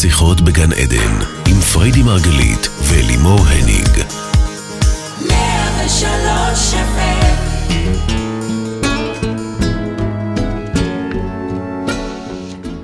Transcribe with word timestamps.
שיחות 0.00 0.40
בגן 0.40 0.72
עדן, 0.72 1.14
עם 1.50 1.60
פריידי 1.60 2.02
מרגלית 2.02 2.68
ולימור 2.88 3.38
הניג. 3.40 3.88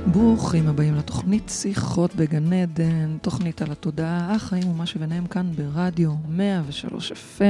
ברוכים 0.06 0.68
הבאים 0.68 0.94
לתוכנית 0.94 1.48
שיחות 1.48 2.14
בגן 2.14 2.52
עדן, 2.52 3.16
תוכנית 3.22 3.62
על 3.62 3.72
התודעה, 3.72 4.34
החיים 4.34 4.68
ומה 4.68 4.86
שביניהם 4.86 5.26
כאן 5.26 5.52
ברדיו 5.56 6.10
103 6.28 7.12
FM. 7.12 7.42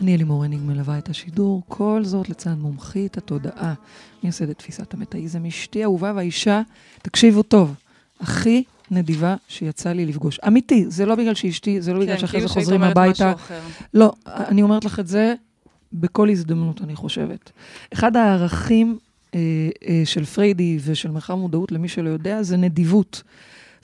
אני 0.00 0.14
אלימור 0.14 0.44
הניג 0.44 0.60
מלווה 0.62 0.98
את 0.98 1.08
השידור, 1.08 1.62
כל 1.68 2.00
זאת 2.04 2.28
לצד 2.28 2.58
מומחית 2.58 3.16
התודעה, 3.16 3.74
מייסדת 4.22 4.58
תפיסת 4.58 4.94
המטאיזם, 4.94 5.46
אשתי 5.46 5.84
אהובה 5.84 6.12
והאישה, 6.14 6.62
תקשיבו 7.02 7.42
טוב, 7.42 7.74
הכי 8.20 8.64
נדיבה 8.90 9.34
שיצא 9.48 9.92
לי 9.92 10.06
לפגוש. 10.06 10.40
אמיתי, 10.46 10.84
זה 10.88 11.06
לא 11.06 11.14
בגלל 11.14 11.34
שאשתי, 11.34 11.80
זה 11.80 11.92
לא 11.92 12.00
בגלל 12.00 12.14
כן, 12.14 12.20
שאחרי 12.20 12.38
כאילו 12.38 12.48
זה 12.48 12.54
שהיית 12.54 12.64
חוזרים 12.64 12.82
הביתה. 12.82 13.32
לא, 13.94 14.12
אני 14.26 14.62
אומרת 14.62 14.84
לך 14.84 15.00
את 15.00 15.06
זה 15.06 15.34
בכל 15.92 16.30
הזדמנות, 16.30 16.80
אני 16.82 16.96
חושבת. 16.96 17.50
אחד 17.92 18.16
הערכים 18.16 18.98
אה, 19.34 19.40
אה, 19.88 20.02
של 20.04 20.24
פריידי 20.24 20.78
ושל 20.84 21.10
מרחב 21.10 21.34
מודעות, 21.34 21.72
למי 21.72 21.88
שלא 21.88 22.08
יודע, 22.08 22.42
זה 22.42 22.56
נדיבות. 22.56 23.22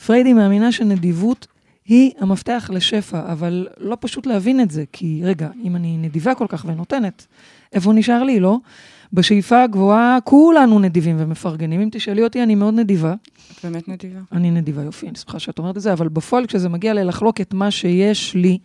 פריידי 0.07 0.33
מאמינה 0.33 0.73
שנדיבות 0.73 1.47
היא 1.87 2.11
המפתח 2.19 2.71
לשפע, 2.73 3.33
אבל 3.33 3.69
לא 3.79 3.97
פשוט 4.01 4.27
להבין 4.27 4.61
את 4.61 4.71
זה, 4.71 4.85
כי 4.93 5.21
רגע, 5.25 5.49
אם 5.65 5.77
אני 5.77 5.97
נדיבה 5.97 6.35
כל 6.35 6.47
כך 6.49 6.65
ונותנת, 6.69 7.27
איפה 7.73 7.93
נשאר 7.93 8.23
לי, 8.23 8.41
לא? 8.41 8.59
בשאיפה 9.13 9.63
הגבוהה 9.63 10.19
כולנו 10.25 10.79
נדיבים 10.79 11.17
ומפרגנים. 11.19 11.81
אם 11.81 11.89
תשאלי 11.93 12.25
אותי, 12.25 12.43
אני 12.43 12.55
מאוד 12.55 12.75
נדיבה. 12.75 13.15
את 13.53 13.65
באמת 13.65 13.89
נדיבה. 13.89 14.21
אני 14.33 14.51
נדיבה, 14.51 14.83
יופי, 14.83 15.09
אני 15.09 15.17
שמחה 15.17 15.39
שאת 15.39 15.59
אומרת 15.59 15.77
את 15.77 15.83
זה, 15.83 15.93
אבל 15.93 16.09
בפועל, 16.09 16.47
כשזה 16.47 16.69
מגיע 16.69 16.95
ללחלוק 16.95 17.41
את 17.41 17.55
מה 17.55 17.71
שיש 17.71 18.35
לי, 18.35 18.59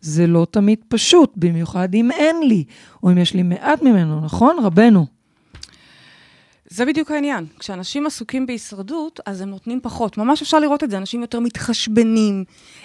זה 0.00 0.26
לא 0.26 0.46
תמיד 0.50 0.78
פשוט, 0.88 1.32
במיוחד 1.36 1.94
אם 1.94 2.10
אין 2.10 2.36
לי, 2.48 2.64
או 3.02 3.10
אם 3.10 3.18
יש 3.18 3.34
לי 3.34 3.42
מעט 3.42 3.82
ממנו, 3.82 4.20
נכון, 4.20 4.56
רבנו? 4.62 5.19
זה 6.72 6.86
בדיוק 6.86 7.10
העניין. 7.10 7.46
כשאנשים 7.58 8.06
עסוקים 8.06 8.46
בהישרדות, 8.46 9.20
אז 9.26 9.40
הם 9.40 9.48
נותנים 9.50 9.80
פחות. 9.82 10.18
ממש 10.18 10.42
אפשר 10.42 10.58
לראות 10.58 10.84
את 10.84 10.90
זה, 10.90 10.96
אנשים 10.96 11.20
יותר 11.20 11.40
מתחשבנים. 11.40 12.44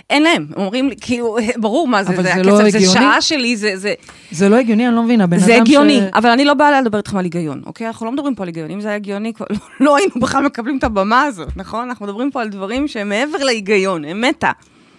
אין 0.10 0.24
להם, 0.24 0.48
הם 0.56 0.62
אומרים 0.62 0.90
לי, 0.90 0.96
כאילו, 1.02 1.38
ברור 1.62 1.88
מה 1.88 2.04
זה, 2.04 2.16
זה 2.16 2.22
זה 2.22 2.44
לא 2.44 2.60
הכסף, 2.60 2.70
זה 2.72 2.78
הגיוני? 2.78 2.94
שעה 2.94 3.22
שלי, 3.22 3.58
זה... 3.58 3.78
זה... 3.78 3.94
זה 4.32 4.50
לא 4.50 4.56
הגיוני, 4.56 4.88
אני 4.88 4.96
לא 4.96 5.04
מבינה. 5.04 5.28
בן 5.28 5.38
זה 5.40 5.54
אדם 5.56 5.62
הגיוני, 5.62 6.00
ש... 6.00 6.04
אבל 6.14 6.30
אני 6.30 6.46
לא 6.46 6.54
באה 6.54 6.82
לדבר 6.82 6.98
איתכם 6.98 7.18
על 7.18 7.24
היגיון, 7.26 7.62
אוקיי? 7.66 7.88
אנחנו 7.88 8.06
לא 8.06 8.12
מדברים 8.12 8.36
פה 8.36 8.44
על 8.44 8.48
היגיון. 8.48 8.72
אם 8.72 8.82
זה 8.82 8.88
היה 8.88 8.96
הגיוני, 8.98 9.34
כבר 9.34 9.46
לא, 9.50 9.58
לא 9.80 9.98
היינו 9.98 10.14
בכלל 10.22 10.44
מקבלים 10.46 10.78
את 10.78 10.84
הבמה 10.84 11.24
הזאת, 11.24 11.50
נכון? 11.56 11.90
אנחנו 11.90 12.06
מדברים 12.06 12.32
פה 12.32 12.42
על 12.42 12.50
דברים 12.50 12.88
שהם 12.88 13.10
מעבר 13.10 13.38
להיגיון, 13.44 14.06
הם 14.06 14.22
מתה. 14.22 14.52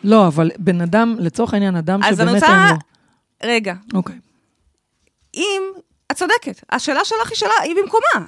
לא, 0.05 0.27
אבל 0.27 0.51
בן 0.59 0.81
אדם, 0.81 1.17
לצורך 1.19 1.55
העניין, 1.55 1.77
אדם 1.77 2.01
שבאמת 2.03 2.35
רוצה- 2.35 2.47
אין 2.47 2.75
לו. 2.75 2.77
רגע, 3.55 3.75
אוקיי. 3.95 4.17
אם, 5.35 5.63
את 6.13 6.17
צודקת, 6.17 6.65
השאלה 6.71 7.01
שלך 7.05 7.29
היא 7.31 7.37
שאלה, 7.37 7.53
היא 7.63 7.75
במקומה. 7.83 8.27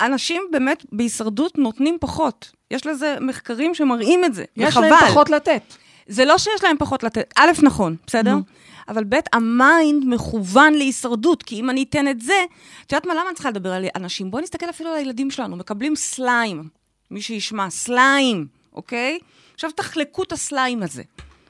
אנשים 0.00 0.42
באמת 0.50 0.84
בהישרדות 0.92 1.58
נותנים 1.58 1.96
פחות. 2.00 2.52
יש 2.70 2.86
לזה 2.86 3.16
מחקרים 3.20 3.74
שמראים 3.74 4.24
את 4.24 4.34
זה, 4.34 4.44
יש 4.56 4.68
וחבל. 4.68 4.88
להם 4.88 5.08
פחות 5.08 5.30
לתת. 5.30 5.62
זה 6.06 6.24
לא 6.24 6.38
שיש 6.38 6.64
להם 6.64 6.76
פחות 6.78 7.02
לתת, 7.02 7.32
א', 7.36 7.50
נכון, 7.62 7.96
בסדר? 8.06 8.34
נו. 8.34 8.42
אבל 8.88 9.04
ב', 9.04 9.14
המיינד 9.32 10.04
מכוון 10.06 10.74
להישרדות, 10.74 11.42
כי 11.42 11.60
אם 11.60 11.70
אני 11.70 11.82
אתן 11.82 12.08
את 12.08 12.20
זה, 12.20 12.44
את 12.86 12.92
יודעת 12.92 13.06
מה, 13.06 13.14
למה 13.14 13.28
אני 13.28 13.34
צריכה 13.34 13.50
לדבר 13.50 13.72
על 13.72 13.84
אנשים? 13.96 14.30
בואי 14.30 14.42
נסתכל 14.42 14.70
אפילו 14.70 14.90
על 14.90 14.96
הילדים 14.96 15.30
שלנו, 15.30 15.56
מקבלים 15.56 15.96
סליים, 15.96 16.68
מי 17.10 17.22
שישמע, 17.22 17.70
סליים, 17.70 18.46
אוקיי? 18.72 19.18
עכשיו 19.54 19.70
תחלקו 19.70 20.22
את 20.22 20.32
הסליים 20.32 20.82
הזה. 20.82 21.02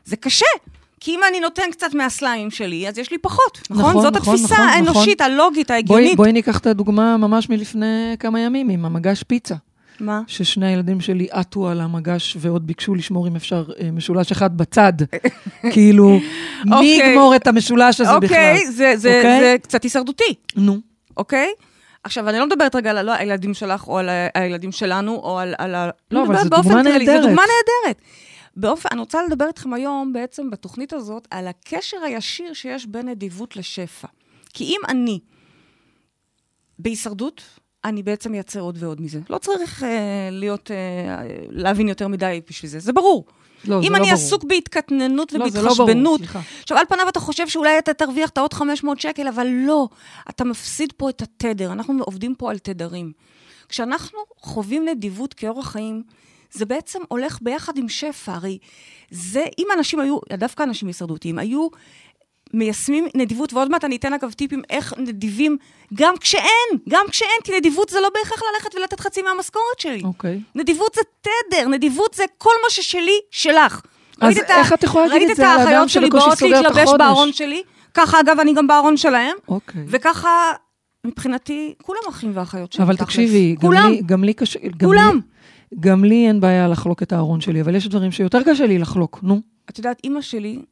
זה 0.04 0.16
קשה, 0.16 0.46
כי 1.04 1.10
אם 1.10 1.20
אני 1.28 1.40
נותן 1.40 1.62
קצת 1.70 1.94
מהסליים 1.94 2.50
שלי, 2.50 2.88
אז 2.88 2.98
יש 2.98 3.10
לי 3.10 3.18
פחות, 3.18 3.60
נכון? 3.70 3.90
נכון, 3.90 4.02
זאת 4.02 4.16
נכון, 4.16 4.34
התפיסה 4.34 4.54
נכון, 4.54 4.68
האנושית, 4.68 5.20
הלוגית, 5.20 5.66
בואי, 5.66 5.76
ההגיונית. 5.76 6.16
בואי 6.16 6.32
ניקח 6.32 6.58
את 6.58 6.66
הדוגמה 6.66 7.16
ממש 7.16 7.48
מלפני 7.48 8.16
כמה 8.18 8.40
ימים, 8.40 8.68
עם 8.68 8.84
המגש 8.84 9.22
פיצה. 9.22 9.54
מה? 10.00 10.20
ששני 10.26 10.66
הילדים 10.66 11.00
שלי 11.00 11.26
עטו 11.30 11.68
על 11.68 11.80
המגש 11.80 12.36
ועוד 12.40 12.66
ביקשו 12.66 12.94
לשמור 12.94 13.28
אם 13.28 13.36
אפשר 13.36 13.64
אה, 13.80 13.90
משולש 13.90 14.32
אחד 14.32 14.56
בצד. 14.56 14.92
כאילו, 15.72 16.08
מי 16.64 16.72
אוקיי. 16.72 17.10
יגמור 17.10 17.36
את 17.36 17.46
המשולש 17.46 18.00
הזה 18.00 18.18
בכלל? 18.18 18.36
אוקיי, 18.36 18.66
זה, 18.70 18.92
זה, 18.96 19.16
אוקיי? 19.16 19.40
זה 19.40 19.56
קצת 19.62 19.82
הישרדותי. 19.82 20.34
נו. 20.56 20.78
אוקיי? 21.16 21.48
עכשיו, 22.04 22.28
אני 22.28 22.38
לא 22.38 22.46
מדברת 22.46 22.74
רגע 22.74 22.90
על 22.90 23.02
לא, 23.02 23.12
הילדים 23.12 23.54
שלך, 23.54 23.88
או 23.88 23.98
על 23.98 24.08
הילדים 24.34 24.72
שלנו, 24.72 25.12
או 25.14 25.38
על... 25.38 25.54
על 25.58 25.74
ה... 25.74 25.90
לא, 26.10 26.20
אני 26.20 26.28
אבל 26.28 26.38
זו 26.38 26.48
דוגמה 26.48 26.82
כללי, 26.82 27.06
זו 27.06 27.12
נהדרת. 27.12 27.22
דוגמה 27.22 27.42
נהדרת. 27.42 28.00
באופן, 28.56 28.88
אני 28.92 29.00
רוצה 29.00 29.22
לדבר 29.22 29.46
איתכם 29.46 29.74
היום, 29.74 30.12
בעצם, 30.12 30.50
בתוכנית 30.50 30.92
הזאת, 30.92 31.28
על 31.30 31.48
הקשר 31.48 31.96
הישיר 32.04 32.52
שיש 32.52 32.86
בין 32.86 33.08
נדיבות 33.08 33.56
לשפע. 33.56 34.08
כי 34.54 34.64
אם 34.64 34.80
אני 34.88 35.20
בהישרדות, 36.78 37.42
אני 37.84 38.02
בעצם 38.02 38.32
מייצר 38.32 38.60
עוד 38.60 38.76
ועוד 38.80 39.00
מזה. 39.00 39.20
לא 39.30 39.38
צריך 39.38 39.82
אה, 39.82 40.28
להיות, 40.30 40.70
אה, 40.70 40.76
להבין 41.50 41.88
יותר 41.88 42.08
מדי 42.08 42.40
בשביל 42.50 42.70
זה, 42.70 42.78
זה 42.78 42.92
ברור. 42.92 43.24
לא, 43.64 43.78
אם 43.78 43.92
לא 43.92 43.96
אני 43.96 44.04
ברור. 44.04 44.12
עסוק 44.12 44.44
בהתקטננות 44.44 45.32
לא, 45.32 45.48
זה 45.48 45.62
לא 45.62 45.68
ברור, 45.68 45.80
ובהתחשבנות. 45.80 46.20
עכשיו, 46.62 46.78
על 46.78 46.84
פניו 46.88 47.08
אתה 47.08 47.20
חושב 47.20 47.48
שאולי 47.48 47.78
אתה 47.78 47.94
תרוויח 47.94 48.30
את 48.30 48.38
העוד 48.38 48.52
500 48.52 49.00
שקל, 49.00 49.28
אבל 49.28 49.46
לא. 49.46 49.88
אתה 50.30 50.44
מפסיד 50.44 50.92
פה 50.96 51.10
את 51.10 51.22
התדר. 51.22 51.72
אנחנו 51.72 52.02
עובדים 52.04 52.34
פה 52.34 52.50
על 52.50 52.58
תדרים. 52.58 53.12
כשאנחנו 53.68 54.18
חווים 54.38 54.88
נדיבות 54.88 55.34
כאורח 55.34 55.70
חיים, 55.70 56.02
זה 56.54 56.64
בעצם 56.64 56.98
הולך 57.08 57.38
ביחד 57.42 57.78
עם 57.78 57.88
שפע. 57.88 58.32
הרי 58.32 58.58
זה, 59.10 59.44
אם 59.58 59.66
אנשים 59.76 60.00
היו, 60.00 60.18
דווקא 60.32 60.62
אנשים 60.62 60.88
הישרדותיים, 60.88 61.38
היו 61.38 61.68
מיישמים 62.54 63.06
נדיבות, 63.14 63.52
ועוד 63.52 63.70
מעט 63.70 63.84
אני 63.84 63.96
אתן 63.96 64.12
אגב 64.12 64.32
טיפים 64.32 64.62
איך 64.70 64.94
נדיבים, 64.98 65.56
גם 65.94 66.14
כשאין, 66.20 66.78
גם 66.88 67.04
כשאין, 67.10 67.40
כי 67.44 67.52
נדיבות 67.58 67.88
זה 67.88 68.00
לא 68.00 68.08
בהכרח 68.14 68.40
ללכת 68.52 68.74
ולתת 68.74 69.00
חצי 69.00 69.22
מהמשכורת 69.22 69.80
שלי. 69.80 70.02
אוקיי. 70.04 70.40
נדיבות 70.54 70.94
זה 70.94 71.00
תדר, 71.20 71.68
נדיבות 71.68 72.14
זה 72.14 72.24
כל 72.38 72.54
מה 72.64 72.70
ששלי, 72.70 73.18
שלך. 73.30 73.80
אז 74.20 74.36
ראית 74.36 74.44
את 74.44 74.50
איך 74.50 74.72
את 74.72 74.82
יכולה 74.82 75.06
להגיד 75.06 75.22
ראית 75.22 75.30
את 75.30 75.36
זה 75.36 75.48
על 75.48 75.58
האחיות 75.58 75.74
האדם 75.74 75.88
שלי 75.88 76.06
שבקושי 76.06 76.26
באות 76.26 76.38
סוגר 76.38 76.60
את 76.60 76.64
להתלבש 76.64 76.82
החודש? 76.82 76.98
בארון 76.98 77.32
שלי? 77.32 77.62
ככה, 77.94 78.20
אגב, 78.20 78.40
אני 78.40 78.54
גם 78.54 78.66
בארון 78.66 78.96
שלהם. 78.96 79.36
אוקיי. 79.48 79.84
וככה, 79.88 80.52
מבחינתי, 81.04 81.74
כולם 81.82 82.00
אחים 82.08 82.32
ואחיות 82.34 82.72
שלי. 82.72 82.84
אבל. 82.84 82.96
תקשיבי, 82.96 83.56
גם 83.60 83.72
לי, 83.72 84.02
גם 84.06 84.24
לי 84.24 84.34
קשה... 84.34 84.58
כולם. 84.84 85.20
גם 85.80 86.04
לי 86.04 86.28
אין 86.28 86.40
בעיה 86.40 86.68
לחלוק 86.68 87.02
את 87.02 87.12
הארון 87.12 87.40
שלי, 87.40 87.60
אבל 87.60 87.74
יש 87.74 87.88
דברים 87.88 88.12
שיותר 88.12 88.38
קשה 88.46 88.66
לי 88.66 88.78
לחלוק, 88.78 89.20
נו. 89.22 89.40
את 89.70 89.78
יודעת, 89.78 90.00
אימא 90.04 90.20
שלי, 90.20 90.62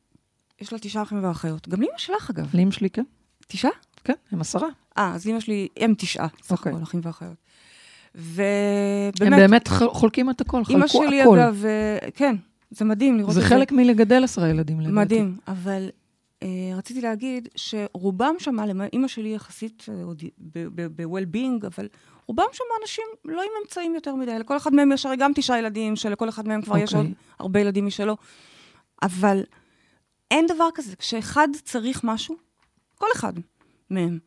יש 0.61 0.73
לה 0.73 0.79
תשעה 0.79 1.03
אחים 1.03 1.25
ואחיות. 1.25 1.69
גם 1.69 1.81
לאימא 1.81 1.99
שלך, 1.99 2.31
אגב. 2.31 2.47
לאמא 2.55 2.71
שלי 2.71 2.91
כן, 2.91 3.03
תשעה? 3.47 3.71
כן, 4.05 4.13
הם 4.33 4.41
עשרה. 4.41 4.69
אה, 4.99 5.15
אז 5.15 5.27
אימא 5.27 5.41
שלי, 5.41 5.69
הם 5.77 5.95
תשעה, 5.99 6.27
סך 6.43 6.51
אוקיי. 6.53 6.73
הכל, 6.73 6.83
אחים 6.83 7.01
ואחיות. 7.03 7.31
הם 8.15 8.21
ובאמת, 8.25 9.39
באמת 9.39 9.69
ח- 9.69 9.83
חולקים 9.93 10.31
את 10.31 10.41
הכל, 10.41 10.63
אימא 10.69 10.87
חלקו 10.87 11.05
שלי, 11.07 11.23
הכל. 11.23 11.39
אגב, 11.39 11.65
אה, 11.65 12.11
כן, 12.15 12.37
זה 12.71 12.85
מדהים 12.85 13.19
לראות 13.19 13.35
זה 13.35 13.41
את 13.41 13.45
חלק 13.45 13.73
מלגדל 13.73 14.25
עשרה 14.25 14.49
ילדים, 14.49 14.81
לדעתי. 14.81 14.93
מדהים, 14.95 15.37
אבל 15.49 15.89
רציתי 16.77 17.01
להגיד 17.01 17.49
שרובם 17.57 18.35
שם, 18.39 18.57
אימא 18.93 19.09
שלי 19.09 19.35
יחסית 19.35 19.87
אה, 19.89 19.95
ב-well-being, 20.65 21.67
אבל 21.67 21.89
רובם 22.27 22.47
שם 22.53 22.65
אנשים 22.83 23.05
לא 23.25 23.43
עם 23.43 23.49
אמצעים 23.63 23.95
יותר 23.95 24.15
מדי, 24.15 24.39
לכל 24.39 24.57
אחד 24.57 24.75
מהם 24.75 24.93
יש 24.93 25.07
הרי 25.07 25.17
גם 25.17 25.33
תשעה 25.35 25.59
ילדים, 25.59 25.97
שלכל 25.97 26.29
אחד 26.29 26.49
מהם 26.49 26.63
כבר 26.63 26.79
יש 26.79 26.95
אוקיי. 26.95 27.07
עוד 27.09 27.17
הרבה 27.39 27.61
ילדים 27.61 27.87
משלו, 27.87 28.17
אבל 29.03 29.43
אין 30.31 30.47
דבר 30.47 30.69
כזה, 30.75 30.97
כשאחד 30.97 31.49
צריך 31.65 32.01
משהו, 32.05 32.37
כל 32.95 33.07
אחד 33.15 33.33
מהם, 33.91 34.19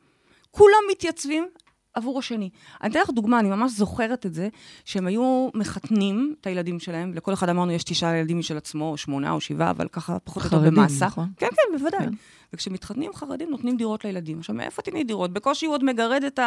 כולם 0.51 0.81
מתייצבים 0.91 1.47
עבור 1.95 2.19
השני. 2.19 2.49
אני 2.83 2.91
אתן 2.91 2.99
לך 2.99 3.09
דוגמה, 3.09 3.39
אני 3.39 3.49
ממש 3.49 3.71
זוכרת 3.71 4.25
את 4.25 4.33
זה, 4.33 4.49
שהם 4.85 5.07
היו 5.07 5.49
מחתנים 5.53 6.35
את 6.41 6.47
הילדים 6.47 6.79
שלהם, 6.79 7.13
לכל 7.13 7.33
אחד 7.33 7.49
אמרנו 7.49 7.71
יש 7.71 7.83
תשעה 7.83 8.17
ילדים 8.17 8.39
משל 8.39 8.57
עצמו, 8.57 8.91
או 8.91 8.97
שמונה 8.97 9.31
או 9.31 9.41
שבעה, 9.41 9.69
אבל 9.69 9.87
ככה 9.87 10.19
פחות 10.19 10.43
או 10.43 10.47
יותר 10.47 10.69
במאסה. 10.69 11.05
נכון? 11.05 11.27
כן, 11.37 11.47
כן, 11.47 11.77
בוודאי. 11.77 11.99
כן. 11.99 12.13
וכשמתחתנים 12.53 13.11
חרדים, 13.13 13.49
נותנים 13.49 13.77
דירות 13.77 14.05
לילדים. 14.05 14.39
עכשיו, 14.39 14.55
מאיפה 14.55 14.81
תתני 14.81 15.03
דירות? 15.03 15.33
בקושי 15.33 15.65
הוא 15.65 15.73
עוד 15.73 15.83
מגרד 15.83 16.23
את 16.23 16.39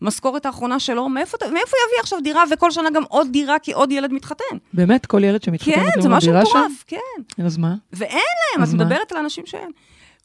המשכורת 0.00 0.46
האחרונה 0.46 0.80
שלו, 0.80 1.08
מאיפה, 1.08 1.36
מאיפה 1.40 1.76
יביא 1.86 2.00
עכשיו 2.00 2.18
דירה, 2.22 2.44
וכל 2.52 2.70
שנה 2.70 2.90
גם 2.90 3.02
עוד 3.08 3.28
דירה, 3.32 3.58
כי 3.58 3.72
עוד 3.72 3.92
ילד 3.92 4.12
מתחתן? 4.12 4.56
באמת, 4.72 5.06
כל 5.06 5.24
ילד 5.24 5.42
שמתחתן 5.42 5.72
כן, 5.72 6.00
זה 6.00 6.08
משהו? 6.08 6.32
מטורף, 6.32 6.84
כן. 6.86 7.44
אז 7.44 7.56
מה? 7.56 7.74
ואין 7.92 8.12
להם, 8.12 8.62
אז 8.62 8.68
אז? 8.68 8.74
מדברת 8.74 9.12
על 9.12 9.18
אנשים 9.18 9.46
שאין. 9.46 9.70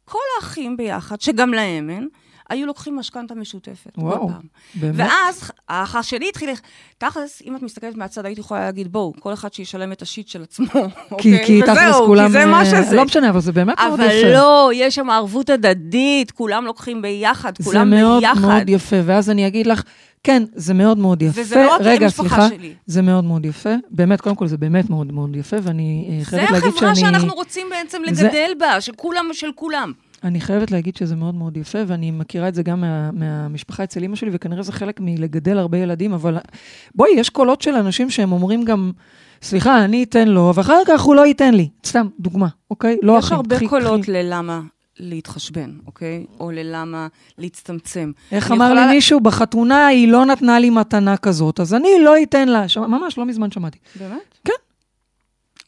כל 0.05 0.19
האחים 0.37 0.77
ביחד, 0.77 1.21
שגם 1.21 1.53
להם 1.53 1.89
אין, 1.89 2.09
היו 2.51 2.67
לוקחים 2.67 2.95
משכנתה 2.95 3.35
משותפת. 3.35 3.91
וואו. 3.97 4.29
באמת? 4.75 4.95
ואז 4.97 5.51
האח 5.69 5.95
השני 5.95 6.29
התחיל, 6.29 6.49
תכלס, 6.97 7.41
אם 7.45 7.55
את 7.55 7.61
מסתכלת 7.61 7.95
מהצד, 7.95 8.25
הייתי 8.25 8.41
יכולה 8.41 8.59
להגיד, 8.59 8.91
בואו, 8.91 9.13
כל 9.19 9.33
אחד 9.33 9.53
שישלם 9.53 9.91
את 9.91 10.01
השיט 10.01 10.27
של 10.27 10.43
עצמו, 10.43 10.65
כי, 10.67 10.79
אוקיי? 11.11 11.45
כי 11.45 11.61
תכלס 11.61 11.95
כולם... 12.05 12.25
כי 12.25 12.31
זה 12.31 12.45
מה 12.45 12.59
אה, 12.59 12.65
שזה. 12.65 12.95
לא 12.95 13.05
משנה, 13.05 13.29
אבל 13.29 13.39
זה 13.39 13.51
באמת 13.51 13.79
מאוד 13.79 13.99
יפה. 13.99 14.03
אבל 14.21 14.33
לא, 14.33 14.71
יש 14.73 14.95
שם 14.95 15.09
ערבות 15.09 15.49
הדדית, 15.49 16.31
כולם 16.31 16.65
לוקחים 16.65 17.01
ביחד, 17.01 17.51
זה 17.59 17.63
כולם 17.63 17.89
מאוד 17.89 18.21
ביחד. 18.23 18.41
מאוד 18.41 18.69
יפה, 18.69 18.95
ואז 19.05 19.29
אני 19.29 19.47
אגיד 19.47 19.67
לך, 19.67 19.83
כן, 20.23 20.43
זה 20.55 20.73
מאוד 20.73 20.97
מאוד 20.97 21.21
יפה. 21.21 21.41
וזה 21.41 21.55
לא 21.55 21.77
רגע, 21.79 22.09
סליחה, 22.09 22.49
שלי. 22.49 22.73
זה 22.85 23.01
מאוד 23.01 23.23
מאוד 23.23 23.45
יפה. 23.45 23.69
באמת, 23.91 24.21
קודם 24.21 24.35
כל, 24.35 24.47
זה 24.47 24.57
באמת 24.57 24.89
מאוד 24.89 25.13
מאוד 25.13 25.35
יפה, 25.35 25.57
ואני 25.63 26.07
אה, 26.09 26.19
זה 26.19 26.25
חייבת 26.25 26.51
להגיד 26.51 26.71
שאני... 26.75 26.91
החברה 26.91 26.95
שאנחנו 26.95 27.33
רוצים 27.33 27.67
בעצם 27.69 28.01
זה- 28.11 28.23
לגדל 28.23 28.51
בה, 28.59 28.81
של 28.81 28.93
כולם 28.95 29.25
של 29.33 29.51
כולם. 29.55 29.91
אני 30.23 30.41
חייבת 30.41 30.71
להגיד 30.71 30.95
שזה 30.95 31.15
מאוד 31.15 31.35
מאוד 31.35 31.57
יפה, 31.57 31.79
ואני 31.87 32.11
מכירה 32.11 32.47
את 32.47 32.55
זה 32.55 32.63
גם 32.63 32.81
מה, 32.81 33.11
מהמשפחה 33.11 33.83
אצל 33.83 34.01
אימא 34.01 34.15
שלי, 34.15 34.29
וכנראה 34.33 34.63
זה 34.63 34.71
חלק 34.71 34.99
מלגדל 34.99 35.57
הרבה 35.57 35.77
ילדים, 35.77 36.13
אבל 36.13 36.37
בואי, 36.95 37.11
יש 37.15 37.29
קולות 37.29 37.61
של 37.61 37.75
אנשים 37.75 38.09
שהם 38.09 38.31
אומרים 38.31 38.65
גם, 38.65 38.91
סליחה, 39.41 39.85
אני 39.85 40.03
אתן 40.03 40.27
לו, 40.27 40.51
ואחר 40.55 40.79
כך 40.87 41.01
הוא 41.01 41.15
לא 41.15 41.25
ייתן 41.25 41.53
לי. 41.53 41.69
סתם, 41.85 42.07
דוגמה, 42.19 42.47
אוקיי? 42.71 42.97
לא 43.01 43.17
יש 43.17 43.25
אחים. 43.25 43.37
הרבה 43.37 43.55
קחי- 43.55 43.67
קולות 43.67 44.01
קחי. 44.01 44.11
ללמה 44.11 44.61
להתחשבן, 44.99 45.71
אוקיי? 45.87 46.25
או 46.39 46.51
ללמה 46.51 47.07
להצטמצם. 47.37 48.11
איך 48.31 48.51
אמר 48.51 48.65
יכולה- 48.65 48.85
לי 48.87 48.93
מישהו, 48.95 49.19
בחתונה 49.19 49.87
היא 49.87 50.07
לא 50.07 50.25
נתנה 50.25 50.59
לי 50.59 50.69
מתנה 50.69 51.17
כזאת, 51.17 51.59
אז 51.59 51.73
אני 51.73 51.89
לא 52.03 52.13
אתן 52.23 52.47
לה. 52.47 52.67
שמע, 52.67 52.87
ממש 52.87 53.17
לא 53.17 53.25
מזמן 53.25 53.51
שמעתי. 53.51 53.77
באמת? 53.99 54.19
כן. 54.45 54.53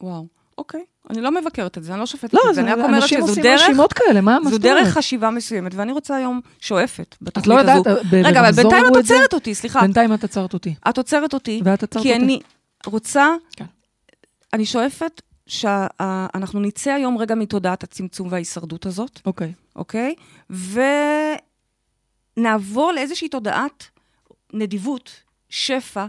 וואו, 0.00 0.26
אוקיי. 0.58 0.84
אני 1.10 1.20
לא 1.20 1.40
מבקרת 1.40 1.78
את 1.78 1.84
זה, 1.84 1.92
אני 1.92 2.00
לא 2.00 2.06
שופטת 2.06 2.34
לא, 2.34 2.40
את 2.50 2.54
זה, 2.54 2.60
אני 2.60 2.70
רק 2.70 2.78
אומרת 2.78 3.02
אנשים 3.02 3.18
שזו 3.18 3.28
עושים 3.28 3.42
דרך, 3.42 3.60
רשימות 3.62 3.92
כאלה, 3.92 4.20
מה 4.20 4.38
זו 4.50 4.58
דרך? 4.58 4.88
חשיבה 4.88 5.30
מסוימת, 5.30 5.74
ואני 5.74 5.92
רוצה 5.92 6.16
היום 6.16 6.40
שואפת 6.60 7.16
את 7.18 7.22
בתוכנית 7.22 7.46
לא 7.46 7.60
הזו. 7.60 7.70
יודעת, 7.70 8.04
רגע, 8.12 8.40
אבל 8.40 8.52
בינתיים 8.52 8.84
את 8.86 8.90
את? 8.90 8.96
עוצרת 8.96 9.34
אותי, 9.34 9.54
סליחה. 9.54 9.80
בינתיים 9.80 10.14
את 10.14 10.24
עצרת 10.24 10.52
אותי. 10.52 10.74
את 10.88 10.98
עוצרת 10.98 11.34
אותי, 11.34 11.62
כי 11.90 11.96
אותי. 11.96 12.14
אני 12.14 12.40
רוצה, 12.86 13.28
כן. 13.56 13.64
אני 14.52 14.66
שואפת 14.66 15.22
שאנחנו 15.46 16.60
נצא 16.60 16.90
היום 16.90 17.18
רגע 17.18 17.34
מתודעת 17.34 17.82
הצמצום 17.82 18.28
וההישרדות 18.30 18.86
הזאת, 18.86 19.20
אוקיי. 19.26 19.52
אוקיי? 19.76 20.14
ונעבור 22.36 22.92
לאיזושהי 22.92 23.28
תודעת 23.28 23.84
נדיבות, 24.52 25.10
שפע, 25.48 26.06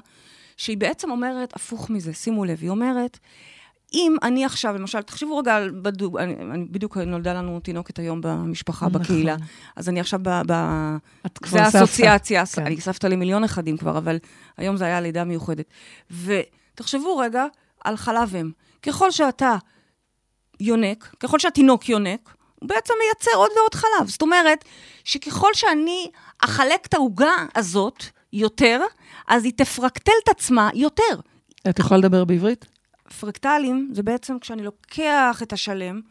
שהיא 0.57 0.77
בעצם 0.77 1.11
אומרת 1.11 1.55
הפוך 1.55 1.89
מזה, 1.89 2.13
שימו 2.13 2.45
לב, 2.45 2.57
היא 2.61 2.69
אומרת, 2.69 3.19
אם 3.95 4.15
אני 4.23 4.45
עכשיו, 4.45 4.73
למשל, 4.73 5.01
תחשבו 5.01 5.37
רגע 5.37 5.55
על, 5.55 5.71
בדוג, 5.81 6.17
אני, 6.17 6.35
אני, 6.51 6.65
בדיוק 6.65 6.97
נולדה 6.97 7.33
לנו 7.33 7.59
תינוקת 7.59 7.99
היום 7.99 8.21
במשפחה, 8.21 8.87
נכון. 8.87 9.01
בקהילה, 9.01 9.35
אז 9.75 9.89
אני 9.89 9.99
עכשיו 9.99 10.19
ב... 10.23 10.29
ב 10.47 10.51
את 11.25 11.37
כבר 11.37 11.57
זה 11.57 11.65
סבתא. 11.65 11.77
האסוציאציה, 11.77 12.45
כן. 12.45 12.65
אני 12.65 12.81
סבתא 12.81 13.07
למיליון 13.07 13.43
נכדים 13.43 13.77
כבר, 13.77 13.97
אבל 13.97 14.17
היום 14.57 14.77
זה 14.77 14.85
היה 14.85 15.01
לידה 15.01 15.23
מיוחדת. 15.23 15.65
ותחשבו 16.11 17.17
רגע 17.17 17.45
על 17.83 17.97
חלב 17.97 18.35
אם. 18.35 18.51
ככל 18.81 19.11
שאתה 19.11 19.55
יונק, 20.59 21.15
ככל 21.19 21.39
שהתינוק 21.39 21.89
יונק, 21.89 22.35
הוא 22.59 22.69
בעצם 22.69 22.93
מייצר 23.05 23.37
עוד 23.37 23.51
ועוד 23.57 23.75
חלב. 23.75 24.09
זאת 24.09 24.21
אומרת, 24.21 24.65
שככל 25.03 25.49
שאני 25.53 26.11
אחלק 26.43 26.85
את 26.85 26.93
העוגה 26.93 27.33
הזאת 27.55 28.03
יותר, 28.33 28.81
אז 29.27 29.45
היא 29.45 29.53
תפרקטל 29.57 30.11
את 30.23 30.29
עצמה 30.29 30.69
יותר. 30.73 31.19
את 31.69 31.79
יכולה 31.79 31.97
לדבר 31.97 32.25
בעברית? 32.25 32.65
פרקטלים 33.19 33.89
זה 33.93 34.03
בעצם 34.03 34.39
כשאני 34.41 34.63
לוקח 34.63 35.39
את 35.43 35.53
השלם 35.53 36.01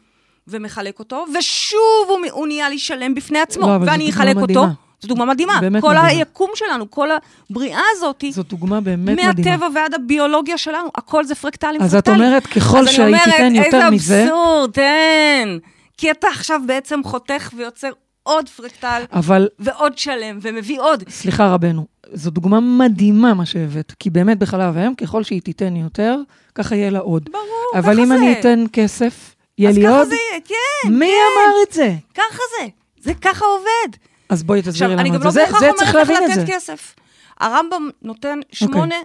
ומחלק 0.47 0.99
אותו, 0.99 1.25
ושוב 1.39 2.07
הוא, 2.07 2.19
הוא 2.31 2.47
נהיה 2.47 2.69
לי 2.69 2.79
שלם 2.79 3.15
בפני 3.15 3.39
עצמו, 3.39 3.67
לא, 3.67 3.79
זו 3.79 3.85
ואני 3.85 4.09
אחלק 4.09 4.35
אותו. 4.35 4.65
זו 5.01 5.07
דוגמה 5.07 5.25
מדהימה. 5.25 5.57
באמת 5.61 5.81
כל 5.81 5.87
מדהימה. 5.87 6.07
היקום 6.07 6.49
שלנו, 6.55 6.91
כל 6.91 7.09
הבריאה 7.51 7.81
הזאת, 7.91 8.23
זאת 8.31 8.47
דוגמה 8.47 8.81
באמת 8.81 9.19
מדהימה. 9.19 9.51
מהטבע 9.51 9.67
ועד 9.75 9.93
הביולוגיה 9.93 10.57
שלנו, 10.57 10.89
הכל 10.95 11.25
זה 11.25 11.35
פרקטלים, 11.35 11.81
אז 11.81 11.95
את 11.95 12.05
פרקטלים. 12.05 12.27
אומרת, 12.27 12.47
ככל 12.47 12.77
אז 12.77 12.87
אני 12.87 12.93
שהיא 12.95 13.05
אומרת, 13.05 13.23
תיתן 13.23 13.55
יותר 13.55 13.89
מזה... 13.89 14.13
איזה 14.13 14.23
אבסורד, 14.23 14.71
תן. 14.71 15.57
כי 15.97 16.11
אתה 16.11 16.27
עכשיו 16.27 16.61
בעצם 16.67 16.99
חותך 17.03 17.49
ויוצר 17.57 17.89
עוד 18.23 18.49
פרקטל 18.49 19.03
אבל 19.13 19.47
ועוד 19.59 19.97
שלם, 19.97 20.39
ומביא 20.41 20.79
עוד. 20.81 21.03
סליחה 21.09 21.53
רבנו, 21.53 21.85
זו 22.13 22.31
דוגמה 22.31 22.59
מדהימה 22.59 23.33
מה 23.33 23.45
שהבאת, 23.45 23.93
כי 23.99 24.09
באמת 24.09 24.39
בחלב 24.39 24.77
אם, 24.77 24.95
ככל 24.95 25.23
שהיא 25.23 25.41
תיתן 25.41 25.75
יותר, 25.75 26.17
ככה 26.55 26.75
יהיה 26.75 26.89
לה 26.89 26.99
עוד. 26.99 27.29
ברור, 27.31 27.45
אבל 27.79 27.93
ככה 27.93 28.01
אם 28.01 28.07
זה. 28.07 28.15
אני 28.15 28.39
אתן 28.39 28.63
כסף, 28.73 29.35
יהיה 29.57 29.69
אז 29.69 29.77
לי 29.77 29.83
ככה 29.83 29.97
עוד? 29.97 30.07
זה 30.07 30.15
יהיה, 30.31 30.41
כן, 30.41 30.89
מי 30.93 31.05
אמר 31.05 31.53
את 31.67 31.73
זה? 31.73 31.93
ככה 32.13 32.39
זה. 32.59 32.67
זה 32.99 33.13
ככה 33.13 33.45
עובד. 33.45 33.97
אז 34.29 34.43
בואי 34.43 34.61
תסבירי 34.61 34.73
עכשיו, 34.93 34.99
אני 34.99 35.09
גם 35.09 35.15
את 35.15 35.25
לא 35.25 35.31
זה. 35.31 35.39
זה- 35.39 35.45
בהכרח 35.45 35.59
זה 35.59 35.69
אומרת 35.69 35.81
לך 35.81 35.95
את 36.11 36.29
לתת 36.29 36.35
זה. 36.35 36.43
כסף. 36.53 36.95
הרמב"ם 37.39 37.89
נותן 38.01 38.39
שמונה 38.51 38.95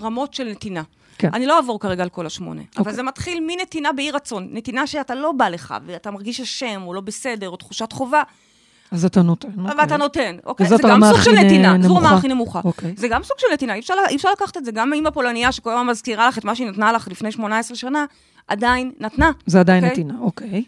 רמות 0.00 0.34
של 0.34 0.44
נתינה. 0.44 0.82
כן. 1.18 1.28
אני 1.34 1.46
לא 1.46 1.56
אעבור 1.56 1.80
כרגע 1.80 2.02
על 2.02 2.08
כל 2.08 2.26
השמונה, 2.26 2.60
אבל 2.62 2.80
אוקיי. 2.80 2.94
זה 2.94 3.02
מתחיל 3.02 3.40
מנתינה 3.46 3.92
באי 3.92 4.10
רצון. 4.10 4.48
נתינה 4.52 4.86
שאתה 4.86 5.14
לא 5.14 5.32
בא 5.32 5.48
לך, 5.48 5.74
ואתה 5.86 6.10
מרגיש 6.10 6.40
אשם, 6.40 6.82
או 6.86 6.94
לא 6.94 7.00
בסדר, 7.00 7.48
או 7.48 7.56
תחושת 7.56 7.92
חובה, 7.92 8.22
אז 8.90 9.04
אתה 9.04 9.22
נותן. 9.22 9.48
אוקיי. 9.58 9.74
ואתה 9.78 9.96
נותן, 9.96 10.36
אוקיי? 10.44 10.66
זה 10.68 10.76
גם 10.88 11.00
סוג 11.12 11.20
של 11.20 11.30
נתינה, 11.30 11.76
זו. 11.82 11.94
הרמה 11.94 12.10
הכי 12.10 12.28
נמוכה. 12.28 12.60
אוקיי. 12.64 12.94
זה 12.96 13.08
גם 13.08 13.22
סוג 13.22 13.38
של 13.38 13.46
נתינה, 13.52 13.74
אי 13.74 13.80
אפשר, 13.80 13.94
אי 14.08 14.16
אפשר 14.16 14.28
לקחת 14.32 14.56
את 14.56 14.64
זה. 14.64 14.72
גם 14.72 14.92
אימא 14.92 15.10
פולניה 15.10 15.52
שכל 15.52 15.70
הזמן 15.70 15.86
מזכירה 15.86 16.28
לך 16.28 16.38
את 16.38 16.44
מה 16.44 16.54
שהיא 16.54 16.66
נתנה 16.70 16.92
לך 16.92 17.08
לפני 17.08 17.32
18 17.32 17.76
שנה, 17.76 18.04
עדיין 18.48 18.92
נתנה. 19.00 19.30
זה 19.46 19.60
עדיין 19.60 19.84
אוקיי? 19.84 19.92
נתינה, 19.92 20.14
אוקיי. 20.20 20.64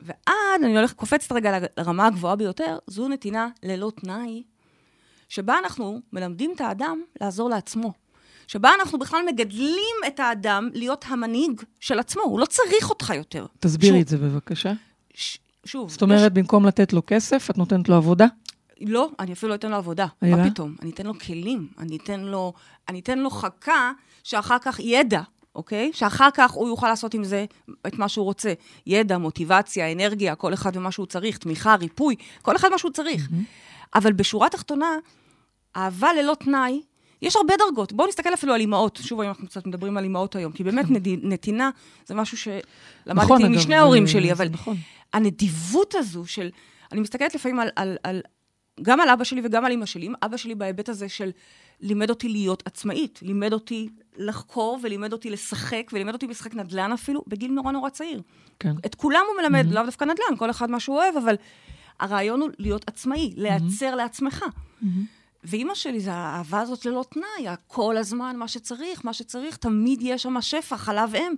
ועד, 0.00 0.64
אני 0.64 0.76
הולכת, 0.76 0.96
קופצת 0.96 1.32
רגע 1.32 1.58
לרמה 1.78 2.06
הגבוהה 2.06 2.36
ביותר, 2.36 2.78
זו 2.86 3.08
נתינה 3.08 3.48
ללא 3.62 3.92
תנאי, 4.00 4.42
שבה 5.28 5.58
אנחנו 5.58 6.00
מלמדים 6.12 6.52
את 6.56 6.60
האדם 6.60 7.00
לעזור 7.20 7.50
לעצמו. 7.50 7.92
שבה 8.46 8.70
אנחנו 8.80 8.98
בכלל 8.98 9.20
מגדלים 9.32 9.96
את 10.06 10.20
האדם 10.20 10.68
להיות 10.74 11.04
המנהיג 11.08 11.62
של 11.80 11.98
עצמו, 11.98 12.22
הוא 12.22 12.40
לא 12.40 12.46
צריך 12.46 12.90
אותך 12.90 13.12
יותר. 13.16 13.46
תסבירי 13.60 13.92
שוב, 13.92 14.00
את 14.00 14.08
זה 14.08 14.16
בבקשה. 14.16 14.72
ש- 15.14 15.38
שוב, 15.64 15.90
זאת 15.90 16.02
אומרת, 16.02 16.32
במקום 16.32 16.66
לתת 16.66 16.92
לו 16.92 17.02
כסף, 17.06 17.50
את 17.50 17.58
נותנת 17.58 17.88
לו 17.88 17.96
עבודה? 17.96 18.26
יש, 18.80 18.90
לא, 18.90 19.08
אני 19.20 19.32
אפילו 19.32 19.50
לא 19.50 19.54
אתן 19.54 19.70
לו 19.70 19.76
עבודה. 19.76 20.06
אלא? 20.22 20.36
מה 20.36 20.50
פתאום? 20.50 20.74
אני 20.82 20.90
אתן 20.90 21.06
לו 21.06 21.18
כלים, 21.18 21.68
אני 21.78 21.96
אתן 21.96 22.20
לו, 22.20 22.52
אני 22.88 23.00
אתן 23.00 23.18
לו 23.18 23.30
חכה 23.30 23.92
שאחר 24.24 24.58
כך 24.58 24.80
ידע, 24.80 25.20
אוקיי? 25.54 25.90
שאחר 25.94 26.28
כך 26.34 26.50
הוא 26.50 26.68
יוכל 26.68 26.88
לעשות 26.88 27.14
עם 27.14 27.24
זה 27.24 27.44
את 27.86 27.98
מה 27.98 28.08
שהוא 28.08 28.24
רוצה. 28.24 28.52
ידע, 28.86 29.18
מוטיבציה, 29.18 29.92
אנרגיה, 29.92 30.34
כל 30.34 30.54
אחד 30.54 30.76
ומה 30.76 30.92
שהוא 30.92 31.06
צריך, 31.06 31.38
תמיכה, 31.38 31.74
ריפוי, 31.74 32.16
כל 32.42 32.56
אחד 32.56 32.68
מה 32.68 32.78
שהוא 32.78 32.92
צריך. 32.92 33.28
אבל 33.94 34.12
בשורה 34.12 34.46
התחתונה, 34.46 34.96
אהבה 35.76 36.12
ללא 36.12 36.34
תנאי, 36.40 36.82
יש 37.22 37.36
הרבה 37.36 37.54
דרגות. 37.58 37.92
בואו 37.92 38.08
נסתכל 38.08 38.34
אפילו 38.34 38.54
על 38.54 38.60
אימהות. 38.60 39.00
שוב, 39.02 39.20
היום 39.20 39.28
אנחנו 39.30 39.46
קצת 39.46 39.66
מדברים 39.66 39.96
על 39.96 40.04
אימהות 40.04 40.36
היום, 40.36 40.52
כי 40.52 40.64
באמת 40.64 40.86
נתינה 41.22 41.70
זה 42.06 42.14
משהו 42.14 42.36
שלמדתי 42.36 43.24
נכון, 43.24 43.44
אגב, 43.44 43.54
משני 43.54 43.74
ההורים 43.74 44.06
שלי, 44.06 44.32
אבל 44.32 44.48
נכון. 44.48 44.76
הנדיבות 45.12 45.94
הזו 45.94 46.26
של... 46.26 46.50
אני 46.92 47.00
מסתכלת 47.00 47.34
לפעמים 47.34 47.60
על, 47.60 47.68
על, 47.76 47.96
על... 48.02 48.20
גם 48.82 49.00
על 49.00 49.08
אבא 49.08 49.24
שלי 49.24 49.40
וגם 49.44 49.64
על 49.64 49.72
אמא 49.72 49.86
שלי. 49.86 50.08
אבא 50.22 50.36
שלי 50.36 50.54
בהיבט 50.54 50.88
הזה 50.88 51.08
של 51.08 51.30
לימד 51.80 52.10
אותי 52.10 52.28
להיות 52.28 52.62
עצמאית, 52.66 53.18
לימד 53.22 53.52
אותי 53.52 53.88
לחקור 54.16 54.78
ולימד 54.82 55.12
אותי 55.12 55.30
לשחק, 55.30 55.90
ולימד 55.92 56.12
אותי 56.12 56.26
לשחק 56.26 56.54
נדל"ן 56.54 56.92
אפילו, 56.92 57.24
בגיל 57.26 57.50
נורא 57.50 57.72
נורא 57.72 57.90
צעיר. 57.90 58.22
כן. 58.58 58.72
את 58.86 58.94
כולם 58.94 59.22
הוא 59.28 59.42
מלמד, 59.42 59.66
mm-hmm. 59.70 59.74
לאו 59.74 59.84
דווקא 59.84 60.04
נדל"ן, 60.04 60.36
כל 60.36 60.50
אחד 60.50 60.70
מה 60.70 60.80
שהוא 60.80 60.96
אוהב, 60.96 61.16
אבל 61.16 61.34
הרעיון 62.00 62.40
הוא 62.40 62.50
להיות 62.58 62.84
עצמאי, 62.88 63.32
להיעצר 63.36 63.92
mm-hmm. 63.92 63.96
לעצמך. 63.96 64.42
Mm-hmm. 64.42 64.86
ואימא 65.44 65.74
שלי, 65.74 66.00
זה 66.00 66.12
האהבה 66.12 66.60
הזאת 66.60 66.84
ללא 66.86 67.04
תנאי, 67.10 67.54
כל 67.66 67.96
הזמן 67.96 68.36
מה 68.36 68.48
שצריך, 68.48 69.04
מה 69.04 69.12
שצריך, 69.12 69.56
תמיד 69.56 70.00
יש 70.02 70.22
שם 70.22 70.40
שפע, 70.40 70.76
חלב 70.76 71.14
אם. 71.14 71.34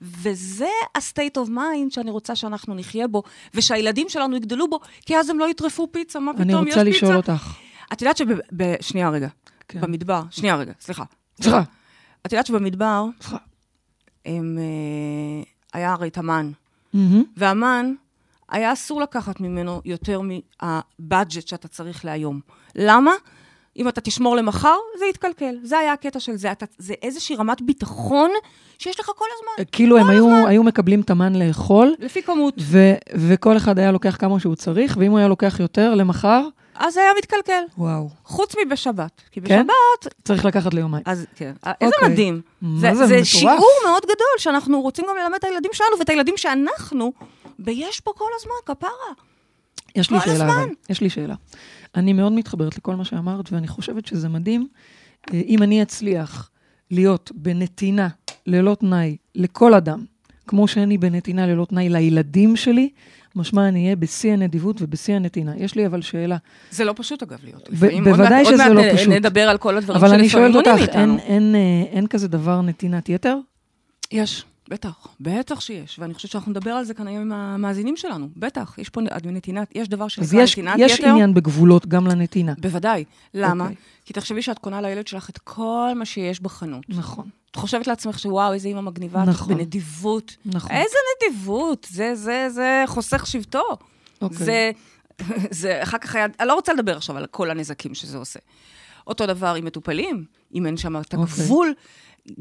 וזה 0.00 0.68
ה-state 0.94 1.38
of 1.46 1.48
mind 1.48 1.90
שאני 1.90 2.10
רוצה 2.10 2.36
שאנחנו 2.36 2.74
נחיה 2.74 3.08
בו, 3.08 3.22
ושהילדים 3.54 4.08
שלנו 4.08 4.36
יגדלו 4.36 4.70
בו, 4.70 4.80
כי 5.06 5.16
אז 5.16 5.30
הם 5.30 5.38
לא 5.38 5.50
יטרפו 5.50 5.92
פיצה, 5.92 6.18
מה 6.20 6.32
פתאום, 6.32 6.50
אני 6.50 6.70
יש 6.70 6.76
רוצה 6.76 6.84
פיצה. 6.84 6.96
לשאול 7.06 7.16
אותך. 7.16 7.54
את 7.92 8.02
יודעת 8.02 8.16
שב... 8.16 8.26
ב- 8.56 8.74
שנייה 8.82 9.10
רגע, 9.10 9.28
כן. 9.68 9.80
במדבר, 9.80 10.22
שנייה 10.30 10.56
רגע, 10.56 10.72
סליחה. 10.80 11.04
סליחה. 11.42 11.62
את 12.26 12.32
יודעת 12.32 12.46
שבמדבר, 12.46 13.04
סליחה. 13.20 13.36
הם, 14.26 14.58
אה, 14.58 15.44
היה 15.72 15.92
הרי 15.92 16.08
את 16.08 16.18
המן. 16.18 16.50
מהמם. 16.92 17.22
והמן, 17.36 17.94
היה 18.48 18.72
אסור 18.72 19.00
לקחת 19.00 19.40
ממנו 19.40 19.80
יותר 19.84 20.20
מהבאג'ט 20.20 21.48
שאתה 21.48 21.68
צריך 21.68 22.04
להיום. 22.04 22.40
למה? 22.74 23.10
אם 23.78 23.88
אתה 23.88 24.00
תשמור 24.00 24.36
למחר, 24.36 24.76
זה 24.98 25.04
יתקלקל. 25.06 25.54
זה 25.62 25.78
היה 25.78 25.92
הקטע 25.92 26.20
של 26.20 26.36
זה. 26.36 26.52
אתה, 26.52 26.66
זה 26.78 26.94
איזושהי 27.02 27.36
רמת 27.36 27.62
ביטחון 27.62 28.30
שיש 28.78 29.00
לך 29.00 29.06
כל 29.16 29.24
הזמן, 29.38 29.64
כאילו 29.72 29.98
הם 29.98 30.10
היו, 30.10 30.46
היו 30.46 30.62
מקבלים 30.62 31.00
את 31.00 31.10
המן 31.10 31.34
לאכול, 31.34 31.94
לפי 31.98 32.22
כמות. 32.22 32.54
ו- 32.60 32.94
וכל 33.14 33.56
אחד 33.56 33.78
היה 33.78 33.92
לוקח 33.92 34.16
כמה 34.20 34.40
שהוא 34.40 34.54
צריך, 34.54 34.96
ואם 35.00 35.10
הוא 35.10 35.18
היה 35.18 35.28
לוקח 35.28 35.60
יותר 35.60 35.94
למחר, 35.94 36.48
אז 36.78 36.94
זה 36.94 37.00
היה 37.00 37.10
מתקלקל. 37.18 37.62
וואו, 37.78 38.08
חוץ 38.24 38.54
מבשבת. 38.66 39.22
כי 39.30 39.40
כן? 39.40 39.66
בשבת, 39.66 40.14
צריך 40.24 40.44
לקחת 40.44 40.74
ליומיים. 40.74 41.02
אז 41.06 41.26
כן. 41.34 41.52
איזה 41.80 41.94
אוקיי. 41.96 42.08
מדהים. 42.08 42.40
מה 42.62 42.80
זה, 42.80 42.94
זה, 42.94 43.06
זה 43.06 43.14
מטורף. 43.14 43.24
שיעור 43.26 43.70
מאוד 43.86 44.02
גדול 44.02 44.36
שאנחנו 44.38 44.80
רוצים 44.80 45.04
גם 45.08 45.16
ללמד 45.22 45.34
את 45.38 45.44
הילדים 45.44 45.70
שלנו, 45.74 45.98
ואת 45.98 46.08
הילדים 46.08 46.34
שאנחנו, 46.36 47.12
ויש 47.58 48.00
פה 48.00 48.12
כל 48.16 48.30
הזמן, 48.40 48.74
כפרה. 48.74 48.90
יש 49.96 50.10
לי 50.10 50.18
כל 50.20 50.24
שאלה, 50.24 50.34
הזמן. 50.34 50.48
אבל. 50.48 50.68
יש 50.88 51.00
לי 51.00 51.10
שאלה. 51.10 51.34
אני 51.96 52.12
מאוד 52.12 52.32
מתחברת 52.32 52.76
לכל 52.78 52.96
מה 52.96 53.04
שאמרת, 53.04 53.52
ואני 53.52 53.68
חושבת 53.68 54.06
שזה 54.06 54.28
מדהים. 54.28 54.68
אה, 55.34 55.40
אם 55.46 55.62
אני 55.62 55.82
אצליח 55.82 56.50
להיות 56.90 57.32
בנתינה 57.34 58.08
ללא 58.46 58.76
תנאי 58.80 59.16
לכל 59.34 59.74
אדם, 59.74 60.04
כמו 60.46 60.68
שאני 60.68 60.98
בנתינה 60.98 61.46
ללא 61.46 61.64
תנאי 61.64 61.88
לילדים 61.88 62.56
שלי, 62.56 62.88
משמע 63.36 63.68
אני 63.68 63.84
אהיה 63.84 63.96
בשיא 63.96 64.32
הנדיבות 64.32 64.82
ובשיא 64.82 65.14
הנתינה. 65.14 65.56
יש 65.56 65.74
לי 65.74 65.86
אבל 65.86 66.02
שאלה. 66.02 66.36
זה 66.70 66.84
לא 66.84 66.92
פשוט, 66.96 67.22
אגב, 67.22 67.38
להיות. 67.44 67.68
ב-. 67.70 68.04
בוודאי 68.04 68.44
עוד 68.44 68.54
שזה 68.54 68.64
לא 68.64 68.80
עוד 68.80 68.86
מעט 68.86 68.94
פשוט. 68.94 69.12
נדבר 69.12 69.48
על 69.48 69.58
כל 69.58 69.76
הדברים 69.76 70.04
אבל 70.04 70.14
אני 70.14 70.28
שלפעמים 70.28 70.52
שואלת 70.52 70.66
מונעים 70.66 70.84
אותך, 70.84 70.96
מאיתנו. 70.96 71.18
אין, 71.18 71.18
אין, 71.18 71.54
אה, 71.54 71.84
אין 71.90 72.06
כזה 72.06 72.28
דבר 72.28 72.62
נתינת 72.62 73.08
יתר? 73.08 73.38
יש, 74.12 74.44
בטח, 74.68 75.06
בטח 75.20 75.60
שיש, 75.60 75.98
ואני 75.98 76.14
חושבת 76.14 76.30
שאנחנו 76.30 76.50
נדבר 76.50 76.70
על 76.70 76.84
זה 76.84 76.94
כאן 76.94 77.06
היום 77.06 77.22
עם 77.22 77.32
המאזינים 77.32 77.96
שלנו, 77.96 78.28
בטח, 78.36 78.74
יש 78.78 78.88
פה 78.88 79.00
נתינת, 79.24 79.68
יש 79.74 79.88
דבר 79.88 80.04
אז 80.04 80.10
שנקרא 80.10 80.42
יש, 80.42 80.52
נתינת 80.52 80.74
יש 80.78 80.98
יתר. 80.98 81.08
עניין 81.08 81.34
בגבולות 81.34 81.86
גם 81.86 82.06
לנתינה. 82.06 82.54
בוודאי. 82.58 83.04
למה? 83.34 83.64
אוקיי. 83.64 83.76
כי 84.04 84.12
תחשבי 84.12 84.42
שאת 84.42 84.58
קונה 84.58 84.80
לילד 84.80 85.06
שלך 85.06 85.30
את 85.30 85.38
כל 85.38 85.92
מה 85.96 86.04
שיש 86.04 86.40
בחנות. 86.40 86.84
נכון, 86.88 87.28
את 87.50 87.56
חושבת 87.56 87.86
לעצמך 87.86 88.18
שוואו, 88.18 88.52
איזה 88.52 88.68
אימא 88.68 88.80
מגניבה, 88.80 89.24
נכון. 89.24 89.54
בנדיבות. 89.54 90.36
נכון. 90.44 90.70
איזה 90.70 90.96
נדיבות? 91.16 91.86
זה, 91.90 92.14
זה, 92.14 92.46
זה 92.50 92.84
חוסך 92.86 93.26
שבטו. 93.26 93.64
אוקיי. 94.22 94.36
זה, 94.38 94.70
זה, 95.50 95.82
אחר 95.82 95.98
כך 95.98 96.14
היה, 96.14 96.26
אני 96.40 96.48
לא 96.48 96.54
רוצה 96.54 96.72
לדבר 96.72 96.96
עכשיו 96.96 97.16
על 97.16 97.26
כל 97.26 97.50
הנזקים 97.50 97.94
שזה 97.94 98.18
עושה. 98.18 98.38
אותו 99.06 99.26
דבר 99.26 99.54
עם 99.54 99.64
מטופלים, 99.64 100.24
אם 100.54 100.66
אין 100.66 100.76
שם 100.76 100.96
את 100.96 101.14
אוקיי. 101.14 101.34
הגבול. 101.42 101.74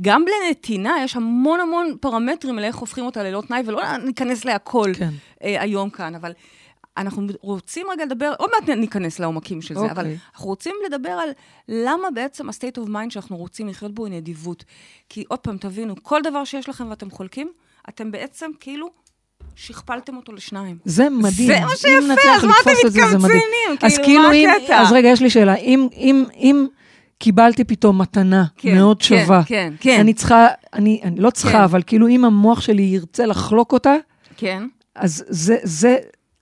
גם 0.02 0.26
לנתינה 0.28 0.96
יש 1.04 1.16
המון 1.16 1.60
המון 1.60 1.98
פרמטרים 2.00 2.60
לאיך 2.60 2.76
הופכים 2.76 3.06
אותה 3.06 3.24
ללא 3.24 3.44
תנאי, 3.48 3.64
ולא 3.66 3.98
ניכנס 3.98 4.46
להכל 4.46 4.92
כן. 4.98 5.10
אה, 5.44 5.62
היום 5.62 5.90
כאן, 5.90 6.16
אבל 6.16 6.32
אנחנו 6.98 7.28
רוצים 7.42 7.88
רגע 7.92 8.06
לדבר, 8.06 8.34
עוד 8.38 8.50
מעט 8.54 8.70
ניכנס 8.70 9.20
לעומקים 9.20 9.62
של 9.62 9.74
זה, 9.74 9.80
אוקיי. 9.80 9.92
אבל 9.92 10.14
אנחנו 10.34 10.48
רוצים 10.48 10.76
לדבר 10.86 11.10
על 11.10 11.30
למה 11.70 12.12
בעצם 12.12 12.50
ה-state 12.50 12.78
of 12.78 12.88
mind 12.88 13.10
שאנחנו 13.10 13.38
רוצים 13.38 13.68
לחיות 13.68 13.94
בו 13.96 14.06
היא 14.06 14.14
נדיבות. 14.14 14.64
כי 15.10 15.24
עוד 15.28 15.40
פעם, 15.40 15.58
תבינו, 15.58 15.96
כל 16.04 16.22
דבר 16.22 16.44
שיש 16.44 16.70
לכם 16.70 16.90
ואתם 16.90 17.12
חולקים, 17.12 17.52
אתם 17.90 18.12
בעצם 18.12 18.52
כאילו 18.60 18.90
שכפלתם 19.56 20.16
אותו 20.16 20.34
לשניים. 20.34 20.78
זה 20.86 21.10
מדהים. 21.10 21.48
זה 21.48 21.60
מה 21.60 21.76
שיפה, 21.76 22.32
אז 22.36 22.44
מה 22.44 22.54
אתם. 22.62 22.72
מתקמצנים? 22.88 23.78
אז 23.82 23.98
כאילו, 23.98 24.04
כאילו 24.04 24.24
מה 24.24 24.34
אם, 24.34 24.50
הקטע? 24.50 24.82
אז 24.82 24.92
רגע, 24.92 25.10
יש 25.10 25.22
לי 25.22 25.30
שאלה. 25.30 25.56
אם, 25.56 25.88
אם, 25.94 26.24
אם 26.36 26.68
קיבלתי 27.18 27.64
פתאום 27.64 28.02
מתנה 28.02 28.46
כן, 28.58 28.76
מאוד 28.76 29.02
כן, 29.02 29.06
שווה, 29.06 29.42
כן, 29.46 29.74
כן. 29.80 30.00
אני 30.00 30.14
צריכה, 30.14 30.48
אני, 30.74 31.00
אני 31.04 31.20
לא 31.20 31.30
צריכה, 31.30 31.58
כן. 31.58 31.64
אבל 31.64 31.82
כאילו 31.88 32.08
אם 32.08 32.26
המוח 32.26 32.62
שלי 32.62 32.82
ירצה 32.82 33.26
לחלוק 33.26 33.74
אותה, 33.74 33.96
כן. 34.38 34.64
אז 34.96 35.26
זה, 35.28 35.58
זה, 35.64 35.98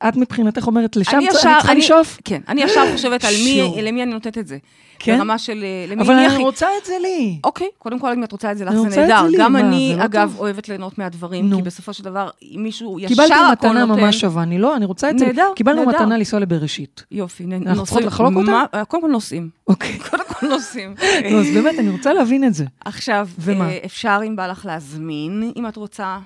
את 0.07 0.15
מבחינתך 0.17 0.67
אומרת, 0.67 0.95
לשם 0.95 1.17
אני 1.17 1.27
צריך- 1.27 1.39
ישר- 1.39 1.50
אני 1.50 1.57
צריכה 1.57 1.72
אני- 1.72 1.79
לשאוף? 1.79 2.17
כן, 2.25 2.41
אני 2.48 2.63
ישר 2.63 2.91
חושבת 2.91 3.24
על 3.25 3.33
מי. 3.45 3.81
למי 3.81 4.03
אני 4.03 4.12
נותנת 4.13 4.38
את 4.38 4.48
זה. 4.48 4.57
כן? 5.00 5.17
ברמה 5.17 5.38
של 5.38 5.63
אה, 5.63 5.86
למי 5.93 6.01
אבל 6.01 6.13
אני 6.13 6.25
הכי... 6.25 6.38
רוצה 6.38 6.67
את 6.81 6.86
זה 6.86 6.93
לי. 7.01 7.39
אוקיי, 7.43 7.67
קודם 7.79 8.00
כל, 8.00 8.12
אם 8.12 8.24
את 8.24 8.31
רוצה 8.31 8.51
את 8.51 8.57
זה 8.57 8.65
לך, 8.65 8.74
זה 8.89 9.01
נהדר. 9.01 9.25
גם 9.38 9.53
מה, 9.53 9.60
אני, 9.60 9.93
לא 9.98 10.05
אגב, 10.05 10.29
טוב? 10.31 10.39
אוהבת 10.39 10.69
ליהנות 10.69 10.98
מהדברים, 10.98 11.50
נו. 11.50 11.55
כי 11.57 11.62
בסופו 11.62 11.93
של 11.93 12.03
דבר, 12.03 12.29
אם 12.41 12.60
מישהו 12.63 13.00
ישר 13.00 13.07
קיבלתי 13.07 13.33
הכל 13.33 13.51
מתנה 13.67 13.86
נותן... 13.86 14.01
ממש 14.01 14.19
שווה, 14.19 14.43
אני 14.43 14.57
לא, 14.57 14.75
אני 14.75 14.86
רוצה 14.86 15.10
את 15.10 15.19
זה. 15.19 15.25
נהדר, 15.25 15.51
קיבלנו 15.55 15.86
נהדר. 15.86 15.98
מתנה 16.01 16.17
לנסוע 16.17 16.39
לבראשית. 16.39 17.03
יופי, 17.12 17.45
נ- 17.45 17.67
אנחנו 17.67 17.83
צריכות 17.83 18.03
לחלוק 18.03 18.33
אותה? 18.36 18.83
קודם 18.88 19.01
כל 19.03 19.10
נוסעים. 19.10 19.50
אוקיי. 19.67 20.00
קודם 20.10 20.24
כל 20.27 20.48
נוסעים. 20.48 20.95
נו, 21.31 21.39
אז 21.39 21.48
באמת, 21.53 21.79
אני 21.79 21.89
רוצה 21.89 22.13
להבין 22.13 22.43
את 22.43 22.53
זה. 22.53 22.65
עכשיו? 22.86 23.27
אה, 23.48 23.77
אפשר, 23.86 24.19
אם 24.27 24.36
בא 24.36 24.48
לך 24.48 24.65
להזמין, 24.65 25.51
אם 25.55 25.67
את 25.67 25.75
רוצה... 25.75 26.17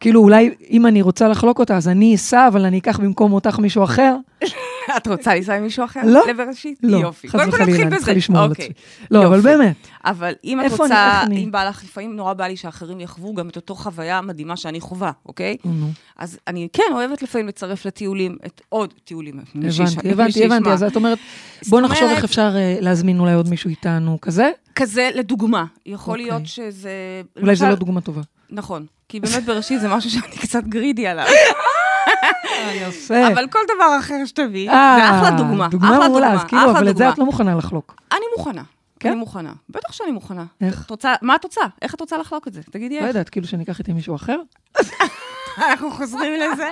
כאילו, 0.00 0.20
אולי 0.20 0.54
אם 0.70 0.86
אני 0.86 1.02
רוצה 1.02 1.28
לחלוק 1.28 1.58
אותה, 1.58 1.76
אז 1.76 1.88
אני 1.88 2.14
אסע, 2.14 2.48
אבל 2.48 2.64
אני 2.64 2.78
אקח 2.78 3.00
במקום 3.00 3.32
אותך 3.32 3.58
מישהו 3.58 3.84
אחר? 3.84 4.16
את 4.96 5.06
רוצה 5.06 5.34
לנסוע 5.34 5.54
עם 5.54 5.62
מישהו 5.62 5.84
אחר? 5.84 6.00
לא. 6.04 6.26
לבראשית? 6.28 6.78
לא, 6.82 6.96
יופי. 6.96 7.28
חס 7.28 7.40
וחלילה, 7.48 7.86
אני. 7.86 7.96
צריכה 7.96 8.12
לשמור 8.12 8.42
על 8.42 8.50
אוקיי. 8.50 8.64
עצמי. 8.64 8.74
לא, 9.10 9.26
אבל. 9.26 9.40
באמת. 9.40 9.76
אבל 10.04 10.32
אם 10.44 10.60
את 10.66 10.72
רוצה, 10.78 11.22
אם 11.32 11.48
בא 11.52 11.68
לך, 11.68 11.84
לפעמים 11.84 12.16
נורא 12.16 12.32
בא 12.32 12.46
לי 12.46 12.56
שאחרים 12.56 13.00
יחוו 13.00 13.34
גם 13.34 13.48
את 13.48 13.56
אותו 13.56 13.74
חוויה 13.74 14.20
מדהימה 14.20 14.56
שאני 14.56 14.80
חווה, 14.80 15.12
אוקיי? 15.26 15.56
אז 16.18 16.38
אני 16.46 16.68
כן 16.72 16.82
אוהבת 16.92 17.22
לפעמים 17.22 17.48
לצרף 17.48 17.86
לטיולים, 17.86 18.36
את 18.46 18.60
עוד 18.68 18.94
טיולים. 19.04 19.40
הבנתי, 19.54 20.10
הבנתי. 20.10 20.44
הבנתי. 20.44 20.70
אז 20.70 20.82
את 20.82 20.96
אומרת, 20.96 21.18
בוא 21.68 21.80
נחשוב 21.80 22.08
איך 22.08 22.24
אפשר 22.24 22.56
אה, 22.56 22.76
להזמין 22.80 23.20
אולי 23.20 23.34
עוד 23.34 23.48
מישהו 23.48 23.70
איתנו, 23.70 24.18
כזה? 24.20 24.50
כזה, 24.74 25.10
לדוגמה. 25.14 25.64
יכול 25.86 26.12
אוקיי. 26.12 26.26
להיות 26.26 26.46
שזה... 26.46 26.90
אולי 27.40 27.56
זו 27.56 27.68
לא 27.68 27.74
דוגמה 27.74 28.00
טובה. 28.00 28.22
נכון. 28.50 28.86
כי 29.08 29.20
באמת 29.20 29.44
בראשית 29.44 29.80
זה 29.80 29.88
משהו 29.88 30.10
שאני 30.10 30.36
קצת 30.36 30.64
גרידי 30.64 31.06
עליו. 31.06 31.26
יפה. 32.74 33.28
אבל 33.28 33.46
כל 33.50 33.58
דבר 33.76 33.96
אחר 33.98 34.24
שתביאי, 34.24 34.68
אה, 34.68 34.96
זה 34.98 35.10
אחלה 35.10 35.30
דוגמה. 35.30 35.68
דוגמה 35.68 36.08
מעולה, 36.08 36.32
אז 36.32 36.44
כאילו, 36.44 36.70
אבל 36.70 36.88
את 36.90 36.96
זה. 36.96 37.08
את 37.08 37.18
לא 37.18 37.24
מוכנה 37.24 37.54
לחלוק. 37.54 37.94
אני 38.12 38.24
מוכנה. 38.36 38.62
כן? 39.00 39.08
אני 39.08 39.18
מוכנה. 39.18 39.52
בטח 39.70 39.92
שאני 39.92 40.10
מוכנה. 40.10 40.44
איך? 40.60 40.86
מה 41.22 41.34
את 41.34 41.44
רוצה? 41.44 41.60
איך 41.82 41.94
את 41.94 42.00
רוצה 42.00 42.18
לחלוק 42.18 42.48
את 42.48 42.52
זה? 42.52 42.60
תגידי 42.70 42.94
לא 42.94 43.00
איך. 43.00 43.08
יודעת, 43.08 43.28
כאילו 43.28 43.46
שאני 43.46 43.64
אקח 43.64 43.78
איתי 43.78 43.92
מישהו 43.92 44.14
אחר? 44.16 44.40
אנחנו 45.58 45.90
חוזרים 45.90 46.40
לזה. 46.40 46.68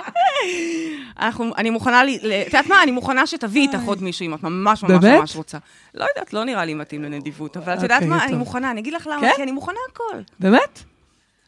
אנחנו, 1.19 1.51
אני 1.57 1.69
מוכנה, 1.69 2.01
את 2.03 2.45
יודעת 2.45 2.67
מה? 2.67 2.83
אני 2.83 2.91
מוכנה 2.91 3.27
שתביאי 3.27 3.67
איתך 3.67 3.79
עוד 3.85 4.03
מישהו 4.03 4.25
אם 4.25 4.33
את 4.33 4.43
ממש 4.43 4.83
ממש? 4.83 5.03
ממש 5.03 5.35
רוצה. 5.35 5.57
לא 5.95 6.05
יודעת, 6.15 6.33
לא 6.33 6.43
נראה 6.43 6.65
לי 6.65 6.73
מתאים 6.73 7.03
לנדיבות, 7.03 7.57
אבל 7.57 7.73
את 7.73 7.83
יודעת 7.83 8.03
אוקיי, 8.03 8.17
מה? 8.17 8.23
אני. 8.23 8.33
מוכנה, 8.33 8.71
אני 8.71 8.81
אגיד 8.81 8.93
לך 8.93 9.07
למה, 9.07 9.21
כן? 9.21 9.31
כי 9.35 9.43
אני 9.43 9.51
מוכנה 9.51 9.77
הכל. 9.91 10.21
באמת? 10.39 10.83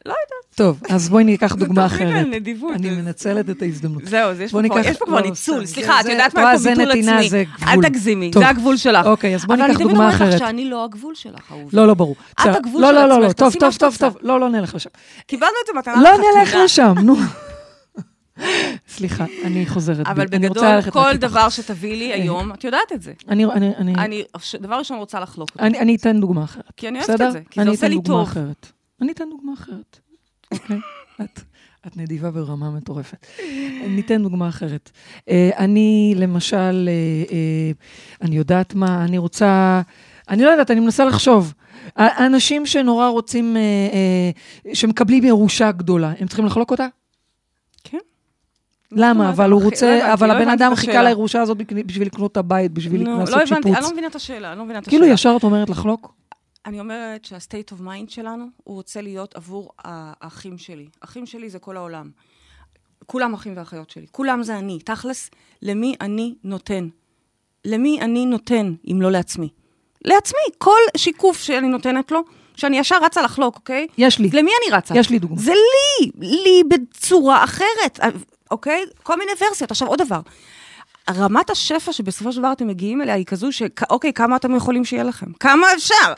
לא 0.06 0.10
יודעת. 0.10 0.54
טוב, 0.54 0.80
אז 0.90 1.08
בואי 1.08 1.24
ניקח 1.24 1.54
דוגמה 1.54 1.82
תוכנית 1.88 2.02
על 2.08 2.14
אחרת. 2.14 2.26
נדיבות, 2.26 2.74
אני 2.74 2.90
מנצלת 2.90 3.50
את 3.50 3.62
ההזדמנות. 3.62 4.02
זהו, 4.06 4.30
אז 4.30 4.40
יש 4.40 4.52
פה 4.52 4.60
כבר- 5.06 5.14
לא, 5.14 5.20
ניצול. 5.20 5.66
סליחה, 5.66 5.92
זה- 5.92 6.00
את 6.00 6.04
זה- 6.04 6.12
יודעת 6.12 6.34
מה? 6.34 6.56
זה 6.58 6.74
נתינה. 6.74 7.20
זה 7.28 7.42
אל 7.66 7.72
גבול. 7.72 7.84
תגזימי, 7.88 8.30
טוב. 8.30 8.42
זה 8.42 8.48
הגבול 8.48 8.76
שלך. 8.76 9.06
אוקיי, 9.06 9.34
אז 9.34 9.44
בוא 9.44 9.56
ניקח 9.56 9.64
אבל 9.66 9.74
אני 9.74 9.84
דוגמה 9.84 9.92
תמיד 9.94 10.00
אומרת 10.00 10.14
אחרת. 10.14 10.34
לך 10.34 10.38
שאני 10.48 10.70
לא 10.70 10.84
הגבול 10.84 11.14
שלך, 11.14 11.52
אהובה. 11.52 11.70
לא, 11.72 11.86
לא 11.86 11.94
ברור. 11.94 12.16
את. 12.32 12.46
הגבול 12.56 12.82
לא, 12.82 12.88
של 12.88 12.94
לא, 12.94 13.06
לא, 13.08 13.14
עצמך, 13.14 13.24
לא, 13.26 13.32
טוב, 13.32 13.52
תעשי 13.52 13.58
טוב, 13.58 13.76
טוב, 13.78 13.92
רוצה. 13.92 14.10
טוב. 14.10 14.28
לא, 14.28 14.40
לא 14.40 14.48
נלך 14.48 14.74
לשם. 14.74 14.90
קיבלנו 15.26 15.52
את 15.62 15.66
זה 15.66 15.78
מתנה 15.78 16.02
לא. 16.02 16.10
נלך 16.40 16.54
לשם, 16.64 16.94
נו. 17.02 17.16
סליחה, 18.88 19.24
אני 19.44 19.66
חוזרת 19.66 19.96
בי. 19.96 20.02
אבל 20.12 20.26
אני 20.32 20.48
בגדול, 20.48 20.82
כל. 20.90 21.16
דבר 21.16 21.48
שתביאי 21.48 21.96
לי 21.96 22.12
היום, 22.12 22.52
את 22.52 22.64
יודעת 22.64 22.92
את 22.92 23.02
זה. 23.02 23.12
אני, 23.28 23.44
אני, 23.44 23.70
אני, 23.76 23.94
אני, 23.94 24.22
דבר 24.60 24.74
ראשון 24.74 24.98
רוצה 24.98 25.20
לחלוק. 25.20 25.50
אני, 25.60 25.78
אני 25.78 25.96
אתן 25.96 26.20
דוגמה 26.20 26.44
אחרת. 26.44 26.64
כי 26.76 26.88
אני 26.88 26.98
אוהבת? 26.98 27.20
את 27.20 27.32
זה, 27.32 27.40
כי 27.50 27.54
זה 27.56 27.62
אני 27.62 27.70
עושה 27.70 27.80
אתן 27.86 27.90
לי 27.94 28.00
דוגמה 28.00 28.18
טוב. 28.18 28.28
אחרת. 28.28 28.66
אני 29.00 29.12
אתן 29.12 29.24
דוגמה 29.30 29.52
אחרת. 29.52 29.98
אוקיי? 30.52 30.78
את, 31.22 31.40
את 31.86 31.96
נדיבה 31.96 32.30
ברמה 32.30 32.70
מטורפת. 32.70 33.26
ניתן 33.88 34.22
דוגמה 34.22 34.48
אחרת. 34.48 34.90
אה, 35.28 35.50
אני, 35.58 36.14
למשל, 36.16 36.88
אה, 36.88 37.32
אה, 37.32 37.70
אני 38.22 38.36
יודעת 38.36 38.74
מה, 38.74 39.04
אני 39.04 39.18
רוצה... 39.18 39.80
אני 40.28 40.42
לא 40.42 40.50
יודעת, 40.50 40.70
אני 40.70 40.80
מנסה 40.80 41.04
לחשוב. 41.04 41.54
האנשים 41.96 42.66
שנורא 42.66 43.08
רוצים, 43.08 43.56
שמקבלים 44.74 45.24
ירושה 45.24 45.72
גדולה, 45.72 46.12
הם 46.18 46.26
צריכים 46.26 46.46
לחלוק 46.46 46.70
אותה? 46.70 46.86
כן. 47.84 47.98
למה? 48.92 49.14
מה, 49.14 49.30
אבל 49.30 49.50
הוא 49.50 49.60
לא 49.60 49.64
רוצה, 49.64 49.96
הבנתי, 49.96 50.12
אבל 50.12 50.28
לא 50.28 50.32
הבן 50.32 50.48
אדם 50.48 50.74
חיכה. 50.74 51.02
לירושה 51.02 51.42
הזאת 51.42 51.56
בשביל 51.86 52.06
לקנות 52.06 52.32
את 52.32 52.36
הבית, 52.36 52.72
בשביל 52.72 53.02
נו, 53.02 53.18
לעשות 53.18 53.34
לא 53.34 53.42
הבנתי, 53.42 53.54
שיפוץ. 53.54 53.76
אני 53.76 53.84
לא 53.84 53.92
מבינה 53.92 54.06
את 54.06 54.14
השאלה, 54.14 54.50
אני 54.50 54.58
לא 54.58 54.64
מבינה 54.64 54.78
את 54.78 54.88
כאילו 54.88 55.04
השאלה. 55.04 55.14
ישר 55.14 55.34
את 55.36 55.42
אומרת 55.42 55.70
לחלוק? 55.70 56.19
אני 56.66 56.80
אומרת 56.80 57.24
שה-state 57.24 57.74
of 57.74 57.80
mind 57.80 58.08
שלנו, 58.10 58.46
הוא 58.64 58.76
רוצה 58.76 59.00
להיות 59.00 59.34
עבור 59.34 59.70
האחים 59.78 60.58
שלי. 60.58 60.88
אחים 61.00 61.26
שלי 61.26 61.50
זה 61.50 61.58
כל 61.58 61.76
העולם. 61.76 62.10
כולם 63.06 63.34
אחים 63.34 63.52
ואחיות 63.56 63.90
שלי. 63.90 64.06
כולם 64.10 64.42
זה 64.42 64.58
אני. 64.58 64.78
תכלס, 64.78 65.30
למי 65.62 65.94
אני 66.00 66.34
נותן? 66.44 66.88
למי 67.64 68.00
אני 68.00 68.26
נותן, 68.26 68.74
אם 68.92 69.02
לא 69.02 69.10
לעצמי? 69.10 69.48
לעצמי. 70.04 70.40
כל 70.58 70.80
שיקוף 70.96 71.40
שאני 71.40 71.68
נותנת 71.68 72.10
לו, 72.10 72.20
שאני 72.56 72.78
ישר 72.78 72.96
רצה 73.02 73.22
לחלוק, 73.22 73.56
אוקיי? 73.56 73.86
יש 73.98 74.18
לי. 74.18 74.28
למי 74.32 74.50
אני 74.62 74.76
רצה? 74.76 74.94
יש 74.98 75.10
לי 75.10 75.18
דוגמה. 75.18 75.40
זה 75.40 75.52
לי, 75.52 76.10
לי 76.18 76.62
בצורה 76.68 77.44
אחרת, 77.44 78.00
אוקיי? 78.50 78.84
כל 79.02 79.18
מיני 79.18 79.32
ורסיות. 79.40 79.70
עכשיו, 79.70 79.88
עוד 79.88 80.02
דבר. 80.02 80.20
רמת 81.10 81.50
השפע 81.50 81.92
שבסופו 81.92 82.32
של 82.32 82.38
דבר 82.38 82.52
אתם 82.52 82.66
מגיעים 82.66 83.02
אליה 83.02 83.14
היא 83.14 83.26
כזו 83.26 83.52
ש... 83.52 83.62
אוקיי, 83.90 84.12
כמה 84.12 84.36
אתם 84.36 84.56
יכולים 84.56 84.84
שיהיה 84.84 85.02
לכם? 85.02 85.32
כמה 85.32 85.66
אפשר? 85.74 86.12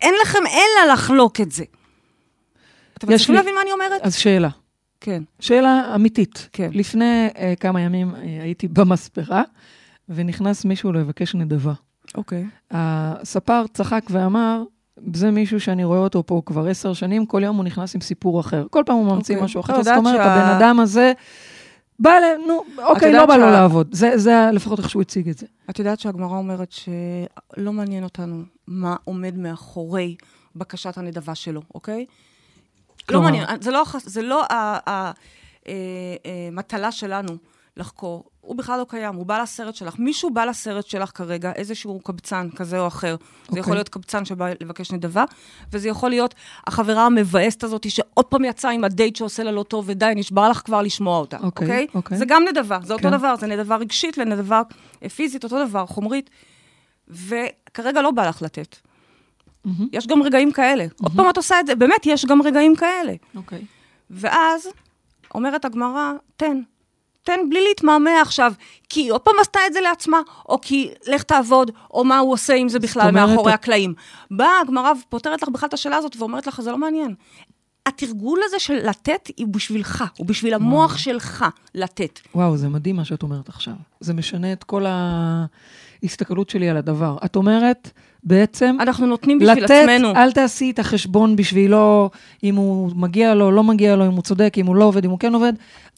אין 0.00 0.14
לכם 0.22 0.38
אלא 0.46 0.92
לחלוק 0.92 1.40
את 1.40 1.50
זה. 1.52 1.64
אתם 2.98 3.06
מצליחים 3.06 3.34
לי- 3.34 3.38
להבין 3.40 3.54
מה 3.54 3.62
אני 3.62 3.72
אומרת? 3.72 4.00
אז 4.02 4.14
שאלה. 4.14 4.48
כן. 5.00 5.22
שאלה 5.40 5.94
אמיתית. 5.94 6.48
כן. 6.52 6.70
לפני 6.72 7.28
uh, 7.34 7.36
כמה 7.60 7.80
ימים 7.80 8.14
uh, 8.14 8.18
הייתי 8.42 8.68
במספרה, 8.68 9.42
ונכנס 10.08 10.64
מישהו 10.64 10.92
לבקש 10.92 11.34
נדבה. 11.34 11.72
אוקיי. 12.14 12.44
הספר 12.70 13.64
צחק 13.74 14.02
ואמר, 14.10 14.62
זה 15.14 15.30
מישהו 15.30 15.60
שאני 15.60 15.84
רואה 15.84 15.98
אותו 15.98 16.26
פה 16.26 16.42
כבר 16.46 16.66
עשר 16.68 16.92
שנים, 16.92 17.26
כל 17.26 17.42
יום 17.44 17.56
הוא 17.56 17.64
נכנס 17.64 17.94
עם 17.94 18.00
סיפור 18.00 18.40
אחר. 18.40 18.66
כל 18.70 18.82
פעם 18.86 18.96
הוא 18.96 19.14
ממציא 19.16 19.34
אוקיי. 19.34 19.44
משהו 19.44 19.60
אחר, 19.60 19.82
זאת 19.82 19.96
אומרת, 19.96 20.16
שה- 20.16 20.24
הבן 20.34 20.56
אדם 20.56 20.80
הזה 20.80 21.12
בא 21.98 22.10
ל... 22.10 22.46
נו, 22.46 22.64
אוקיי, 22.78 23.12
לא 23.12 23.26
בא 23.26 23.36
לו 23.36 23.46
לעבוד. 23.50 23.88
זה, 23.92 24.18
זה 24.18 24.32
לפחות 24.52 24.78
איך 24.78 24.90
שהוא 24.90 25.02
הציג 25.02 25.28
את 25.28 25.38
זה. 25.38 25.46
את 25.70 25.78
יודעת 25.78 26.00
שהגמרא 26.00 26.36
אומרת 26.36 26.72
שלא 26.72 27.72
מעניין 27.72 28.04
אותנו 28.04 28.42
מה 28.66 28.96
עומד 29.04 29.38
מאחורי 29.38 30.16
בקשת 30.56 30.98
הנדבה 30.98 31.34
שלו, 31.34 31.62
אוקיי? 31.74 32.06
לא? 33.10 33.22
מעניין, 33.22 33.46
זה 33.60 33.70
לא, 33.70 33.84
זה 33.98 34.22
לא 34.22 34.44
אה, 34.50 34.78
אה, 34.86 35.12
שלנו 36.90 37.36
לחקור. 37.76 38.24
הוא 38.46 38.56
בכלל 38.56 38.78
לא 38.78 38.86
קיים, 38.88 39.14
הוא 39.14 39.26
בא 39.26 39.42
לסרט 39.42 39.74
שלך. 39.74 39.98
מישהו 39.98 40.30
בא 40.30 40.44
לסרט 40.44 40.86
שלך 40.86 41.10
כרגע, 41.14 41.52
איזשהו 41.52 42.00
קבצן 42.04 42.48
כזה 42.56 42.80
או 42.80 42.86
אחר. 42.86 43.16
זה 43.16 43.48
אוקיי. 43.48 43.60
יכול 43.60 43.74
להיות 43.74 43.88
קבצן 43.88 44.24
שבא 44.24 44.48
לבקש 44.60 44.92
נדבה, 44.92 45.24
וזה 45.72 45.88
יכול 45.88 46.10
להיות 46.10 46.34
החברה 46.66 47.06
המבאסת 47.06 47.64
הזאת, 47.64 47.90
שעוד 47.90 48.24
פעם 48.24 48.44
יצאה 48.44 48.70
עם 48.70 48.84
הדייט 48.84 49.16
שעושה 49.16 49.42
לה 49.42 49.52
לא 49.52 49.62
טוב, 49.62 49.84
ודי, 49.88 50.12
נשבר 50.16 50.48
לך 50.48 50.62
כבר 50.64 50.82
לשמוע 50.82 51.18
אותה, 51.18 51.36
אוקיי, 51.36 51.66
אוקיי? 51.66 51.86
אוקיי. 51.94 52.18
זה 52.18 52.24
גם 52.24 52.44
נדבה, 52.48 52.78
זה 52.82 52.92
אותו 52.92 53.10
כן. 53.10 53.16
דבר, 53.16 53.36
זה 53.36 53.46
נדבה 53.46 53.76
רגשית 53.76 54.18
לנדבה 54.18 54.62
אה, 55.02 55.08
פיזית, 55.08 55.44
אותו 55.44 55.66
דבר, 55.66 55.86
חומרית. 55.86 56.30
וכרגע 57.08 58.02
לא 58.02 58.10
בא 58.10 58.28
לך 58.28 58.42
לתת. 58.42 58.76
מהמם. 59.64 59.88
יש 59.92 60.06
גם 60.06 60.22
רגעים 60.22 60.52
כאלה. 60.52 60.86
עוד 61.02 61.12
פעם 61.16 61.30
את 61.30 61.36
עושה 61.36 61.60
את 61.60 61.66
זה, 61.66 61.74
באמת, 61.74 62.06
יש 62.06 62.26
גם 62.26 62.42
רגעים 62.42 62.76
כאלה. 62.76 63.12
אוקיי. 63.36 63.64
ואז 64.10 64.68
אומרת 65.34 65.64
הגמרא, 65.64 66.12
תן. 66.36 66.60
תן 67.24 67.40
בלי 67.50 67.64
להתמהמה 67.68 68.20
עכשיו, 68.22 68.52
כי 68.88 69.00
היא 69.00 69.12
עוד 69.12 69.20
פעם 69.20 69.34
עשתה 69.40 69.60
את 69.66 69.72
זה 69.72 69.80
לעצמה, 69.80 70.18
או 70.48 70.58
כי 70.62 70.90
לך 71.06 71.22
תעבוד, 71.22 71.70
או 71.90 72.04
מה 72.04 72.18
הוא 72.18 72.32
עושה 72.32 72.54
עם 72.54 72.68
זה 72.68 72.78
בכלל 72.78 73.08
אומרת, 73.08 73.28
מאחורי 73.28 73.54
את- 73.54 73.58
הקלעים. 73.58 73.94
באה 74.30 74.60
הגמרא 74.60 74.92
ופותרת 75.06 75.42
לך 75.42 75.48
בכלל 75.48 75.68
את 75.68 75.74
השאלה 75.74 75.96
הזאת, 75.96 76.16
ואומרת 76.18 76.46
לך, 76.46 76.60
זה 76.60 76.70
לא 76.70 76.78
מעניין. 76.78 77.14
התרגול 77.86 78.40
הזה 78.44 78.58
של 78.58 78.74
לתת 78.88 79.28
הוא 79.40 79.48
בשבילך, 79.48 80.04
הוא 80.16 80.26
בשביל 80.26 80.54
המוח 80.54 80.98
שלך 80.98 81.44
לתת. 81.74 82.20
וואו, 82.34 82.56
זה 82.56 82.68
מדהים 82.68 82.96
מה 82.96 83.04
שאת 83.04 83.22
אומרת 83.22 83.48
עכשיו. 83.48 83.74
זה 84.00 84.14
משנה 84.14 84.52
את 84.52 84.64
כל 84.64 84.84
ההסתכלות 86.02 86.50
שלי 86.50 86.68
על 86.70 86.76
הדבר. 86.76 87.16
את 87.24 87.36
אומרת, 87.36 87.90
בעצם, 88.24 88.76
אנחנו 88.80 89.06
נותנים 89.06 89.38
בשביל 89.38 89.64
לתת, 89.64 89.70
עצמנו. 89.70 90.16
אל 90.16 90.32
תעשי 90.32 90.70
את 90.70 90.78
החשבון 90.78 91.36
בשבילו, 91.36 92.10
אם 92.44 92.56
הוא 92.56 92.90
מגיע 92.96 93.34
לו, 93.34 93.50
לא 93.50 93.62
מגיע 93.62 93.96
לו, 93.96 94.06
אם 94.06 94.12
הוא 94.12 94.22
צודק, 94.22 94.54
אם 94.56 94.66
הוא 94.66 94.76
לא 94.76 94.84
עובד, 94.84 95.04
אם 95.04 95.10
הוא 95.10 95.18
כן 95.18 95.34
עובד. 95.34 95.52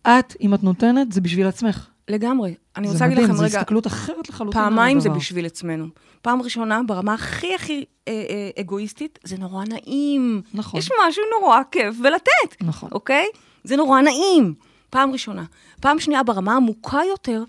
את, 0.06 0.36
אם 0.40 0.54
את 0.54 0.62
נותנת, 0.62 1.12
זה 1.12 1.20
בשביל 1.20 1.46
עצמך. 1.46 1.86
לגמרי. 2.08 2.54
אני 2.76 2.86
זה 2.86 2.92
רוצה 2.92 3.04
להגיד 3.04 3.18
מדהים, 3.18 3.30
לכם 3.30 3.38
זו 3.38 3.44
רגע, 3.44 3.58
הסתכלות 3.58 3.86
אחרת 3.86 4.28
לחלוטין 4.28 4.62
פעמיים 4.62 5.00
זה. 5.00 5.10
בשביל 5.10 5.46
עצמנו. 5.46 5.86
פעם 6.22 6.42
ראשונה, 6.42 6.80
ברמה 6.86 7.14
הכי 7.14 7.54
הכי 7.54 7.84
אה, 8.08 8.12
אה, 8.12 8.50
אגואיסטית, 8.60 9.18
זה 9.24 9.36
נורא 9.38 9.64
נעים. 9.64 10.42
נכון. 10.54 10.80
יש 10.80 10.90
משהו 11.08 11.22
נורא 11.40 11.60
כיף 11.70 11.96
בלתת, 12.02 12.62
נכון. 12.62 12.88
אוקיי? 12.92 13.26
זה 13.64 13.76
נורא 13.76 14.00
נעים. 14.00 14.54
פעם 14.90 15.12
ראשונה. 15.12 15.44
פעם 15.80 16.00
שנייה, 16.00 16.22
ברמה 16.22 16.56
עמוקה 16.56 17.00
יותר, 17.10 17.44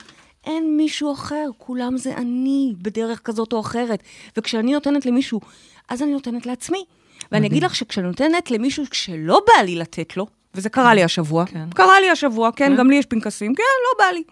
אין 0.48 0.78
מישהו 0.78 1.14
אחר, 1.14 1.46
כולם 1.58 1.98
זה 1.98 2.18
אני, 2.18 2.74
בדרך 2.82 3.22
כזאת 3.24 3.54
או 3.54 3.60
אחרת. 3.60 4.04
וכשאני 4.38 4.74
נותנת 4.74 5.06
למישהו, 5.06 5.42
אז 5.90 6.02
אני 6.02 6.12
נותנת 6.12 6.46
לעצמי. 6.46 6.86
ואני 7.32 7.48
אגיד 7.48 7.64
לך 7.64 7.76
שכשאני 7.76 8.08
נותנת 8.08 8.52
למישהו 8.52 8.84
שלא 8.92 9.42
בא 9.48 9.64
לי 9.64 9.76
לתת 9.76 10.18
לו, 10.18 10.28
וזה 10.56 10.70
קרה 10.70 10.94
לי 10.94 11.04
השבוע, 11.04 11.46
כן. 11.46 11.70
קרה 11.70 12.00
לי 12.00 12.10
השבוע, 12.10 12.52
כן, 12.52 12.70
כן. 12.70 12.78
גם 12.78 12.90
לי 12.90 12.96
יש 12.96 13.06
פנקסים, 13.06 13.56
כן, 13.56 13.64
לא 13.64 14.06
בא 14.06 14.12
לי. 14.12 14.24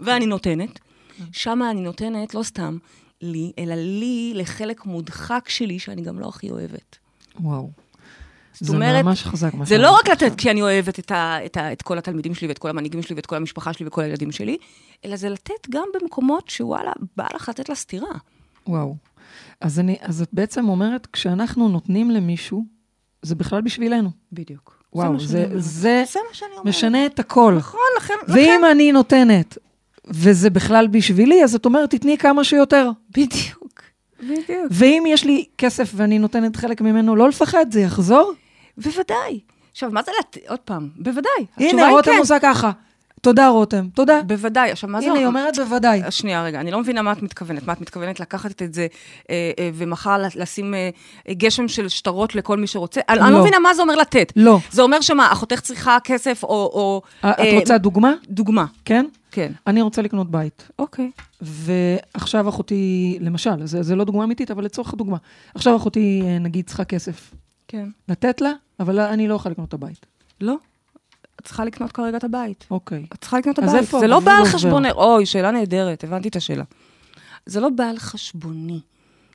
ואני 0.00 0.26
נותנת. 0.26 0.78
שמה 1.32 1.70
אני 1.70 1.80
נותנת, 1.80 2.34
לא 2.34 2.42
סתם 2.42 2.78
לי, 3.22 3.52
אלא 3.58 3.74
לי, 3.74 4.32
לחלק 4.34 4.86
מודחק 4.86 5.48
שלי, 5.48 5.78
שאני 5.78 6.02
גם 6.02 6.20
לא 6.20 6.28
הכי 6.28 6.50
אוהבת. 6.50 6.96
וואו. 7.40 7.70
זאת 8.60 8.68
זה 8.68 8.74
אומרת, 8.74 9.04
ממש 9.04 9.22
חזק 9.22 9.52
זה 9.64 9.78
לא 9.78 9.90
רק 9.90 10.08
לתת. 10.08 10.32
כי 10.36 10.50
אני 10.50 10.62
אוהבת 10.62 10.98
את, 10.98 11.10
ה, 11.10 11.46
את, 11.46 11.56
ה, 11.56 11.72
את 11.72 11.82
כל 11.82 11.98
התלמידים 11.98 12.34
שלי 12.34 12.48
ואת 12.48 12.58
כל 12.58 12.70
המנהיגים 12.70 13.02
שלי 13.02 13.16
ואת 13.16 13.26
כל 13.26 13.36
המשפחה 13.36 13.72
שלי 13.72 13.86
וכל 13.86 14.02
הילדים 14.02 14.32
שלי, 14.32 14.56
אלא 15.04 15.16
זה 15.16 15.28
לתת 15.28 15.68
גם 15.70 15.84
במקומות 16.00 16.48
שוואלה, 16.48 16.92
בא 17.16 17.26
לך 17.34 17.48
לתת 17.48 17.68
לה 17.68 17.74
סטירה. 17.74 18.08
וואו. 18.66 18.96
אז, 19.60 19.78
אני, 19.78 19.96
אז 20.00 20.22
את 20.22 20.28
בעצם 20.32 20.68
אומרת, 20.68 21.06
כשאנחנו 21.12 21.68
נותנים 21.68 22.10
למישהו, 22.10 22.64
זה 23.22 23.34
בכלל 23.34 23.60
בשבילנו. 23.60 24.10
בדיוק. 24.32 24.80
וואו, 24.92 25.20
זה, 25.20 25.26
זה. 25.26 25.60
זה 25.60 26.04
זה 26.12 26.18
אומרת. 26.50 26.64
משנה 26.64 27.06
את 27.06 27.18
הכל. 27.18 27.54
נכון, 27.58 27.80
לכן, 27.96 28.14
ואם 28.28 28.60
לכן. 28.60 28.70
אני 28.70 28.92
נותנת, 28.92 29.58
וזה 30.06 30.50
בכלל 30.50 30.86
בשבילי, 30.86 31.44
אז 31.44 31.54
את 31.54 31.64
אומרת, 31.64 31.90
תתני 31.90 32.18
כמה 32.18 32.44
שיותר. 32.44 32.90
בדיוק. 33.10 33.82
בדיוק. 34.22 34.66
ואם 34.70 35.04
יש 35.06 35.24
לי 35.24 35.44
כסף 35.58 35.92
ואני 35.94 36.18
נותנת 36.18 36.56
חלק 36.56 36.80
ממנו, 36.80 37.16
לא 37.16 37.28
לפחד, 37.28 37.66
זה 37.70 37.80
יחזור. 37.80 38.32
בוודאי. 38.84 39.40
עכשיו, 39.72 39.90
מה 39.90 40.02
זה 40.02 40.12
לתת? 40.20 40.48
עוד 40.48 40.58
פעם, 40.58 40.88
בוודאי. 40.96 41.46
הנה, 41.56 41.88
רותם 41.88 42.10
כן. 42.10 42.18
עושה 42.18 42.38
ככה. 42.42 42.70
תודה, 43.20 43.48
רותם, 43.48 43.88
תודה. 43.94 44.22
בוודאי. 44.26 44.70
עכשיו, 44.70 44.90
מה 44.90 45.00
זה... 45.00 45.06
הנה, 45.06 45.18
היא 45.18 45.26
אומרת 45.26 45.58
בוודאי. 45.58 46.02
אז 46.04 46.14
שנייה, 46.14 46.44
רגע, 46.44 46.60
אני 46.60 46.70
לא 46.70 46.80
מבינה 46.80 47.02
מה 47.02 47.12
את 47.12 47.22
מתכוונת. 47.22 47.66
מה 47.66 47.72
את 47.72 47.80
מתכוונת 47.80 48.20
לקחת 48.20 48.62
את 48.62 48.74
זה 48.74 48.86
אה, 49.30 49.50
אה, 49.58 49.70
ומחר 49.74 50.22
לשים 50.34 50.74
אה, 50.74 50.90
אה, 51.28 51.34
גשם 51.34 51.68
של 51.68 51.88
שטרות 51.88 52.34
לכל 52.34 52.58
מי 52.58 52.66
שרוצה? 52.66 53.00
אני, 53.08 53.20
אני 53.20 53.30
לא. 53.30 53.36
לא 53.36 53.40
מבינה 53.40 53.58
מה 53.58 53.74
זה 53.74 53.82
אומר 53.82 53.96
לתת. 53.96 54.32
לא. 54.36 54.58
זה 54.70 54.82
אומר 54.82 55.00
שמה, 55.00 55.32
אחותך 55.32 55.60
צריכה 55.60 55.98
כסף 56.04 56.42
או... 56.42 56.48
או 56.48 57.02
את 57.20 57.38
אה, 57.38 57.58
רוצה 57.58 57.78
דוגמה? 57.78 58.12
דוגמה. 58.28 58.64
כן? 58.84 59.06
כן. 59.30 59.52
אני 59.66 59.82
רוצה 59.82 60.02
לקנות 60.02 60.30
בית. 60.30 60.68
אוקיי. 60.78 61.10
ועכשיו 61.40 62.48
אחותי, 62.48 63.18
למשל, 63.20 63.66
זה, 63.66 63.82
זה 63.82 63.96
לא 63.96 64.04
דוגמה 64.04 64.24
אמיתית, 64.24 64.50
אבל 64.50 64.64
לצורך 64.64 64.92
הדוגמה, 64.92 65.16
עכשיו 65.54 65.76
אחותי, 65.76 66.22
אה, 66.24 66.38
נגיד, 66.38 66.66
צריכה 66.66 66.84
כסף. 66.84 67.34
כן. 67.68 67.88
לתת 68.08 68.40
לה, 68.40 68.52
אבל 68.80 69.00
אני 69.00 69.28
לא 69.28 69.34
יכולה 69.34 69.52
לקנות 69.52 69.68
את 69.68 69.74
הבית. 69.74 70.06
לא. 70.40 70.56
את 71.40 71.44
צריכה 71.44 71.64
לקנות 71.64 71.92
כרגע 71.92 72.16
את 72.16 72.24
הבית. 72.24 72.66
אוקיי. 72.70 73.06
את 73.12 73.20
צריכה 73.20 73.38
לקנות 73.38 73.58
את 73.58 73.64
הבית. 73.64 73.80
איפה 73.80 74.00
זה 74.00 74.06
לא 74.06 74.20
בא 74.20 74.32
על? 74.32 74.44
חשבון... 74.44 74.86
אוי, 74.86 75.26
שאלה 75.26 75.50
נהדרת, 75.50 76.04
הבנתי 76.04 76.28
את 76.28 76.36
השאלה. 76.36 76.64
זה 77.46 77.60
לא 77.60 77.68
בא 77.68 77.84
על 77.84 77.98
חשבוני. 77.98 78.80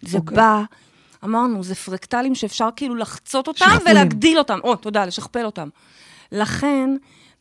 זה 0.01 0.17
אוקיי. 0.17 0.38
בא, 0.38 0.63
אמרנו, 1.23 1.63
זה 1.63 1.75
פרקטלים 1.75 2.36
שאפשר 2.36 2.69
כאילו 2.75 2.95
לחצות 2.95 3.47
אותם 3.47 3.65
שכפולים. 3.65 3.81
ולהגדיל 3.91 4.38
אותם. 4.38 4.60
או, 4.63 4.75
תודה, 4.75 5.05
לשכפל 5.05 5.45
אותם. 5.45 5.69
לכן, 6.31 6.89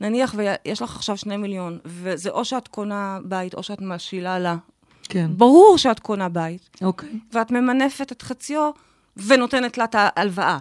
נניח 0.00 0.34
ויש 0.36 0.82
לך 0.82 0.96
עכשיו 0.96 1.16
שני 1.16 1.36
מיליון, 1.36 1.78
וזה 1.84 2.30
או 2.30 2.44
שאת 2.44 2.68
קונה 2.68 3.18
בית 3.24 3.54
או 3.54 3.62
שאת 3.62 3.80
משאילה 3.80 4.38
לה. 4.38 4.56
כן. 5.02 5.30
ברור 5.36 5.78
שאת 5.78 6.00
קונה 6.00 6.28
בית, 6.28 6.70
אוקיי. 6.82 7.18
ואת 7.32 7.50
ממנפת 7.50 8.12
את 8.12 8.22
חציו 8.22 8.70
ונותנת 9.16 9.78
לה 9.78 9.84
את 9.84 9.94
ההלוואה. 9.98 10.58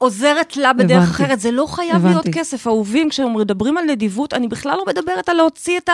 עוזרת 0.00 0.56
לה 0.56 0.72
בדרך 0.72 1.02
הבנתי. 1.02 1.10
אחרת, 1.10 1.40
זה 1.40 1.50
לא 1.50 1.66
חייב 1.66 1.96
הבנתי. 1.96 2.08
להיות 2.08 2.26
כסף. 2.32 2.66
אהובים, 2.66 3.10
כשמדברים 3.10 3.78
על 3.78 3.84
נדיבות, 3.84 4.34
אני 4.34 4.48
בכלל 4.48 4.76
לא 4.76 4.84
מדברת 4.86 5.28
על 5.28 5.36
להוציא 5.36 5.78
את 5.78 5.88
ה... 5.88 5.92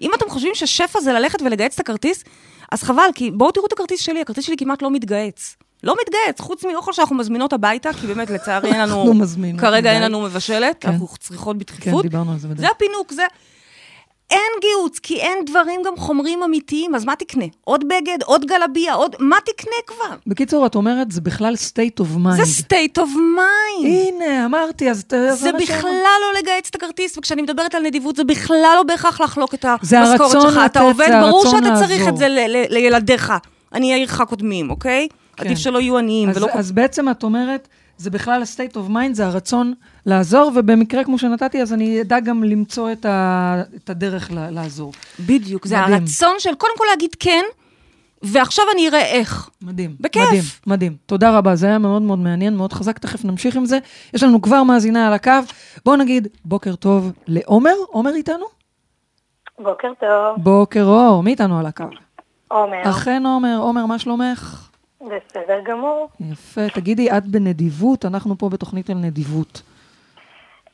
אם 0.00 0.10
אתם 0.14 0.30
חושבים 0.30 0.54
ששפע 0.54 1.00
זה 1.00 1.12
ללכת 1.12 1.42
ולגהץ 1.42 1.74
את 1.74 1.80
הכרטיס, 1.80 2.24
אז 2.72 2.82
חבל, 2.82 3.08
כי 3.14 3.30
בואו 3.30 3.52
תראו 3.52 3.66
את 3.66 3.72
הכרטיס 3.72 4.00
שלי, 4.00 4.20
הכרטיס 4.20 4.44
שלי 4.44 4.56
כמעט 4.56 4.82
לא 4.82 4.90
מתגהץ. 4.90 5.56
לא 5.82 5.94
מתגהץ, 6.02 6.40
חוץ 6.40 6.64
מאוכל 6.64 6.92
שאנחנו 6.92 7.16
מזמינות 7.16 7.52
הביתה, 7.52 7.92
כי 7.92 8.06
באמת, 8.06 8.30
לצערי, 8.30 8.72
אין 8.72 8.80
לנו... 8.80 8.96
אנחנו 8.96 9.14
מזמינות 9.14 9.60
כרגע 9.60 9.92
אין. 9.92 10.02
לנו 10.02 10.20
מבשלת, 10.20 10.76
כן. 10.80 10.88
אנחנו 10.88 11.08
צריכות 11.18 11.56
כן, 11.56 11.58
בדחיפות. 11.58 12.02
דיברנו 12.02 12.32
על 12.32 12.38
זה 12.38 12.48
בדרך. 12.48 12.60
זה 12.60 12.68
הפינוק, 12.70 13.12
זה... 13.12 13.22
אין 14.30 14.52
גיהוץ, 14.60 14.98
כי 14.98 15.16
אין 15.16 15.44
דברים 15.46 15.80
גם 15.86 15.96
חומרים 15.96 16.42
אמיתיים, 16.42 16.94
אז 16.94 17.04
מה 17.04 17.16
תקנה? 17.16 17.44
עוד 17.64 17.84
בגד, 17.88 18.18
עוד 18.24 18.44
גלביה, 18.44 18.94
עוד... 18.94 19.16
מה 19.18 19.36
תקנה 19.44 19.74
כבר? 19.86 20.16
בקיצור, 20.26 20.66
את 20.66 20.74
אומרת, 20.74 21.12
זה 21.12 21.20
בכלל 21.20 21.54
state 21.54 22.02
of 22.02 22.16
mind. 22.16 22.44
זה 22.44 22.62
state 22.62 22.98
of 22.98 23.08
mind. 23.16 23.86
הנה, 23.86 24.46
אמרתי, 24.46 24.90
אז... 24.90 25.04
זה 25.32 25.52
בכלל 25.52 25.90
לא 26.20 26.40
לגהץ 26.40 26.68
את 26.70 26.74
הכרטיס, 26.74 27.18
וכשאני 27.18 27.42
מדברת 27.42 27.74
על 27.74 27.82
נדיבות, 27.82 28.16
זה 28.16 28.24
בכלל 28.24 28.72
לא 28.76 28.82
בהכרח 28.82 29.20
לחלוק 29.20 29.54
את 29.54 29.64
המשכורת 29.64 30.30
שלך. 30.30 30.52
אתה 30.54 30.64
לתת, 30.64 30.76
עובד, 30.76 31.08
זה 31.08 31.20
ברור 31.20 31.44
שאתה 31.44 31.74
צריך 31.78 31.98
לעזור. 31.98 32.08
את 32.08 32.16
זה 32.16 32.28
לילדיך. 32.68 33.32
אני 33.72 33.92
אעיר 33.92 34.04
לך 34.04 34.22
קודמים, 34.28 34.70
אוקיי? 34.70 35.08
כן. 35.36 35.46
עדיף 35.46 35.58
שלא 35.58 35.78
יהיו 35.78 35.98
עניים 35.98 36.28
אז, 36.28 36.36
ולא... 36.36 36.46
אז 36.52 36.72
בעצם 36.72 37.08
את 37.08 37.22
אומרת, 37.22 37.68
זה 37.96 38.10
בכלל 38.10 38.42
ה-state 38.42 38.74
of 38.74 38.90
mind, 38.90 39.12
זה 39.12 39.26
הרצון 39.26 39.74
לעזור, 40.10 40.52
ובמקרה 40.54 41.04
כמו 41.04 41.18
שנתתי, 41.18 41.62
אז 41.62 41.72
אני 41.72 42.00
אדע 42.00 42.20
גם 42.20 42.44
למצוא 42.44 42.92
את, 42.92 43.04
ה, 43.06 43.62
את 43.76 43.90
הדרך 43.90 44.30
ל- 44.32 44.50
לעזור. 44.50 44.92
בדיוק, 45.26 45.66
זה 45.66 45.80
מדהים. 45.80 45.94
הרצון 45.94 46.34
של 46.38 46.54
קודם 46.54 46.72
כל 46.78 46.84
להגיד 46.90 47.10
כן, 47.20 47.44
ועכשיו 48.22 48.64
אני 48.74 48.88
אראה 48.88 49.04
איך. 49.06 49.50
מדהים. 49.62 49.96
בכיף. 50.00 50.22
מדהים, 50.28 50.42
מדהים. 50.66 50.96
תודה 51.06 51.38
רבה, 51.38 51.56
זה 51.56 51.66
היה 51.66 51.78
מאוד 51.78 52.02
מאוד 52.02 52.18
מעניין, 52.18 52.56
מאוד 52.56 52.72
חזק, 52.72 52.98
תכף 52.98 53.24
נמשיך 53.24 53.56
עם 53.56 53.64
זה. 53.64 53.78
יש 54.14 54.22
לנו 54.22 54.42
כבר 54.42 54.62
מאזינה 54.62 55.06
על 55.06 55.12
הקו. 55.12 55.32
בואו 55.84 55.96
נגיד 55.96 56.28
בוקר 56.44 56.74
טוב 56.74 57.12
לעומר, 57.26 57.74
עומר 57.88 58.14
איתנו? 58.14 58.44
בוקר 59.58 59.88
טוב, 60.00 60.36
בוקר 60.44 60.84
אור, 60.84 61.22
מי 61.22 61.30
איתנו 61.30 61.58
על 61.58 61.66
הקו? 61.66 61.84
עומר. 62.48 62.90
אכן 62.90 63.22
עומר, 63.26 63.58
עומר, 63.60 63.86
מה 63.86 63.98
שלומך? 63.98 64.68
בסדר 65.00 65.60
גמור. 65.70 66.08
יפה, 66.20 66.68
תגידי, 66.74 67.10
את 67.10 67.26
בנדיבות? 67.26 68.04
אנחנו 68.04 68.38
פה 68.38 68.48
בתוכנית 68.48 68.90
על 68.90 68.96
נדיבות. 68.96 69.62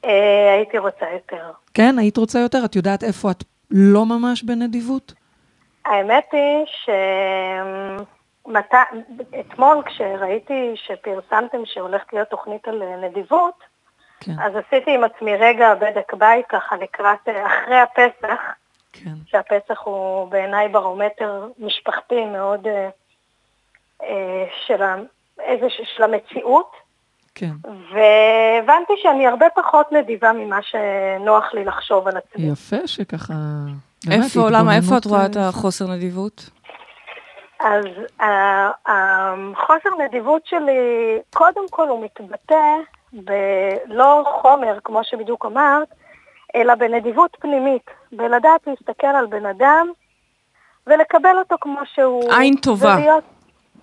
אה, 0.07 0.55
הייתי 0.55 0.79
רוצה 0.79 1.07
יותר. 1.13 1.51
כן, 1.75 1.99
היית 1.99 2.17
רוצה 2.17 2.39
יותר? 2.39 2.65
את 2.65 2.77
יודעת 2.77 3.05
איפה 3.05 3.31
את 3.31 3.45
לא 3.71 4.07
ממש 4.07 4.43
בנדיבות? 4.43 5.13
האמת 5.85 6.29
היא 6.33 6.67
שאתמול 8.45 9.83
כשראיתי 9.87 10.75
שפרסמתם 10.75 11.59
שהולכת 11.65 12.13
להיות 12.13 12.29
תוכנית 12.29 12.69
על 12.69 12.83
אה, 12.83 12.97
נדיבות, 12.97 13.55
כן, 14.21 14.33
אז 14.41 14.53
עשיתי 14.57 14.95
עם 14.95 15.05
עצמי 15.05 15.37
רגע 15.37 15.75
בדק 15.75 16.15
בית 16.15 16.47
ככה 16.49 16.77
לקראת, 16.77 17.29
אה, 17.29 17.47
אחרי 17.47 17.77
הפסח, 17.77 18.41
כן. 18.93 19.15
שהפסח 19.27 19.81
הוא 19.85 20.29
בעיניי 20.29 20.69
ברומטר 20.69 21.49
משפחתי 21.59 22.25
מאוד 22.25 22.67
אה, 24.03 24.45
של, 24.67 24.83
ה, 24.83 24.97
איזה, 25.41 25.67
של 25.97 26.03
המציאות. 26.03 26.86
כן, 27.39 27.53
והבנתי 27.65 28.93
שאני 29.03 29.27
הרבה 29.27 29.47
פחות 29.55 29.93
נדיבה 29.93 30.33
ממה 30.33 30.59
שנוח 30.63 31.55
לי 31.55 31.65
לחשוב 31.65 32.09
על 32.09 32.17
עצמי. 32.17 32.47
יפה 32.47 32.87
שככה 32.87 33.35
איפה, 34.11 34.51
למה, 34.51 34.77
איפה 34.77 34.97
את 34.97 35.05
רואה 35.05 35.27
את 35.27 35.37
אה, 35.37 35.49
החוסר 35.49 35.87
נדיבות? 35.87 36.51
אז 37.61 37.85
החוסר 38.87 39.89
נדיבות 40.05 40.47
שלי, 40.47 41.19
קודם 41.35 41.69
כל 41.71 41.89
הוא 41.89 42.05
מתבטא 42.05 42.77
בלא 43.13 44.25
חומר, 44.43 44.79
כמו 44.85 45.05
שבדיוק 45.05 45.47
אמרת, 45.47 45.89
אלא 46.55 46.75
בנדיבות 46.75 47.37
פנימית, 47.41 47.91
בלדעת 48.13 48.67
להסתכל 48.67 49.07
על 49.07 49.27
בן 49.27 49.47
אדם 49.47 49.89
ולקבל 50.87 51.39
אותו 51.39 51.57
כמו 51.61 51.81
שהוא. 51.95 52.33
עין 52.33 52.57
טובה. 52.57 52.95
ולהיות... 52.99 53.25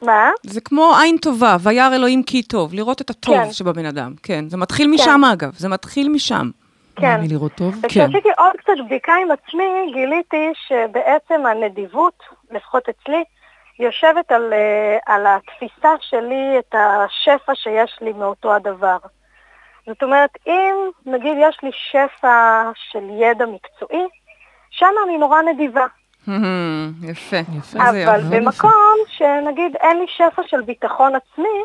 מה? 0.06 0.32
זה 0.44 0.62
כמו 0.62 0.94
עין 1.02 1.18
טובה, 1.18 1.58
וירא 1.64 1.96
אלוהים 1.96 2.24
כי 2.24 2.44
טוב, 2.44 2.74
לראות 2.74 3.02
את 3.02 3.10
הטוב 3.10 3.36
כן. 3.36 3.52
שבבן 3.52 3.86
אדם. 3.86 4.14
כן, 4.24 4.50
זה 4.50 4.58
מתחיל 4.58 4.88
משם 4.88 5.22
אגב, 5.34 5.54
זה 5.54 5.70
מתחיל 5.70 6.10
משם. 6.10 6.50
כן. 6.96 7.08
מה, 7.08 7.18
מלראות 7.18 7.52
טוב? 7.52 7.76
וכשעשיתי 7.84 8.30
עוד 8.38 8.54
קצת 8.58 8.74
בדיקה 8.86 9.14
עם 9.22 9.32
עצמי, 9.32 9.92
גיליתי 9.94 10.52
שבעצם 10.68 11.46
הנדיבות, 11.46 12.24
לפחות 12.52 12.84
אצלי, 12.90 13.24
יושבת 13.80 14.32
על, 14.32 14.54
אה, 14.54 14.98
על 15.06 15.26
התפיסה 15.28 15.90
שלי, 16.02 16.60
את 16.60 16.76
השפע 16.76 17.56
שיש 17.56 17.98
לי 18.02 18.14
מאותו 18.14 18.54
הדבר. 18.54 18.98
זאת 19.88 20.04
אומרת, 20.04 20.30
אם 20.48 20.76
נגיד 21.06 21.38
יש 21.42 21.58
לי 21.64 21.70
שפע 21.74 22.64
של 22.92 23.04
ידע 23.22 23.46
מקצועי, 23.46 24.04
שם 24.70 24.94
אני 25.06 25.18
נורא 25.18 25.42
נדיבה. 25.42 25.86
יפה. 27.04 27.38
יפה. 27.58 27.88
איזה 27.88 28.04
אבל. 28.12 28.22
במקום 28.30 28.72
שנגיד 29.08 29.76
אין 29.80 29.98
לי 29.98 30.06
שפע 30.08 30.42
של 30.48 30.62
ביטחון 30.62 31.14
עצמי, 31.16 31.60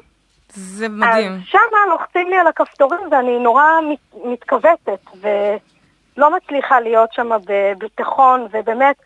זה 0.53 0.88
מדהים. 0.88 1.33
אז 1.33 1.40
שמה 1.47 1.61
לוחצים 1.90 2.29
לי 2.29 2.37
על 2.37 2.47
הכפתורים 2.47 3.01
ואני 3.11 3.38
נורא 3.38 3.62
מת, 3.92 4.23
מתכווצת 4.25 5.21
ולא 5.21 6.37
מצליחה 6.37 6.81
להיות 6.81 7.12
שם 7.12 7.31
בביטחון, 7.47 8.47
ובאמת 8.53 8.97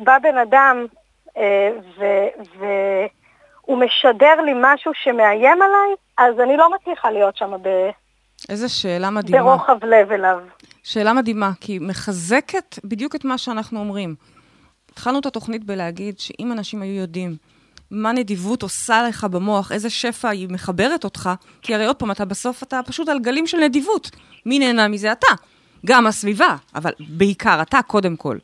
בא 0.00 0.18
בן 0.22 0.38
אדם 0.38 0.86
אה, 1.36 1.70
ו- 1.98 2.58
והוא 2.58 3.78
משדר 3.78 4.40
לי 4.44 4.52
משהו 4.62 4.92
שמאיים 4.94 5.62
עליי, 5.62 5.94
אז 6.18 6.40
אני 6.40 6.56
לא 6.56 6.70
מצליחה 6.74 7.10
להיות 7.10 7.36
שם 7.36 7.52
ב- 7.62 7.90
איזה 8.48 8.68
שאלה 8.68 9.10
מדהימה. 9.10 9.42
ברוחב 9.42 9.84
לב 9.84 10.12
אליו. 10.12 10.38
שאלה 10.82 11.12
מדהימה, 11.12 11.50
כי 11.60 11.72
היא 11.72 11.80
מחזקת 11.80 12.78
בדיוק 12.84 13.14
את 13.14 13.24
מה 13.24 13.38
שאנחנו 13.38 13.78
אומרים. 13.80 14.14
התחלנו 14.96 15.18
את 15.18 15.26
התוכנית 15.26 15.64
בלהגיד 15.64 16.18
שאם 16.18 16.52
אנשים 16.52 16.82
היו 16.82 16.94
יודעים 16.94 17.36
מה 17.90 18.12
נדיבות 18.12 18.62
עושה 18.62 19.02
לך 19.08 19.24
במוח, 19.24 19.72
איזה 19.72 19.90
שפע 19.90 20.28
היא 20.28 20.48
מחברת 20.50 21.04
אותך, 21.04 21.30
כי 21.62 21.74
הרי 21.74 21.86
עוד 21.86 21.96
פעם, 21.96 22.10
אתה 22.10 22.24
בסוף, 22.24 22.62
אתה 22.62 22.80
פשוט 22.86 23.08
על 23.08 23.18
גלים 23.18 23.46
של 23.46 23.58
נדיבות. 23.58 24.10
מי 24.46 24.58
נהנה 24.58 24.88
מזה? 24.88 25.12
אתה. 25.12 25.26
גם 25.86 26.06
הסביבה, 26.06 26.56
אבל 26.74 26.90
בעיקר 27.08 27.62
אתה 27.62 27.82
קודם 27.86 28.16
כל. 28.16 28.38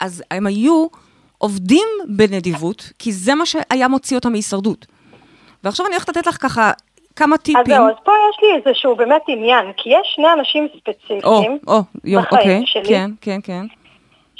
אז 0.00 0.22
הם 0.30 0.46
היו 0.46 0.86
עובדים 1.38 1.88
בנדיבות, 2.08 2.92
כי 2.98 3.12
זה 3.12 3.34
מה 3.34 3.46
שהיה 3.46 3.88
מוציא 3.88 4.16
אותם 4.16 4.32
מהישרדות. 4.32 4.86
ועכשיו 5.64 5.86
אני 5.86 5.94
הולכת 5.94 6.08
לתת 6.08 6.26
לך 6.26 6.42
ככה 6.42 6.72
כמה 7.16 7.34
אז 7.34 7.42
טיפים. 7.42 7.64
זהו, 7.66 7.88
אז 7.88 7.94
פה 8.04 8.12
יש 8.30 8.36
לי 8.42 8.48
איזשהו 8.70 8.96
באמת 8.96 9.22
עניין, 9.28 9.72
כי 9.76 9.88
יש 9.88 10.12
שני 10.14 10.32
אנשים 10.38 10.64
או, 10.64 10.78
ספציפיים 10.78 11.58
או, 11.66 11.82
יום, 12.04 12.22
בחיים 12.22 12.40
אוקיי, 12.42 12.62
שלי. 12.66 12.88
כן, 12.88 13.10
כן, 13.20 13.40
כן. 13.42 13.66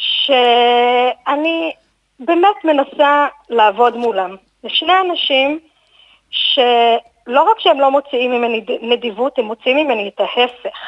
שאני 0.01 1.73
באמת 2.21 2.65
מנסה 2.65 3.27
לעבוד 3.51 3.97
מולם. 3.97 4.37
זה 4.63 4.69
שני 4.69 4.93
אנשים 5.01 5.59
שלא 6.31 7.43
רק 7.51 7.61
שהם 7.61 7.81
לא 7.81 7.91
מוציאים 7.91 8.31
ממני 8.31 8.65
נדיבות, 8.83 9.39
הם 9.39 9.45
מוציאים 9.45 9.77
ממני 9.77 10.11
את 10.15 10.21
ההפך. 10.21 10.79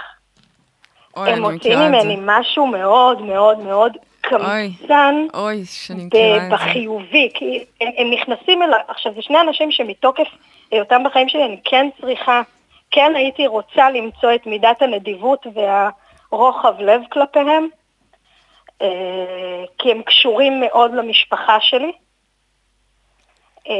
אוי, 1.16 1.30
הם 1.30 1.42
מוציאים 1.42 1.78
את 1.78 2.00
זה. 2.00 2.08
ממני 2.08 2.16
משהו 2.20 2.66
מאוד 2.66 3.22
מאוד 3.22 3.58
מאוד 3.58 3.96
קמצן 4.20 5.26
אוי, 5.34 5.64
זה. 6.40 6.48
בחיובי, 6.50 7.28
כי 7.34 7.64
הם, 7.80 7.88
הם 7.98 8.10
נכנסים 8.10 8.62
אליי, 8.62 8.80
עכשיו 8.88 9.14
זה 9.14 9.22
שני 9.22 9.40
אנשים 9.40 9.70
שמתוקף 9.72 10.28
היותם 10.70 11.02
בחיים 11.04 11.28
שלי 11.28 11.44
אני 11.44 11.60
כן 11.64 11.88
צריכה, 12.00 12.42
כן 12.90 13.12
הייתי 13.16 13.46
רוצה 13.46 13.90
למצוא 13.90 14.34
את 14.34 14.46
מידת 14.46 14.82
הנדיבות 14.82 15.46
והרוחב 15.54 16.80
לב 16.80 17.00
כלפיהם, 17.12 17.68
כי 19.78 19.90
הם 19.90 20.02
קשורים 20.02 20.60
מאוד 20.60 20.94
למשפחה 20.94 21.56
שלי. 21.60 21.92
אה, 23.68 23.74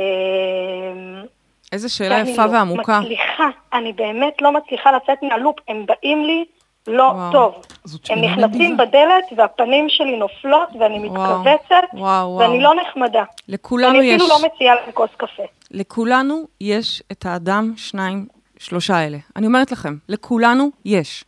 איזה 1.72 1.88
שאלה 1.88 2.18
יפה 2.18 2.46
לא 2.46 2.50
ועמוקה. 2.52 3.00
מצליחה, 3.00 3.48
אני 3.72 3.92
באמת 3.92 4.42
לא 4.42 4.52
מצליחה 4.52 4.92
לצאת 4.92 5.22
מהלופ, 5.22 5.56
הם 5.68 5.86
באים 5.86 6.24
לי 6.24 6.44
לא 6.86 7.02
וואו. 7.02 7.32
טוב. 7.32 7.54
הם 8.10 8.18
נכנסים. 8.18 8.76
בדלת 8.76 9.24
והפנים 9.36 9.88
שלי 9.88 10.16
נופלות 10.16 10.68
ואני 10.80 11.08
וואו. 11.08 11.38
מתכווצת 11.38 11.74
וואו, 11.94 12.02
וואו. 12.02 12.38
ואני 12.38 12.62
לא 12.62 12.74
נחמדה. 12.74 13.22
לכולנו 13.48 13.98
אני 13.98 14.06
יש, 14.06 14.22
אפילו 14.22 14.28
לא 14.28 14.48
מציעה 14.54 14.74
להם 14.74 14.92
כוס 14.94 15.10
קפה. 15.16 15.42
לכולנו 15.70 16.44
יש 16.60 17.02
את 17.12 17.26
האדם, 17.26 17.72
שניים, 17.76 18.26
שלושה 18.58 19.06
אלה. 19.06 19.18
אני 19.36 19.46
אומרת 19.46 19.72
לכם, 19.72 19.96
לכולנו 20.08 20.70
יש. 20.84 21.24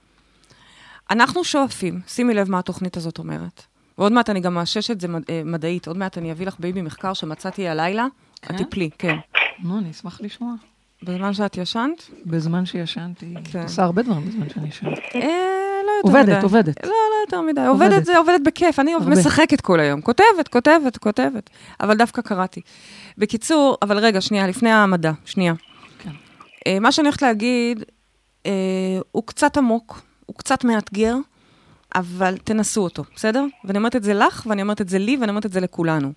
אנחנו 1.11 1.45
שואפים, 1.45 2.01
שימי 2.07 2.35
לב 2.35 2.51
מה 2.51 2.59
התוכנית 2.59 2.97
הזאת 2.97 3.19
אומרת. 3.19 3.63
ועוד 3.99 4.13
מעט 4.13 4.31
אני 4.31 4.41
גם 4.41 4.55
מאשש 4.55 4.91
את 4.91 5.01
זה 5.01 5.09
אה, 5.31 5.43
מדעית, 5.45 5.87
עוד 5.87 5.97
מעט 5.97 6.19
אני 6.19 6.33
אביא 6.33 6.47
לך 6.47 6.57
בייבי 6.59 6.83
מחקר 6.83 7.13
שמצאתי 7.13 7.69
הלילה. 7.69 8.07
כן? 8.43 8.55
את 8.55 8.59
תיפלי, 8.59 8.91
כן. 8.99 9.17
נו, 9.63 9.79
אני 9.79 9.91
אשמח 9.91 10.21
לשמוע. 10.21 10.55
בזמן 11.03 11.35
שאת 11.35 11.57
ישנת? 11.57 12.11
בזמן 12.27 12.67
שישנתי, 12.67 13.35
כן. 13.53 13.63
עושה 13.63 13.83
הרבה 13.83 14.03
דברים 14.03 14.29
בזמן 14.29 14.49
שאני 14.49 14.69
ישנתי. 14.69 15.01
אה, 15.15 15.21
לא 15.87 15.93
יותר 15.99 16.09
עובדת, 16.09 16.29
מדי. 16.29 16.43
עובדת. 16.43 16.85
לא, 16.85 16.91
לא 16.91 17.21
יותר 17.27 17.41
מדי. 17.41 17.67
עובדת 17.67 18.05
זה 18.05 18.19
עובדת 18.19 18.41
בכיף, 18.45 18.79
אני 18.79 18.95
הרבה. 18.95 19.11
משחקת 19.11 19.61
כל 19.61 19.81
היום. 19.81 20.01
כותבת, 20.01 20.49
כותבת, 20.51 20.97
כותבת. 20.97 21.51
אבל 21.81 21.97
דווקא 21.97 22.23
קראתי. 22.23 22.61
בקיצור, 23.19 23.77
אבל 23.83 23.99
רגע, 23.99 24.21
שנייה, 24.21 24.47
לפני 24.47 24.71
המדע, 24.73 25.13
שנייה. 25.25 25.55
כן. 25.99 26.11
אה, 26.67 26.81
מה 26.81 26.93
שאני 26.93 27.09
הולכת 27.09 27.23
להגיד, 27.23 27.85
אה, 28.47 28.53
הוא 29.13 29.23
קצת 29.27 29.57
עמוק, 29.57 30.01
הוא 30.27 30.37
קצת 30.37 30.65
מאתגר, 30.65 31.17
אבל 31.95 32.37
תנסו 32.37 32.85
אותו, 32.85 33.05
בסדר? 33.17 33.45
ואני 33.65 33.79
אומרת 33.79 33.97
את 33.97 34.03
זה 34.03 34.15
לך, 34.15 34.47
ואני 34.47 34.63
אומרת 34.63 34.81
את 34.81 34.89
זה 34.89 34.99
לי, 34.99 35.17
ואני 35.17 35.31
אומרת 35.31 35.47
את 35.47 35.53
זה 35.53 35.61
לכולנו. 35.61 36.13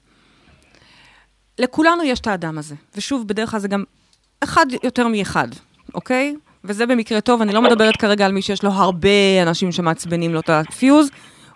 לכולנו 1.60 2.04
יש 2.04 2.20
את 2.20 2.28
האדם 2.28 2.58
הזה. 2.58 2.76
ושוב, 2.96 3.28
בדרך 3.28 3.52
כלל 3.52 3.60
זה 3.60 3.68
גם 3.68 3.84
אחד 4.44 4.66
יותר 4.84 5.08
מאחד, 5.08 5.48
אוקיי? 5.94 6.36
וזה 6.64 6.86
במקרה 6.86 7.22
טוב, 7.22 7.42
אני 7.42 7.54
לא 7.54 7.62
מדברת 7.62 7.98
כרגע 7.98 8.26
על 8.26 8.32
מי 8.32 8.42
שיש 8.42 8.64
לו 8.64 8.70
הרבה 8.70 9.44
אנשים 9.44 9.72
שמעצבנים 9.72 10.34
לו 10.34 10.40
את 10.40 10.50
הפיוז, 10.50 11.10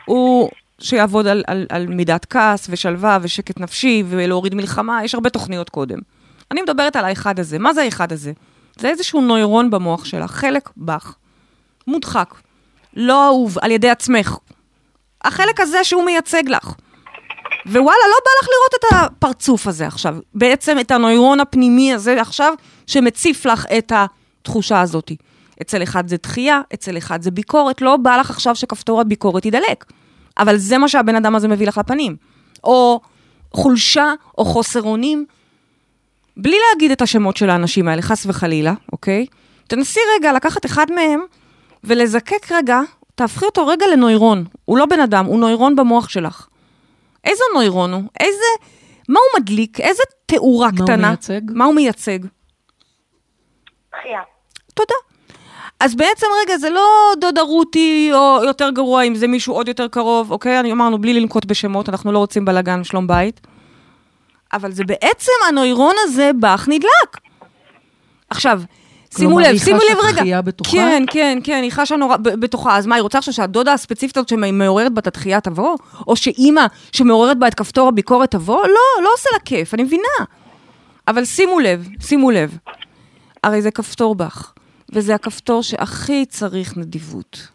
הוא 0.05 0.49
שיעבוד 0.79 1.27
על, 1.27 1.43
על, 1.47 1.65
על 1.69 1.87
מידת 1.87 2.25
כעס 2.25 2.67
ושלווה 2.69 3.17
ושקט 3.21 3.59
נפשי 3.59 4.03
ולהוריד 4.07 4.55
מלחמה, 4.55 5.03
יש 5.03 5.15
הרבה 5.15 5.29
תוכניות 5.29 5.69
קודם. 5.69 5.99
אני 6.51 6.61
מדברת 6.61 6.95
על 6.95 7.05
האחד 7.05 7.39
הזה. 7.39 7.59
מה 7.59 7.73
זה 7.73 7.81
האחד 7.81 8.11
הזה? 8.11 8.31
זה 8.79 8.89
איזשהו 8.89 9.21
נוירון 9.21 9.69
במוח 9.69 10.05
שלך, 10.05 10.31
חלק 10.31 10.69
בך, 10.77 11.15
מודחק, 11.87 12.35
לא 12.93 13.25
אהוב 13.25 13.57
על 13.61 13.71
ידי 13.71 13.89
עצמך. 13.89 14.37
החלק 15.23 15.59
הזה 15.59 15.83
שהוא 15.83 16.05
מייצג 16.05 16.43
לך. 16.47 16.73
ווואלה, 17.65 18.03
לא 18.09 18.17
בא 18.25 18.31
לך 18.41 18.47
לראות 18.49 18.73
את 18.79 19.11
הפרצוף 19.17 19.67
הזה 19.67 19.87
עכשיו. 19.87 20.15
בעצם 20.33 20.79
את 20.79 20.91
הנוירון 20.91 21.39
הפנימי 21.39 21.93
הזה 21.93 22.21
עכשיו, 22.21 22.53
שמציף 22.87 23.45
לך 23.45 23.65
את 23.77 23.91
התחושה 23.95 24.81
הזאת. 24.81 25.11
אצל 25.61 25.83
אחד 25.83 26.07
זה 26.07 26.17
דחייה, 26.23 26.61
אצל 26.73 26.97
אחד 26.97 27.21
זה 27.21 27.31
ביקורת, 27.31 27.81
לא 27.81 27.97
בא 27.97 28.17
לך 28.17 28.29
עכשיו 28.29 28.55
שכפתור 28.55 29.01
הביקורת 29.01 29.45
יידלק. 29.45 29.85
אבל 30.37 30.57
זה 30.57 30.77
מה 30.77 30.87
שהבן 30.87 31.15
אדם 31.15 31.35
הזה 31.35 31.47
מביא 31.47 31.67
לך 31.67 31.77
לפנים. 31.77 32.15
או 32.63 33.01
חולשה, 33.53 34.13
או 34.37 34.45
חוסר 34.45 34.81
אונים. 34.81 35.25
בלי 36.37 36.57
להגיד 36.69 36.91
את 36.91 37.01
השמות 37.01 37.37
של 37.37 37.49
האנשים 37.49 37.87
האלה, 37.87 38.01
חס 38.01 38.25
וחלילה, 38.25 38.73
אוקיי? 38.91 39.25
תנסי 39.67 39.99
רגע 40.17 40.33
לקחת 40.33 40.65
אחד 40.65 40.85
מהם 40.91 41.19
ולזקק 41.83 42.51
רגע, 42.51 42.79
תהפכי 43.15 43.45
אותו 43.45 43.67
רגע 43.67 43.85
לנוירון. 43.87 44.45
הוא 44.65 44.77
לא 44.77 44.85
בן 44.85 44.99
אדם, 44.99 45.25
הוא 45.25 45.39
נוירון 45.39 45.75
במוח 45.75 46.09
שלך. 46.09 46.47
איזה 47.23 47.43
נוירון 47.53 47.93
הוא? 47.93 48.03
איזה... 48.19 48.45
מה 49.09 49.19
הוא 49.19 49.41
מדליק? 49.41 49.79
איזה 49.79 50.03
תאורה 50.25 50.69
מה 50.71 50.77
הוא 50.77 50.85
קטנה? 50.87 51.07
מייצג? 51.07 51.41
מה 51.49 51.65
הוא 51.65 51.75
מייצג? 51.75 52.19
דחייה. 53.91 54.21
תודה. 54.73 54.95
אז 55.79 55.95
בעצם, 55.95 56.27
רגע, 56.41 56.57
זה 56.57 56.69
לא 56.69 57.13
דודה 57.19 57.41
רותי, 57.41 58.11
או 58.13 58.43
יותר 58.43 58.69
גרוע, 58.69 59.03
אם 59.03 59.15
זה 59.15 59.27
מישהו 59.27 59.53
עוד 59.53 59.67
יותר 59.67 59.87
קרוב, 59.87 60.31
אוקיי? 60.31 60.59
אני 60.59 60.71
אמרנו, 60.71 61.01
בלי 61.01 61.13
לנקוט 61.13 61.45
בשמות, 61.45 61.89
אנחנו 61.89 62.11
לא 62.11 62.17
רוצים 62.17 62.45
בלאגן, 62.45 62.83
שלום 62.83 63.07
בית. 63.07 63.41
אבל 64.53 64.71
זה 64.71 64.83
בעצם, 64.83 65.31
הנוירון 65.49 65.95
הזה 65.99 66.31
בך 66.39 66.67
נדלק. 66.67 67.17
עכשיו, 68.29 68.61
שימו 69.17 69.29
כלומר, 69.29 69.43
לב, 69.43 69.51
היא 69.51 69.59
שימו 69.59 69.79
חשה 69.79 69.93
לב 69.93 69.99
רגע. 70.03 70.17
דחייה 70.21 70.41
בתוכה? 70.41 70.71
כן, 70.71 71.03
כן, 71.11 71.39
כן, 71.43 71.59
היא 71.63 71.71
חשה 71.71 71.95
נורא 71.95 72.17
בתוכה. 72.17 72.77
אז 72.77 72.85
מה, 72.85 72.95
היא 72.95 73.01
רוצה 73.01 73.17
עכשיו 73.17 73.33
שהדודה 73.33 73.73
הספציפית 73.73 74.17
הזאת 74.17 74.29
שמעוררת 74.29 74.93
בה 74.93 74.99
את 74.99 75.07
התחייה 75.07 75.41
תבוא? 75.41 75.77
או 76.07 76.15
שאימא 76.15 76.65
שמעוררת 76.91 77.39
בה 77.39 77.47
את 77.47 77.53
כפתור 77.53 77.87
הביקורת 77.87 78.31
תבוא? 78.31 78.61
לא, 78.67 79.03
לא 79.03 79.09
עושה 79.17 79.29
לה 79.33 79.39
כיף, 79.39 79.73
אני 79.73 79.83
מבינה. 79.83 80.25
אבל 81.07 81.25
שימו 81.25 81.59
לב, 81.59 81.87
שימו 82.01 82.31
לב, 82.31 82.57
הרי 83.43 83.61
זה 83.61 83.71
כפתור 83.71 84.15
בך, 84.15 84.51
וזה 84.93 85.15
הכפתור 85.15 85.63
שהכי 85.63 86.25
צריך 86.25 86.77
נדיבות. 86.77 87.47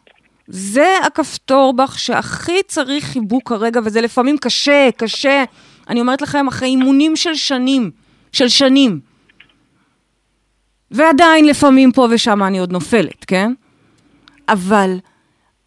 זה 0.48 0.94
הכפתור 1.06 1.72
בך 1.72 1.98
שהכי 1.98 2.62
צריך 2.68 3.04
חיבוק 3.04 3.48
כרגע, 3.48 3.80
וזה 3.84 4.00
לפעמים 4.00 4.38
קשה, 4.38 4.88
קשה. 4.96 5.44
אני 5.88 6.00
אומרת 6.00 6.22
לכם, 6.22 6.46
אחרי 6.46 6.68
אימונים 6.68 7.16
של 7.16 7.34
שנים, 7.34 7.90
של 8.32 8.48
שנים. 8.48 9.00
ועדיין 10.90 11.44
לפעמים 11.44 11.92
פה 11.92 12.08
ושם 12.10 12.42
אני 12.42 12.58
עוד 12.58 12.72
נופלת, 12.72 13.24
כן? 13.24 13.52
אבל 14.48 14.98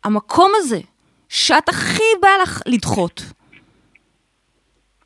המקום 0.03 0.51
הזה, 0.55 0.79
שאת 1.29 1.69
הכי 1.69 2.03
בא 2.21 2.29
לך 2.43 2.61
לדחות, 2.65 3.21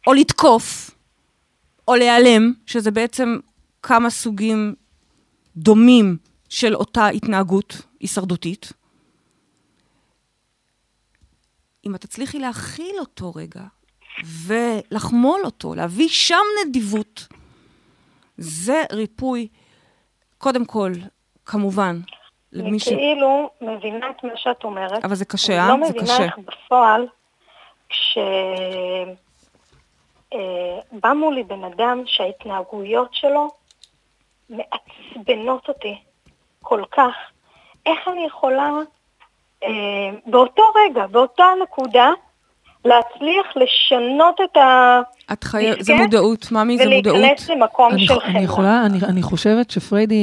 או 0.08 0.14
לתקוף, 0.14 0.92
או 1.88 1.96
להיעלם, 1.96 2.54
שזה 2.66 2.92
בעצם 2.92 3.38
כמה 3.84 4.10
סוגים 4.10 4.76
דומים 5.58 6.18
של 6.50 6.76
אותה 6.76 7.08
התנהגות 7.08 7.82
הישרדותית, 8.00 8.74
אם 11.86 11.96
את 11.96 12.02
תצליחי 12.02 12.40
להכיל 12.40 12.96
אותו 13.00 13.32
רגע, 13.36 13.64
ולחמול 14.26 15.42
אותו, 15.46 15.76
להביא 15.76 16.08
שם 16.10 16.44
נדיבות, 16.66 17.28
זה 18.38 18.84
ריפוי, 18.92 19.48
קודם 20.44 20.66
כל, 20.66 20.92
כמובן, 21.46 22.00
למי 22.52 22.80
ש... 22.80 22.88
אני 22.88 22.98
כאילו 22.98 23.50
מבינה 23.62 24.10
את 24.10 24.24
מה 24.24 24.32
שאת 24.36 24.64
אומרת. 24.64 25.06
אבל 25.06 25.16
זה 25.16 25.26
קשה, 25.26 25.54
אה? 25.54 25.68
זה 25.68 25.70
קשה. 25.70 25.74
אני 25.74 25.82
לא 25.82 25.90
מבינה 25.90 26.26
איך 26.26 26.38
בפועל, 26.38 27.08
כשבא 27.90 28.30
אה, 31.10 31.14
מולי 31.14 31.44
בן 31.44 31.64
אדם 31.64 32.04
שההתנהגויות 32.06 33.14
שלו 33.14 33.52
מעצבנות 34.50 35.68
אותי 35.68 35.96
כל 36.62 36.84
כך, 36.92 37.14
איך 37.86 38.08
אני 38.08 38.26
יכולה 38.26 38.72
אה, 39.64 39.70
באותו 40.26 40.64
רגע, 40.76 41.08
באותה 41.08 41.46
נקודה, 41.64 42.12
להצליח 42.86 43.46
לשנות 43.56 44.36
את 44.44 44.58
ה... 44.58 45.02
את 45.34 45.44
חייבת, 45.44 45.84
זה 45.84 45.96
מודעות, 45.96 46.52
ממי 46.52 46.78
זה 46.78 46.90
מודעות. 46.90 47.18
ולהיכנס 47.18 47.50
למקום 47.50 47.92
אני, 47.92 48.08
של 48.08 48.20
חמלה. 48.20 48.36
אני 48.36 48.44
יכולה, 48.44 48.86
אני, 48.86 49.00
אני 49.04 49.22
חושבת 49.22 49.72
שפריידי 49.72 50.16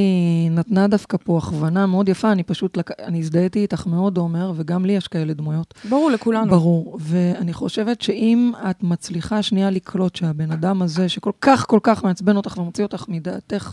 נתנה 0.50 0.88
דווקא 0.88 1.16
פה 1.24 1.38
הכוונה 1.38 1.86
מאוד 1.86 2.08
יפה, 2.08 2.32
אני 2.32 2.42
פשוט, 2.42 2.76
לק... 2.76 3.00
אני 3.00 3.18
הזדהיתי 3.18 3.58
איתך 3.58 3.86
מאוד, 3.86 4.18
עומר, 4.18 4.52
וגם 4.56 4.84
לי 4.84 4.92
יש 4.92 5.08
כאלה 5.08 5.32
דמויות. 5.32 5.74
ברור, 5.84 6.10
לכולנו. 6.10 6.50
ברור, 6.50 6.98
ואני 7.00 7.52
חושבת 7.52 8.00
שאם 8.00 8.52
את 8.70 8.82
מצליחה 8.82 9.42
שנייה 9.42 9.70
לקלוט 9.70 10.16
שהבן 10.16 10.52
אדם 10.52 10.82
הזה, 10.82 11.08
שכל 11.08 11.32
כך 11.40 11.66
כל 11.66 11.80
כך 11.82 12.04
מעצבן 12.04 12.36
אותך 12.36 12.58
ומוציא 12.58 12.84
אותך 12.84 13.04
מדעתך, 13.08 13.72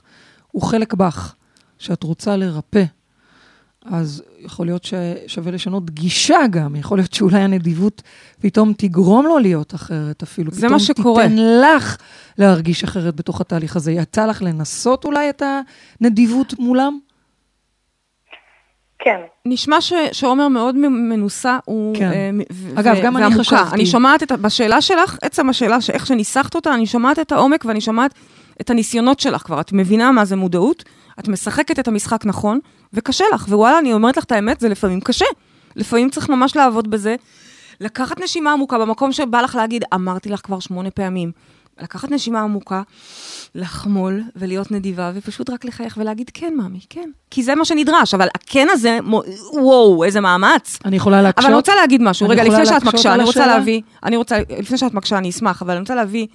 הוא 0.51 0.61
חלק 0.61 0.93
בך, 0.93 1.35
שאת 1.79 2.03
רוצה 2.03 2.35
לרפא, 2.35 2.83
אז 3.91 4.23
יכול 4.39 4.65
להיות 4.65 4.83
ששווה 4.83 5.51
לשנות 5.51 5.89
גישה 5.89 6.39
גם, 6.49 6.75
יכול 6.75 6.97
להיות 6.97 7.13
שאולי 7.13 7.39
הנדיבות 7.39 8.01
פתאום 8.41 8.73
תגרום 8.77 9.25
לו 9.25 9.39
להיות 9.39 9.75
אחרת 9.75 10.23
אפילו. 10.23 10.51
זה 10.51 10.67
מה 10.67 10.79
שקורה. 10.79 11.23
פתאום 11.23 11.37
תיתן 11.37 11.61
לך 11.61 11.97
להרגיש 12.37 12.83
אחרת 12.83 13.15
בתוך 13.15 13.41
התהליך 13.41 13.75
הזה. 13.75 13.91
יצא 13.91 14.25
לך 14.25 14.41
לנסות 14.41 15.05
אולי 15.05 15.29
את 15.29 15.43
הנדיבות 16.01 16.59
מולם? 16.59 16.99
כן. 18.99 19.19
נשמע 19.45 19.81
ש, 19.81 19.93
שעומר 20.11 20.47
מאוד 20.47 20.75
מנוסה, 20.75 21.57
הוא... 21.65 21.95
כן. 21.95 22.11
אה, 22.11 22.29
ו- 22.53 22.79
אגב, 22.79 22.95
גם 23.03 23.15
ועמוקה. 23.15 23.27
אני 23.27 23.43
חשבתי... 23.43 23.75
אני 23.75 23.85
שומעת 23.85 24.23
את, 24.23 24.31
בשאלה 24.31 24.81
שלך, 24.81 25.17
עצם 25.21 25.49
השאלה, 25.49 25.77
איך 25.93 26.05
שניסחת 26.05 26.55
אותה, 26.55 26.73
אני 26.73 26.85
שומעת 26.85 27.19
את 27.19 27.31
העומק 27.31 27.65
ואני 27.65 27.81
שומעת 27.81 28.13
את 28.61 28.69
הניסיונות 28.69 29.19
שלך 29.19 29.41
כבר. 29.41 29.61
את 29.61 29.73
מבינה 29.73 30.11
מה 30.11 30.25
זה 30.25 30.35
מודעות, 30.35 30.83
את 31.19 31.27
משחקת 31.27 31.79
את 31.79 31.87
המשחק 31.87 32.25
נכון, 32.25 32.59
וקשה 32.93 33.25
לך. 33.33 33.47
ווואלה, 33.47 33.79
אני 33.79 33.93
אומרת 33.93 34.17
לך 34.17 34.23
את 34.23 34.31
האמת, 34.31 34.59
זה 34.59 34.69
לפעמים 34.69 35.01
קשה. 35.01 35.25
לפעמים 35.75 36.09
צריך 36.09 36.29
ממש 36.29 36.55
לעבוד 36.55 36.91
בזה. 36.91 37.15
לקחת 37.81 38.19
נשימה 38.19 38.53
עמוקה 38.53 38.79
במקום 38.79 39.11
שבא 39.11 39.41
לך 39.41 39.55
להגיד, 39.55 39.83
אמרתי 39.93 40.29
לך 40.29 40.41
כבר 40.43 40.59
שמונה 40.59 40.91
פעמים. 40.91 41.31
לקחת 41.81 42.11
נשימה 42.11 42.41
עמוקה, 42.41 42.81
לחמול 43.55 44.23
ולהיות 44.35 44.71
נדיבה, 44.71 45.11
ופשוט 45.15 45.49
רק 45.49 45.65
לחייך 45.65 45.97
ולהגיד, 45.97 46.31
כן, 46.33 46.53
ממי, 46.57 46.79
כן. 46.89 47.09
כי 47.31 47.43
זה 47.43 47.55
מה 47.55 47.65
שנדרש, 47.65 48.13
אבל 48.13 48.27
הכן 48.35 48.67
הזה, 48.71 48.99
וואו, 49.53 50.03
איזה 50.03 50.21
מאמץ. 50.21 50.79
אני 50.85 50.95
יכולה 50.95 51.21
להקשות? 51.21 51.39
אבל 51.39 51.47
אני 51.47 51.55
רוצה 51.55 51.75
להגיד 51.75 52.01
משהו. 52.01 52.29
רגע, 52.29 52.43
לפני 52.43 52.65
שאת 52.65 52.83
מקשה, 52.83 53.13
אני 53.13 53.23
רוצה 53.23 53.47
להביא, 53.47 53.81
אני 54.03 54.17
רוצה, 54.17 54.37
לפני 54.59 54.77
שאת 54.77 54.93
מקשה, 54.93 55.17
אני 55.17 55.29
אשמח, 55.29 55.61
אבל 55.61 55.71
אני 55.71 55.79
רוצה 55.79 55.95
להביא 55.95 56.27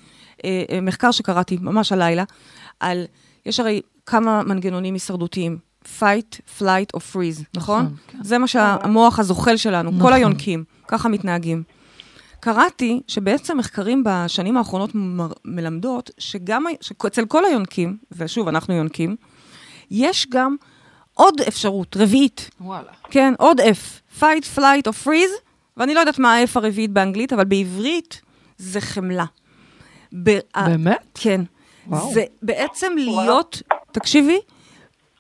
אה, 0.45 0.63
אה, 0.71 0.81
מחקר 0.81 1.11
שקראתי 1.11 1.59
ממש 1.61 1.93
הלילה, 1.93 2.25
על, 2.81 3.05
יש 3.47 3.61
הרי 3.61 3.81
כמה 4.07 4.43
מנגנונים 4.43 4.95
הישרדותיים. 4.95 5.59
fight, 5.85 6.59
flight 6.59 6.91
או 6.95 6.99
freeze, 6.99 7.43
נכון? 7.57 7.83
נכון 7.83 7.97
כן. 8.07 8.19
זה 8.23 8.39
מה 8.39 8.47
שהמוח 8.47 9.19
הזוחל 9.19 9.57
שלנו, 9.57 9.91
נכון. 9.91 10.03
כל 10.03 10.13
היונקים, 10.13 10.65
ככה 10.89 11.09
מתנהגים. 11.09 11.63
קראתי 12.41 13.01
שבעצם 13.09 13.59
מחקרים 13.59 14.05
בשנים 14.07 14.57
האחרונות 14.57 14.91
מלמדות 15.45 16.11
שגם, 16.19 16.65
שאצל 16.81 17.27
כל 17.27 17.45
היונקים, 17.45 17.97
ושוב, 18.13 18.49
אנחנו 18.49 18.75
יונקים, 18.75 19.17
יש 19.91 20.27
גם 20.31 20.57
עוד 21.15 21.41
אפשרות, 21.41 21.97
רביעית. 21.97 22.51
וואלה. 22.61 22.91
כן, 23.11 23.35
עוד 23.39 23.61
F, 23.61 24.21
fight, 24.21 24.59
flight 24.59 24.87
או 24.87 24.93
freeze, 25.05 25.41
ואני 25.77 25.95
לא 25.95 26.01
יודעת 26.01 26.19
מה 26.19 26.35
ה-F 26.35 26.51
הרביעית 26.55 26.91
באנגלית, 26.91 27.33
אבל 27.33 27.45
בעברית 27.45 28.21
זה 28.59 28.81
חמלה. 28.81 29.25
באמת? 30.13 30.99
כן. 31.15 31.41
וואו. 31.87 32.15
זה 32.15 32.25
בעצם 32.43 32.93
להיות, 32.97 33.63
וואו. 33.71 33.82
תקשיבי, 33.93 34.39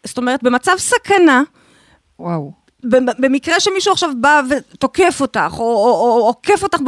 זאת 0.04 0.18
אומרת, 0.18 0.42
במצב 0.42 0.74
סכנה, 0.78 1.42
וואו. 2.18 2.52
במקרה 3.18 3.61
שמישהו 3.61 3.92
עכשיו 3.92 4.11
בא 4.20 4.42
ותוקף 4.50 5.18
אותך, 5.20 5.54
או, 5.58 5.64
או, 5.64 6.18
או 6.20 6.26
עוקף 6.26 6.62
אותך 6.62 6.78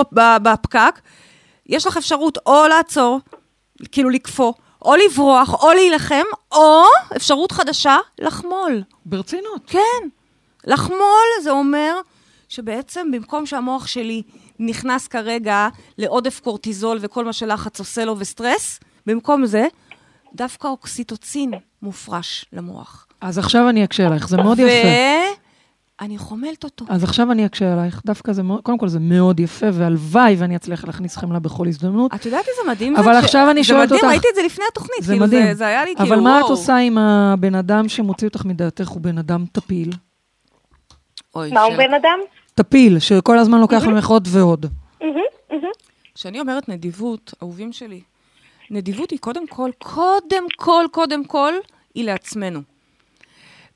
בפקק, 0.42 1.00
יש 1.66 1.86
לך 1.86 1.96
אפשרות 1.96 2.38
או 2.46 2.66
לעצור, 2.68 3.20
כאילו 3.92 4.10
לקפוא, 4.10 4.52
או 4.82 4.94
לברוח, 4.96 5.62
או 5.62 5.72
להילחם, 5.72 6.22
או 6.52 6.84
אפשרות 7.16 7.52
חדשה, 7.52 7.98
לחמול. 8.18 8.82
ברצינות. 9.06 9.60
כן. 9.66 10.08
לחמול 10.64 11.28
זה 11.42 11.50
אומר 11.50 12.00
שבעצם 12.48 13.10
במקום 13.10 13.46
שהמוח 13.46 13.86
שלי 13.86 14.22
נכנס 14.58 15.08
כרגע 15.08 15.68
לעודף 15.98 16.40
קורטיזול 16.40 16.98
וכל 17.00 17.24
מה 17.24 17.32
שלחץ 17.32 17.78
עושה 17.78 18.04
לו 18.04 18.18
וסטרס, 18.18 18.80
במקום 19.06 19.46
זה, 19.46 19.66
דווקא 20.34 20.68
אוקסיטוצין 20.68 21.52
מופרש 21.82 22.44
למוח. 22.52 23.06
אז 23.20 23.38
עכשיו 23.38 23.68
אני 23.68 23.84
אקשה 23.84 24.06
עלייך, 24.06 24.28
זה 24.28 24.36
מאוד 24.36 24.58
ו... 24.60 24.62
יפה. 24.62 24.88
ואני 26.00 26.18
חומלת 26.18 26.64
אותו. 26.64 26.84
אז 26.88 27.04
עכשיו 27.04 27.32
אני 27.32 27.46
אקשה 27.46 27.72
עלייך, 27.72 28.02
דווקא 28.06 28.32
זה 28.32 28.42
מאוד, 28.42 28.60
קודם 28.60 28.78
כל 28.78 28.88
זה 28.88 28.98
מאוד 29.00 29.40
יפה, 29.40 29.66
והלוואי 29.72 30.36
ואני 30.38 30.56
אצליח 30.56 30.84
להכניס 30.84 31.16
חמלה 31.16 31.38
בכל 31.38 31.68
הזדמנות. 31.68 32.14
את 32.14 32.26
יודעת 32.26 32.44
איזה 32.48 32.70
מדהים 32.70 32.96
אבל 32.96 33.12
זה? 33.12 33.18
עכשיו 33.18 33.46
ש... 33.46 33.50
אני 33.50 33.64
שואלת 33.64 33.82
אותך... 33.82 34.00
זה 34.00 34.06
מדהים, 34.06 34.10
ראיתי 34.10 34.28
את 34.30 34.34
זה 34.34 34.42
לפני 34.42 34.64
התוכנית, 34.72 35.02
זה 35.02 35.12
כאילו 35.12 35.26
מדהים. 35.26 35.46
זה, 35.46 35.54
זה 35.54 35.66
היה 35.66 35.84
לי 35.84 35.94
אבל 35.98 36.06
כאילו, 36.06 36.22
מה 36.22 36.30
וואו. 36.30 36.44
את 36.44 36.50
עושה 36.50 36.76
עם 36.76 36.98
הבן 36.98 37.54
אדם 37.54 37.88
שמוציא 37.88 38.28
אותך 38.28 38.44
מדעתך, 38.44 38.88
הוא 38.88 39.00
בן 39.00 39.18
אדם 39.18 39.44
טפיל? 39.52 39.90
מה 41.34 41.62
הוא 41.62 41.76
בן 41.76 41.94
אדם? 41.94 42.18
טפיל, 42.54 42.98
שכל 42.98 43.38
הזמן 43.38 43.60
לוקח 43.60 43.84
ממך 43.84 44.06
עוד 44.06 44.28
ועוד. 44.30 44.66
כשאני 46.14 46.40
אומרת 46.40 46.68
נדיבות, 46.68 47.34
אהובים 47.42 47.72
שלי, 47.72 48.00
נדיבות 48.70 49.11
היא 49.11 49.18
קודם 49.18 49.46
כל, 49.46 49.70
קודם 49.79 50.44
כל, 50.57 50.85
קודם 50.92 51.24
כל, 51.24 51.55
היא 51.94 52.05
לעצמנו. 52.05 52.61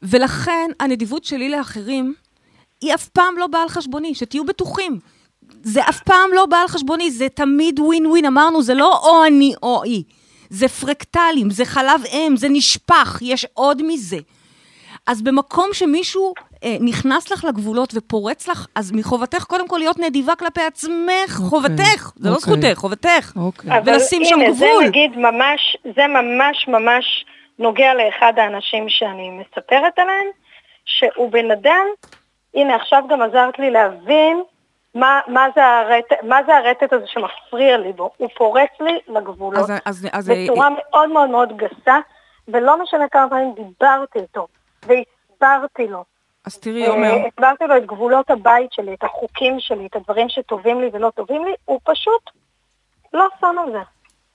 ולכן 0.03 0.71
הנדיבות 0.81 1.25
שלי 1.25 1.49
לאחרים, 1.49 2.15
היא 2.81 2.95
אף 2.95 3.09
פעם 3.09 3.39
לא 3.39 3.47
באה 3.47 3.63
על 3.63 3.69
חשבוני, 3.69 4.15
שתהיו 4.15 4.45
בטוחים. 4.45 4.99
זה 5.63 5.89
אף 5.89 6.03
פעם 6.03 6.31
לא 6.35 6.47
בא 6.47 6.57
על 6.57 6.69
חשבוני, 6.69 7.11
זה 7.11 7.29
תמיד 7.29 7.81
ווין 7.81 8.07
ווין, 8.07 8.25
אמרנו, 8.25 8.63
זה 8.63 8.75
לא 8.75 8.99
או 8.99 9.25
אני 9.25 9.53
או 9.63 9.83
היא. 9.83 10.05
זה 10.51 10.69
פרקטלים, 10.69 11.51
זה 11.51 11.65
חלב 11.65 12.05
אם, 12.13 12.35
זה 12.37 12.49
נשפך, 12.49 13.19
יש 13.23 13.47
עוד 13.55 13.83
מזה. 13.83 14.19
אז 15.07 15.23
במקום 15.23 15.69
שמישהו 15.73 16.35
נכנס 16.81 17.31
לך 17.31 17.45
לגבולות 17.45 17.93
ופורץ 17.95 18.49
לך, 18.49 18.67
אז 18.75 18.93
מחובתך 18.93 19.45
קודם 19.45 19.69
כל 19.69 19.79
להיות 19.79 19.99
נדיבה 19.99 20.37
כלפי 20.37 20.61
עצמך, 20.61 20.91
okay, 21.29 21.43
אוקיי, 21.43 21.49
חובתך, 21.49 22.13
זה 22.17 22.29
okay. 22.29 22.31
לא 22.31 22.35
אוקיי. 22.35 22.55
זכותך, 22.55 22.79
חובתך. 22.79 23.33
Okay. 23.37 23.41
אוקיי. 23.41 23.71
ולשים 23.85 24.25
שם 24.25 24.41
הנה, 24.41 24.51
גבול. 24.51 24.83
זה 24.83 24.89
נגיד 24.89 25.17
ממש, 25.17 25.77
זה 25.97 26.07
ממש 26.07 26.69
ממש 26.69 27.25
נוגע 27.59 27.95
לאחד 27.95 28.33
האנשים 28.37 28.89
שאני 28.89 29.31
מספרת 29.31 29.99
עליהם, 29.99 30.27
שהוא 30.85 31.33
בן 31.33 31.51
אדם, 31.51 31.87
הנה 32.55 32.75
עכשיו 32.75 33.03
גם 33.09 33.23
עזרת 33.23 33.59
לי 33.59 33.71
להבין 33.71 34.43
מה, 34.95 35.21
מה, 35.29 35.47
זה 35.55 35.67
הרט, 35.67 36.13
מה 36.23 36.41
זה 36.47 36.57
הרטט 36.57 36.93
הזה 36.93 37.05
שמפריע 37.07 37.79
לי 37.79 37.93
בו. 37.93 38.11
הוא 38.17 38.29
פורץ 38.37 38.71
לי 38.81 38.99
לגבולות 39.09 39.71
אז, 39.71 39.73
אז, 39.85 40.09
אז, 40.13 40.31
בצורה 40.31 40.69
מאוד 40.71 41.09
מאוד 41.09 41.31
מאוד 41.31 41.57
גסה, 41.57 41.99
ולא 42.49 42.83
משנה 42.83 43.09
כמה 43.09 43.31
פעמים 43.31 43.55
דיברתי 43.55 44.19
איתו, 44.19 44.47
והסברתי 44.83 45.87
לו. 45.87 46.05
אז 46.49 46.59
תראי, 46.59 46.87
עומר. 46.87 47.11
אה, 47.11 47.27
הסברתי 47.27 47.65
לו 47.69 47.77
את 47.77 47.87
גבולות 47.87 48.31
הבית 48.31 48.73
שלי, 48.73 48.95
את 48.95 49.05
החוקים 49.05 49.55
שלי, 49.59 49.87
את 49.87 49.97
הדברים 49.97 50.29
שטובים 50.29 50.81
לי 50.81 50.87
ולא 50.93 51.11
טובים 51.11 51.45
לי, 51.45 51.51
הוא 51.65 51.81
פשוט 51.85 52.23
לא 53.13 53.27
שם 53.41 53.57
על 53.65 53.73
זה. 53.73 53.79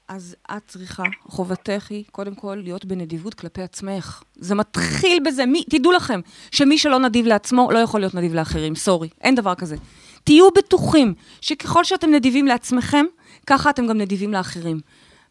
אז 0.08 0.36
את 0.58 0.67
צריכה, 0.67 1.04
חובתך 1.23 1.88
היא, 1.89 2.04
קודם 2.12 2.36
כל, 2.36 2.56
להיות 2.63 2.86
בנדיבות 2.86 3.34
כלפי 3.34 3.62
עצמך. 3.62 4.23
זה 4.36 4.56
מתחיל 4.56 5.23
בזה. 5.26 5.45
מי, 5.45 5.63
תדעו 5.63 5.91
לכם, 5.91 6.19
שמי 6.52 6.78
שלא 6.78 6.99
נדיב 6.99 7.26
לעצמו, 7.26 7.71
לא 7.71 7.80
יכול 7.80 7.99
להיות 7.99 8.15
נדיב 8.15 8.34
לאחרים. 8.34 8.76
סורי, 8.76 9.10
אין 9.21 9.36
דבר 9.36 9.56
כזה. 9.56 9.76
תהיו 10.23 10.52
בטוחים 10.52 11.13
שככל 11.41 11.84
שאתם 11.84 12.12
נדיבים 12.12 12.47
לעצמכם, 12.47 13.06
ככה 13.47 13.69
אתם 13.69 13.88
גם 13.88 13.97
נדיבים 13.97 14.34
לאחרים. 14.34 14.80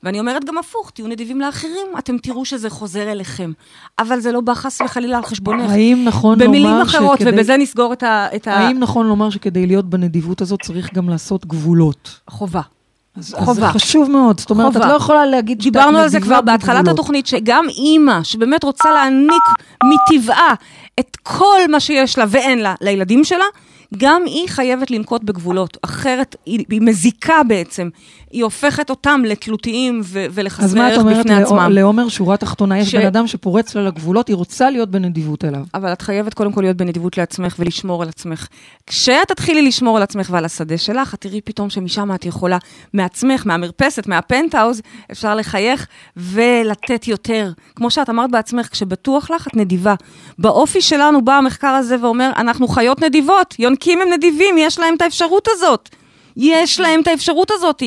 ואני 0.02 0.20
אומרת 0.20 0.44
גם 0.44 0.58
הפוך, 0.58 0.90
תהיו 0.90 1.06
נדיבים 1.06 1.40
לאחרים, 1.40 1.86
אתם 1.98 2.18
תראו 2.18 2.44
שזה 2.44 2.70
חוזר 2.70 3.12
אליכם. 3.12 3.52
אבל 3.98 4.20
זה 4.20 4.32
לא 4.32 4.40
בא 4.40 4.54
חס 4.54 4.80
וחלילה 4.80 5.16
על 5.16 5.22
חשבונך. 5.24 5.70
האם 5.70 6.02
נכון 6.04 6.38
לומר 6.38 6.48
במילים 6.48 6.80
אחרות, 6.82 7.18
שכדי- 7.18 7.30
ובזה 7.30 7.56
נסגור 7.56 7.92
את 7.92 8.02
ה... 8.02 8.26
את 8.36 8.48
ה... 8.48 8.54
האם 8.54 8.78
נכון 8.78 9.06
לומר 9.06 9.30
שכדי 9.30 9.66
להיות 9.66 9.90
בנדיבות 9.90 10.40
הזאת 10.40 10.62
צריך 10.62 10.94
גם 10.94 11.08
לעשות 11.08 11.46
גבולות? 11.46 12.20
חובה. 12.30 12.60
אז, 13.16 13.34
אז 13.38 13.44
חובה. 13.44 13.60
זה 13.60 13.66
חשוב 13.66 14.10
מאוד. 14.10 14.40
זאת 14.40 14.50
אומרת, 14.50 14.72
חובה. 14.72 14.84
את 14.86 14.90
לא 14.90 14.96
יכולה 14.96 15.26
להגיד 15.26 15.60
שאת 15.60 15.72
דיברנו 15.72 15.98
על 15.98 16.08
זה 16.08 16.20
כבר 16.20 16.40
בהתחלת 16.40 16.76
בגבולות. 16.76 16.98
התוכנית, 16.98 17.26
שגם 17.26 17.64
אימא, 17.68 18.22
שבאמת 18.22 18.64
רוצה 18.64 18.92
להעניק 18.92 19.42
מטבעה 19.84 20.54
את 21.00 21.16
כל 21.22 21.58
מה 21.70 21.80
שיש 21.80 22.18
לה 22.18 22.24
ואין 22.28 22.58
לה 22.58 22.74
לילדים 22.80 23.24
שלה, 23.24 23.44
גם 23.96 24.22
היא 24.26 24.48
חייבת 24.48 24.90
לנקוט 24.90 25.22
בגבולות. 25.24 25.76
אחרת 25.82 26.36
היא, 26.46 26.64
היא 26.70 26.80
מזיקה 26.80 27.42
בעצם. 27.48 27.88
היא 28.30 28.44
הופכת 28.44 28.90
אותם 28.90 29.20
לתלותיים 29.26 30.00
ו- 30.04 30.24
אז 30.24 30.30
ולחסרי 30.34 30.78
מה 30.80 30.88
את 30.88 30.92
ערך 30.92 31.00
אומרת 31.02 31.16
בפני 31.18 31.30
לעומר- 31.40 31.46
עצמם. 31.62 31.72
לעומר, 31.72 32.08
שורה 32.08 32.36
תחתונה, 32.36 32.78
יש 32.78 32.90
ש- 32.90 32.94
בן 32.94 33.06
אדם 33.06 33.26
שפורץ 33.26 33.74
לה 33.74 33.82
לגבולות, 33.82 34.28
היא 34.28 34.36
רוצה 34.36 34.70
להיות 34.70 34.90
בנדיבות 34.90 35.44
אליו. 35.44 35.60
אבל 35.74 35.92
את 35.92 36.02
חייבת 36.02 36.34
קודם 36.34 36.52
כל 36.52 36.60
להיות 36.60 36.76
בנדיבות 36.76 37.18
לעצמך 37.18 37.56
ולשמור 37.58 38.02
על 38.02 38.08
עצמך. 38.08 38.46
כשאת 38.86 39.28
תתחילי 39.28 39.62
לשמור 39.62 39.96
על 39.96 40.02
עצמך 40.02 40.28
ועל 40.30 40.44
השדה 40.44 40.78
שלך, 40.78 41.14
את 41.14 41.20
תראי 41.20 41.40
פתאום 41.40 41.70
שמשם 41.70 42.14
את 42.14 42.24
יכולה, 42.24 42.58
מעצמך, 42.94 43.42
מהמרפסת, 43.46 44.06
מהפנטהאוז, 44.06 44.82
אפשר 45.12 45.34
לחייך 45.34 45.86
ולתת 46.16 47.08
יותר. 47.08 47.52
כמו 47.76 47.90
שאת 47.90 48.10
אמרת 48.10 48.30
בעצמך, 48.30 48.66
כשבטוח 48.68 49.30
לך, 49.30 49.46
את 49.46 49.56
נדיבה. 49.56 49.94
באופי 50.38 50.80
שלנו 50.80 51.24
בא 51.24 51.32
המחקר 51.34 51.68
הזה 51.68 51.96
ואומר, 52.02 52.30
אנחנו 52.36 52.68
חיות 52.68 53.02
נדיבות, 53.02 53.54
יונקים 53.86 54.00
הם 54.00 54.12
נדיבים, 54.12 54.58
יש 54.58 54.78
להם 54.78 54.94
את 54.94 55.02
האפשרות 55.02 55.48
הזאת. 55.50 55.88
יש 56.36 56.80
להם 56.80 57.00
את 57.00 57.06
האפשרות 57.06 57.50
הזאת. 57.50 57.82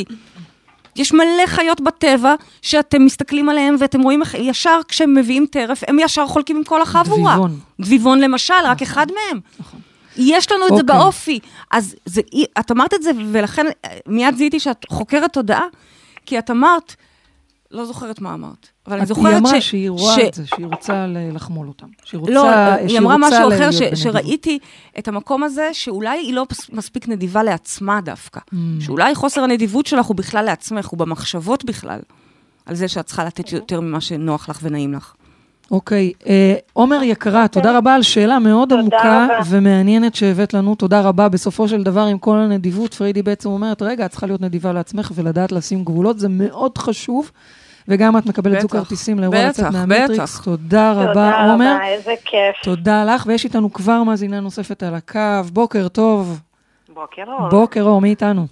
יש 0.96 1.14
מלא 1.14 1.46
חיות 1.46 1.82
בטבע 1.82 2.36
שאתם 2.62 3.06
מסתכלים 3.06 3.50
עליהם 3.50 3.76
ואתם 3.80 4.02
רואים 4.02 4.22
איך 4.22 4.34
ישר 4.34 4.80
כשהם 4.88 5.14
מביאים 5.14 5.46
טרף, 5.46 5.84
הם 5.88 6.00
ישר 6.00 6.28
חולקים 6.28 6.58
עם 6.58 6.64
כל 6.64 6.82
החבורה. 6.82 7.34
דביבון. 7.34 7.60
דביבון 7.80 8.20
למשל, 8.20 8.54
רק 8.64 8.82
אחד 8.82 9.08
מהם. 9.12 9.40
נכון. 9.60 9.80
יש 10.18 10.52
לנו 10.52 10.66
את 10.66 10.70
זה 10.76 10.82
אוקיי. 10.82 10.98
באופי. 10.98 11.40
אז 11.72 11.96
זה, 12.06 12.22
את 12.60 12.72
אמרת 12.72 12.94
את 12.94 13.04
זה, 13.04 13.12
ולכן 13.32 13.66
מיד 14.08 14.36
זיהיתי 14.36 14.60
שאת 14.60 14.86
חוקרת 14.90 15.34
תודעה, 15.34 15.66
כי 16.26 16.40
את 16.40 16.52
אמרת, 16.52 16.96
לא 17.76 17.86
זוכרת 17.86 18.22
מה 18.22 18.34
אמרת, 18.34 18.68
אבל 18.88 18.98
אני 18.98 19.06
זוכרת 19.06 19.26
היא 19.26 19.38
אמרה 19.38 19.62
ש... 19.62 19.70
שהיא 19.70 19.90
רואה 19.90 20.16
ש- 20.16 20.20
את 20.28 20.34
זה, 20.34 20.48
שהיא 20.48 20.66
רוצה 20.66 21.08
ל- 21.08 21.36
לחמול 21.36 21.68
אותם. 21.68 21.88
שהיא 22.04 22.20
רוצה, 22.20 22.34
לא, 22.34 22.50
היא 22.74 23.00
אמרה 23.00 23.18
משהו 23.18 23.50
אחר, 23.50 23.72
ש. 23.72 23.82
שראיתי 23.94 24.60
את 25.00 25.08
המקום 25.08 25.44
הזה, 25.44 25.70
שאולי 25.74 26.18
היא 26.20 26.34
לא 26.34 26.46
מספיק 26.72 27.08
נדיבה 27.08 27.44
לעצמה 27.44 28.02
דווקא. 28.02 28.40
Mm. 28.40 28.56
שאולי 28.80 29.16
חוסר 29.16 29.44
הנדיבות 29.44 29.86
שלך 29.86 30.06
הוא 30.06 30.16
בכלל 30.16 30.46
לעצמך, 30.46 30.88
הוא 30.88 31.00
במחשבות 31.00 31.66
בכלל, 31.66 32.00
על 32.66 32.76
זה 32.76 32.88
שאת 32.88 33.06
צריכה 33.06 33.24
לתת 33.24 33.52
יותר 33.52 33.82
ממה 33.82 34.02
שנוח 34.02 34.50
לך 34.50 34.60
ונעים 34.64 34.94
לך. 34.94 35.14
אוקיי. 35.72 36.12
אה, 36.28 36.56
עומר 36.74 37.04
יקרה, 37.04 37.48
תודה 37.48 37.78
רבה 37.78 37.96
על 37.96 38.04
שאלה 38.04 38.40
מאוד 38.40 38.74
עמוקה 38.74 38.98
רבה. 39.26 39.40
ומעניינת 39.50 40.16
שהבאת 40.16 40.54
לנו. 40.54 40.76
תודה 40.76 41.02
רבה. 41.02 41.30
בסופו 41.30 41.68
של 41.68 41.84
דבר, 41.84 42.06
עם 42.06 42.18
כל 42.18 42.38
הנדיבות, 42.38 42.94
פריידי 42.94 43.22
בעצם 43.22 43.50
אומרת, 43.50 43.82
רגע, 43.82 44.06
את 44.06 44.12
צריכה 44.12 44.28
להיות 44.28 44.42
נדיבה 44.42 44.74
לעצמך 44.74 45.12
ולדעת 45.16 45.52
לשים 45.52 45.84
גבולות, 45.84 46.20
זה 46.20 46.30
מאוד 46.30 46.78
חשוב. 46.78 47.32
וגם 47.88 48.18
את 48.18 48.26
מקבלת 48.26 48.62
זוג 48.62 48.72
כרטיסים 48.72 49.20
לאירוע 49.20 49.38
בטח, 49.50 49.60
לצאת 49.60 49.72
מהמטריקס. 49.74 50.20
בטח. 50.40 50.44
תודה 50.46 50.92
רבה, 50.92 51.06
תודה 51.08 51.46
עומר. 51.52 51.74
רבה, 51.76 51.86
איזה 51.88 52.14
כיף. 52.26 52.56
תודה 52.64 53.06
לך, 53.06 53.24
ויש 53.28 53.46
איתנו 53.46 53.74
כבר 53.74 54.04
מאזינה 54.04 54.40
נוספת 54.40 54.84
על 54.84 54.96
הקו. 54.96 55.20
בוקר 55.54 55.88
טוב. 55.88 56.40
בוקר 56.94 57.24
אור. 57.28 57.50
בוקר 57.50 57.82
אור, 57.84 58.02
מי 58.02 58.10
איתנו? 58.10 58.48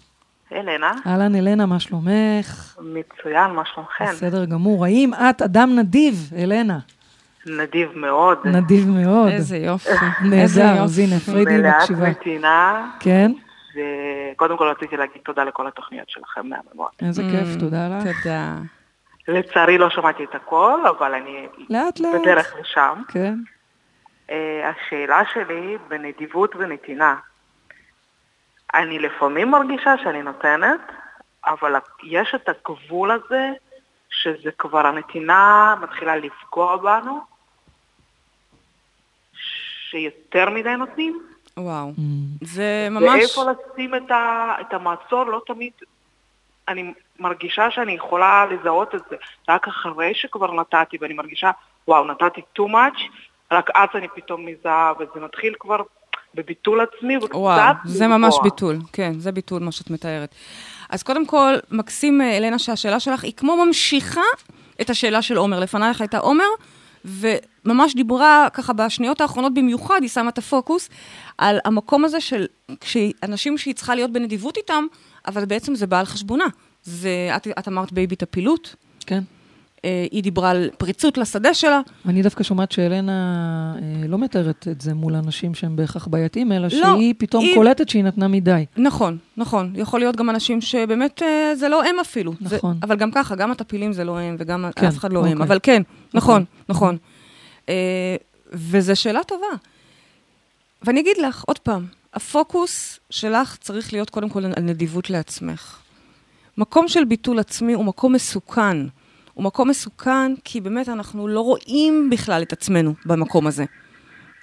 אלנה, 0.53 0.91
אהלן, 1.07 1.35
אלנה, 1.35 1.65
מה 1.65 1.79
שלומך? 1.79 2.75
מצוין, 2.81 3.51
מה 3.51 3.61
שלומכם? 3.73 4.05
בסדר 4.05 4.45
גמור. 4.45 4.85
האם 4.85 5.11
את 5.13 5.41
אדם 5.41 5.75
נדיב, 5.79 6.31
אלנה? 6.37 6.79
נדיב 7.45 7.89
מאוד. 7.95 8.37
נדיב 8.45 8.87
מאוד. 8.89 9.27
איזה 9.31 9.57
יופי. 9.57 9.89
נהדר, 10.29 10.83
אז 10.83 10.99
הנה, 10.99 11.19
פריידי 11.19 11.57
מלאת 11.57 11.73
מקשיבה. 11.81 12.09
נתינה, 12.09 12.89
כן? 12.99 13.31
וקודם 14.35 14.57
כל 14.57 14.67
רציתי 14.67 14.97
להגיד 14.97 15.21
תודה 15.25 15.43
לכל 15.43 15.67
התוכניות 15.67 16.09
שלכם 16.09 16.41
מהממות. 16.41 16.91
איזה 17.01 17.21
Mm. 17.21 17.31
כיף, 17.31 17.55
תודה 17.59 17.87
לך. 17.89 18.03
תודה. 18.23 18.55
לצערי 19.27 19.77
לא 19.77 19.89
שמעתי 19.89 20.23
את 20.23 20.35
הכל, 20.35 20.79
אבל 20.89 21.13
אני 21.13 21.47
לאט 21.69 21.99
לאט. 21.99 22.21
בדרך 22.21 22.55
לשם. 22.59 23.01
כן. 23.07 23.35
אה, 24.29 24.69
השאלה 24.69 25.21
שלי 25.33 25.77
בנדיבות 25.87 26.55
ונתינה. 26.55 27.15
אני 28.73 28.99
לפעמים 28.99 29.51
מרגישה 29.51 29.93
שאני 30.03 30.21
נותנת, 30.21 30.81
אבל 31.45 31.75
יש 32.03 32.35
את 32.35 32.49
הגבול 32.49 33.11
הזה, 33.11 33.49
שזה 34.09 34.51
כבר 34.57 34.87
הנתינה 34.87 35.75
מתחילה 35.81 36.15
לפגוע 36.15 36.77
בנו, 36.77 37.19
שיותר 39.89 40.49
מדי 40.49 40.75
נותנים, 40.75 41.21
וואו. 41.57 41.89
Mm. 41.89 42.45
זה 42.45 42.87
ממש... 42.91 43.19
ואיפה 43.19 43.43
לשים 43.51 43.95
את, 43.95 44.11
ה, 44.11 44.55
את 44.61 44.73
המעצור, 44.73 45.23
לא 45.23 45.41
תמיד... 45.47 45.73
אני 46.67 46.93
מרגישה 47.19 47.71
שאני 47.71 47.91
יכולה 47.91 48.45
לזהות 48.45 48.95
את 48.95 49.01
זה 49.09 49.15
רק 49.49 49.67
אחרי 49.67 50.11
שכבר 50.13 50.53
נתתי, 50.53 50.97
ואני 51.01 51.13
מרגישה, 51.13 51.51
וואו, 51.87 52.05
נתתי 52.07 52.41
too 52.59 52.67
much, 52.67 53.01
רק 53.51 53.69
אז 53.75 53.89
אני 53.95 54.07
פתאום 54.15 54.45
מזהה, 54.45 54.93
וזה 54.99 55.25
מתחיל 55.25 55.53
כבר 55.59 55.81
בביטול 56.35 56.81
עצמי, 56.81 57.17
וקצת 57.17 57.35
וואו, 57.35 57.73
זה. 57.85 58.07
ממש 58.07 58.35
ביטול, 58.43 58.77
כן, 58.93 59.19
זה 59.19 59.31
ביטול 59.31 59.63
מה 59.63 59.71
שאת 59.71 59.89
מתארת. 59.89 60.35
אז 60.89 61.03
קודם 61.03 61.25
כל, 61.25 61.53
מקסים, 61.71 62.21
אה, 62.21 62.37
אלנה, 62.37 62.59
שהשאלה 62.59 62.99
שלך 62.99 63.23
היא 63.23 63.33
כמו 63.37 63.65
ממשיכה 63.65 64.21
את 64.81 64.89
השאלה 64.89 65.21
של 65.21 65.37
עומר. 65.37 65.59
לפנייך 65.59 66.01
הייתה 66.01 66.17
עומר, 66.17 66.47
וממש 67.05 67.95
דיברה 67.95 68.47
ככה 68.53 68.73
בשניות 68.73 69.21
האחרונות 69.21 69.53
במיוחד, 69.53 69.99
היא 70.01 70.09
שמה 70.09 70.29
את 70.29 70.37
הפוקוס 70.37 70.89
על 71.37 71.59
המקום 71.65 72.05
הזה 72.05 72.21
של 72.21 72.45
אנשים 73.23 73.57
שהיא 73.57 73.75
צריכה 73.75 73.95
להיות 73.95 74.11
בנדיבות 74.11 74.57
איתם, 74.57 74.85
אבל 75.27 75.45
בעצם 75.45 75.75
זה 75.75 75.87
בא 75.87 75.99
על 75.99 76.05
חשבונה. 76.05 76.45
זה, 76.83 77.09
את, 77.35 77.47
את 77.59 77.67
אמרת 77.67 77.91
בייבי 77.93 78.15
טפילות, 78.15 78.75
כן. 79.05 79.23
אה, 79.85 80.05
היא 80.11 80.23
דיברה 80.23 80.49
על 80.49 80.69
פריצות 80.77 81.17
לשדה 81.17 81.53
שלה, 81.53 81.81
אני 82.05 82.21
דווקא 82.21 82.43
שומעת 82.43 82.71
שאלנה 82.71 83.11
אה, 83.81 84.07
לא 84.07 84.17
מתארת 84.17 84.67
את 84.71 84.81
זה 84.81 84.93
מול 84.93 85.15
אנשים 85.15 85.55
שהם 85.55 85.75
בהכרח 85.75 86.07
בעייתיים, 86.07 86.51
אלא 86.51 86.61
לא, 86.61 86.69
שהיא 86.69 87.13
פתאום 87.17 87.43
היא- 87.45 87.55
קולטת 87.55 87.89
שהיא 87.89 88.03
נתנה 88.03 88.27
מדי. 88.27 88.65
נכון, 88.77 89.17
נכון. 89.37 89.73
יכול 89.75 89.99
להיות 89.99 90.15
גם 90.15 90.29
אנשים 90.29 90.61
שבאמת 90.61 91.21
אה, 91.23 91.55
זה 91.55 91.69
לא 91.69 91.83
הם 91.83 91.95
אפילו. 92.01 92.33
זה, 92.41 92.55
נכון. 92.55 92.77
אבל 92.83 92.95
גם 92.95 93.11
ככה, 93.11 93.35
גם 93.35 93.51
הטפילים 93.51 93.93
זה 93.93 94.03
לא 94.03 94.19
הם, 94.19 94.35
וגם 94.39 94.65
כן, 94.75 94.87
אף 94.87 94.97
אחד 94.97 95.13
לא 95.13 95.19
אוקיי. 95.19 95.31
הם. 95.31 95.41
אבל 95.41 95.59
כן, 95.63 95.81
נכון, 96.13 96.45
נכון. 96.69 96.97
אה, 97.69 98.15
וזו 98.51 98.95
שאלה 98.95 99.23
טובה. 99.23 99.47
ואני 100.81 100.99
אגיד 100.99 101.17
לך, 101.17 101.43
עוד 101.47 101.59
פעם, 101.59 101.85
הפוקוס 102.13 102.99
שלך 103.09 103.57
צריך 103.61 103.93
להיות 103.93 104.09
קודם 104.09 104.29
כל 104.29 104.45
על 104.45 104.53
נדיבות 104.61 105.09
לעצמך. 105.09 105.77
מקום 106.57 106.87
של 106.87 107.05
ביטול 107.05 107.39
עצמי 107.39 107.73
הוא 107.73 107.85
מקום 107.85 108.13
מסוכן. 108.13 108.77
הוא 109.33 109.43
מקום 109.43 109.69
מסוכן 109.69 110.35
כי 110.43 110.61
באמת 110.61 110.89
אנחנו 110.89 111.27
לא 111.27 111.41
רואים 111.41 112.09
בכלל 112.09 112.41
את 112.41 112.53
עצמנו 112.53 112.93
במקום 113.05 113.47
הזה. 113.47 113.65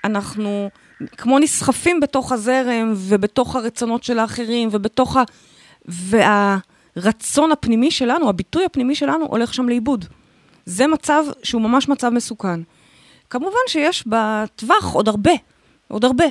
אנחנו 0.04 0.70
כמו 1.16 1.38
נסחפים 1.38 2.00
בתוך 2.00 2.32
הזרם 2.32 2.92
ובתוך 2.96 3.56
הרצונות 3.56 4.04
של 4.04 4.18
האחרים 4.18 4.68
ובתוך 4.72 5.16
ה... 5.16 5.22
והרצון 5.84 7.52
הפנימי 7.52 7.90
שלנו, 7.90 8.28
הביטוי 8.28 8.64
הפנימי 8.64 8.94
שלנו 8.94 9.26
הולך 9.26 9.54
שם 9.54 9.68
לאיבוד. 9.68 10.04
זה 10.66 10.86
מצב 10.86 11.24
שהוא 11.42 11.62
ממש 11.62 11.88
מצב 11.88 12.08
מסוכן. 12.08 12.60
כמובן 13.30 13.58
שיש 13.66 14.04
בטווח 14.06 14.92
עוד 14.92 15.08
הרבה, 15.08 15.32
עוד 15.88 16.04
הרבה. 16.04 16.24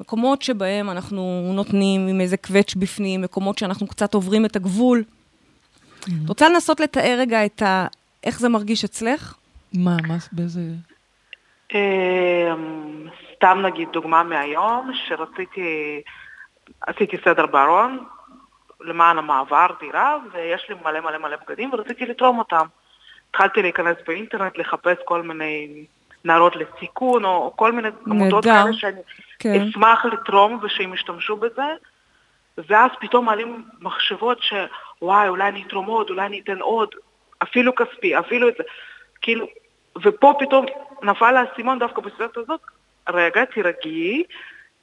מקומות 0.00 0.42
שבהם 0.42 0.90
אנחנו 0.90 1.52
נותנים 1.54 2.08
עם 2.08 2.20
איזה 2.20 2.36
קווץ' 2.36 2.74
בפנים, 2.74 3.22
מקומות 3.22 3.58
שאנחנו 3.58 3.86
קצת 3.86 4.14
עוברים 4.14 4.44
את 4.44 4.56
הגבול. 4.56 5.04
את 6.04 6.28
רוצה 6.28 6.48
לנסות 6.48 6.80
לתאר 6.80 7.16
רגע 7.18 7.46
את 7.46 7.62
ה... 7.62 7.86
איך 8.24 8.40
זה 8.40 8.48
מרגיש 8.48 8.84
אצלך? 8.84 9.34
מה, 9.74 9.96
מה, 10.08 10.16
באיזה... 10.32 10.60
אה, 11.74 12.54
סתם 13.34 13.58
נגיד 13.62 13.88
דוגמה 13.92 14.22
מהיום, 14.22 14.90
שרציתי, 14.94 16.00
עשיתי 16.80 17.16
סדר 17.24 17.46
בארון 17.46 18.04
למען 18.80 19.18
המעבר 19.18 19.66
דירה, 19.80 20.16
ויש 20.32 20.66
לי 20.68 20.74
מלא 20.84 21.00
מלא 21.00 21.18
מלא 21.18 21.36
בגדים 21.46 21.70
ורציתי 21.72 22.06
לתרום 22.06 22.38
אותם. 22.38 22.66
התחלתי 23.30 23.62
להיכנס 23.62 23.96
באינטרנט, 24.06 24.58
לחפש 24.58 24.96
כל 25.04 25.22
מיני 25.22 25.84
נערות 26.24 26.56
לסיכון, 26.56 27.24
או 27.24 27.52
כל 27.56 27.72
מיני 27.72 27.88
עמותות. 28.06 28.44
כאלה 28.44 28.72
שאני 28.72 29.00
כן. 29.38 29.62
אשמח 29.62 30.04
לתרום 30.04 30.58
ושהם 30.62 30.94
ישתמשו 30.94 31.36
בזה. 31.36 31.74
ואז 32.68 32.90
פתאום 33.00 33.24
מעלים 33.24 33.64
מחשבות 33.80 34.38
שוואי, 35.00 35.28
אולי 35.28 35.48
אני 35.48 35.64
אתרום 35.66 35.86
עוד, 35.86 36.10
אולי 36.10 36.26
אני 36.26 36.40
אתן 36.40 36.60
עוד. 36.60 36.94
אפילו 37.42 37.74
כספי, 37.74 38.18
אפילו 38.18 38.48
את 38.48 38.54
זה. 38.58 38.64
כאילו, 39.22 39.46
ופה 40.02 40.34
פתאום 40.38 40.66
נפל 41.02 41.36
האסימון 41.36 41.78
דווקא 41.78 42.02
בסיטואציה 42.02 42.42
הזאת, 42.42 42.60
רגע, 43.08 43.44
תירגעי, 43.44 44.24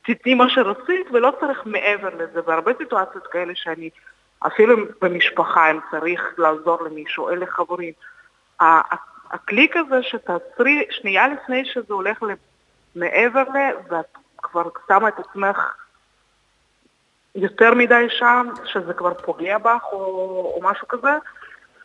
תתני 0.06 0.34
מה 0.34 0.50
שרצית 0.50 1.08
ולא 1.12 1.34
צריך 1.40 1.62
מעבר 1.66 2.10
לזה. 2.16 2.42
בהרבה 2.42 2.72
סיטואציות 2.78 3.28
כאלה 3.28 3.54
שאני, 3.56 3.90
אפילו 4.48 4.78
במשפחה, 5.02 5.72
אם 5.72 5.80
צריך 5.92 6.22
לעזור 6.38 6.84
למישהו, 6.84 7.30
אלה 7.30 7.46
חברים. 7.46 7.94
הקליק 9.32 9.78
הזה 9.78 10.04
שתעצרי 10.04 10.86
שנייה 10.90 11.28
לפני 11.28 11.66
שזה 11.66 11.94
הולך 11.94 12.24
מעבר 12.96 13.44
ל... 13.44 13.58
ואת 13.90 14.18
כבר 14.38 14.70
שמה 14.88 15.08
את 15.08 15.20
עצמך 15.20 15.74
יותר 17.36 17.74
מדי 17.74 18.06
שם, 18.10 18.48
שזה 18.66 18.94
כבר 18.94 19.14
פוגע 19.14 19.58
בך 19.58 19.84
או, 19.92 19.98
או 20.56 20.60
משהו 20.64 20.88
כזה, 20.88 21.12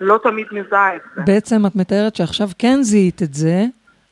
לא 0.00 0.18
תמיד 0.22 0.46
מזהה 0.52 0.96
את 0.96 1.00
זה. 1.14 1.22
בעצם 1.22 1.66
את 1.66 1.76
מתארת 1.76 2.16
שעכשיו 2.16 2.48
כן 2.58 2.82
זיהית 2.82 3.22
את 3.22 3.34
זה, 3.34 3.64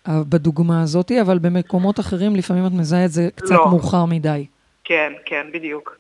אה, 0.09 0.23
בדוגמה 0.29 0.83
הזאת, 0.83 1.13
אבל 1.13 1.39
במקומות 1.39 2.01
אחרים 2.01 2.37
לפעמים 2.37 2.67
את 2.67 2.73
מזהה 2.73 3.05
את 3.05 3.11
זה 3.11 3.29
קצת 3.35 3.51
לא. 3.51 3.69
מאוחר 3.71 4.05
מדי. 4.05 4.47
כן, 4.85 5.13
כן, 5.25 5.47
בדיוק. 5.55 5.97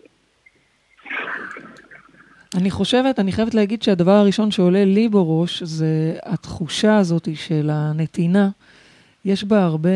אני 2.56 2.70
חושבת, 2.70 3.18
אני 3.18 3.32
חייבת 3.32 3.54
להגיד 3.54 3.82
שהדבר 3.82 4.10
הראשון 4.10 4.50
שעולה 4.50 4.84
לי 4.84 5.08
בראש 5.08 5.62
זה 5.62 6.14
התחושה 6.22 6.96
הזאת 6.98 7.28
של 7.34 7.70
הנתינה. 7.72 8.48
יש 9.24 9.44
בה 9.44 9.64
הרבה 9.64 9.90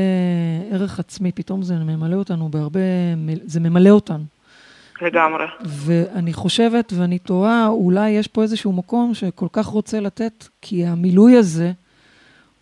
ערך 0.71 0.99
עצמי, 0.99 1.33
פתאום 1.33 1.63
זה 1.63 1.75
ממלא 1.75 2.17
אותנו 2.17 2.49
בהרבה, 2.49 2.81
זה 3.45 3.61
ממלא 3.61 3.91
אותנו. 3.91 4.25
לגמרי. 5.03 5.47
ואני 5.61 6.33
חושבת 6.33 6.93
ואני 6.97 7.19
תוהה, 7.19 7.67
אולי 7.67 8.11
יש 8.11 8.29
פה 8.29 8.43
איזשהו 8.43 8.73
מקום 8.73 9.15
שכל 9.15 9.47
כך 9.53 9.67
רוצה 9.67 10.01
לתת, 10.01 10.45
כי 10.63 10.87
המילוי 10.87 11.37
הזה 11.37 11.73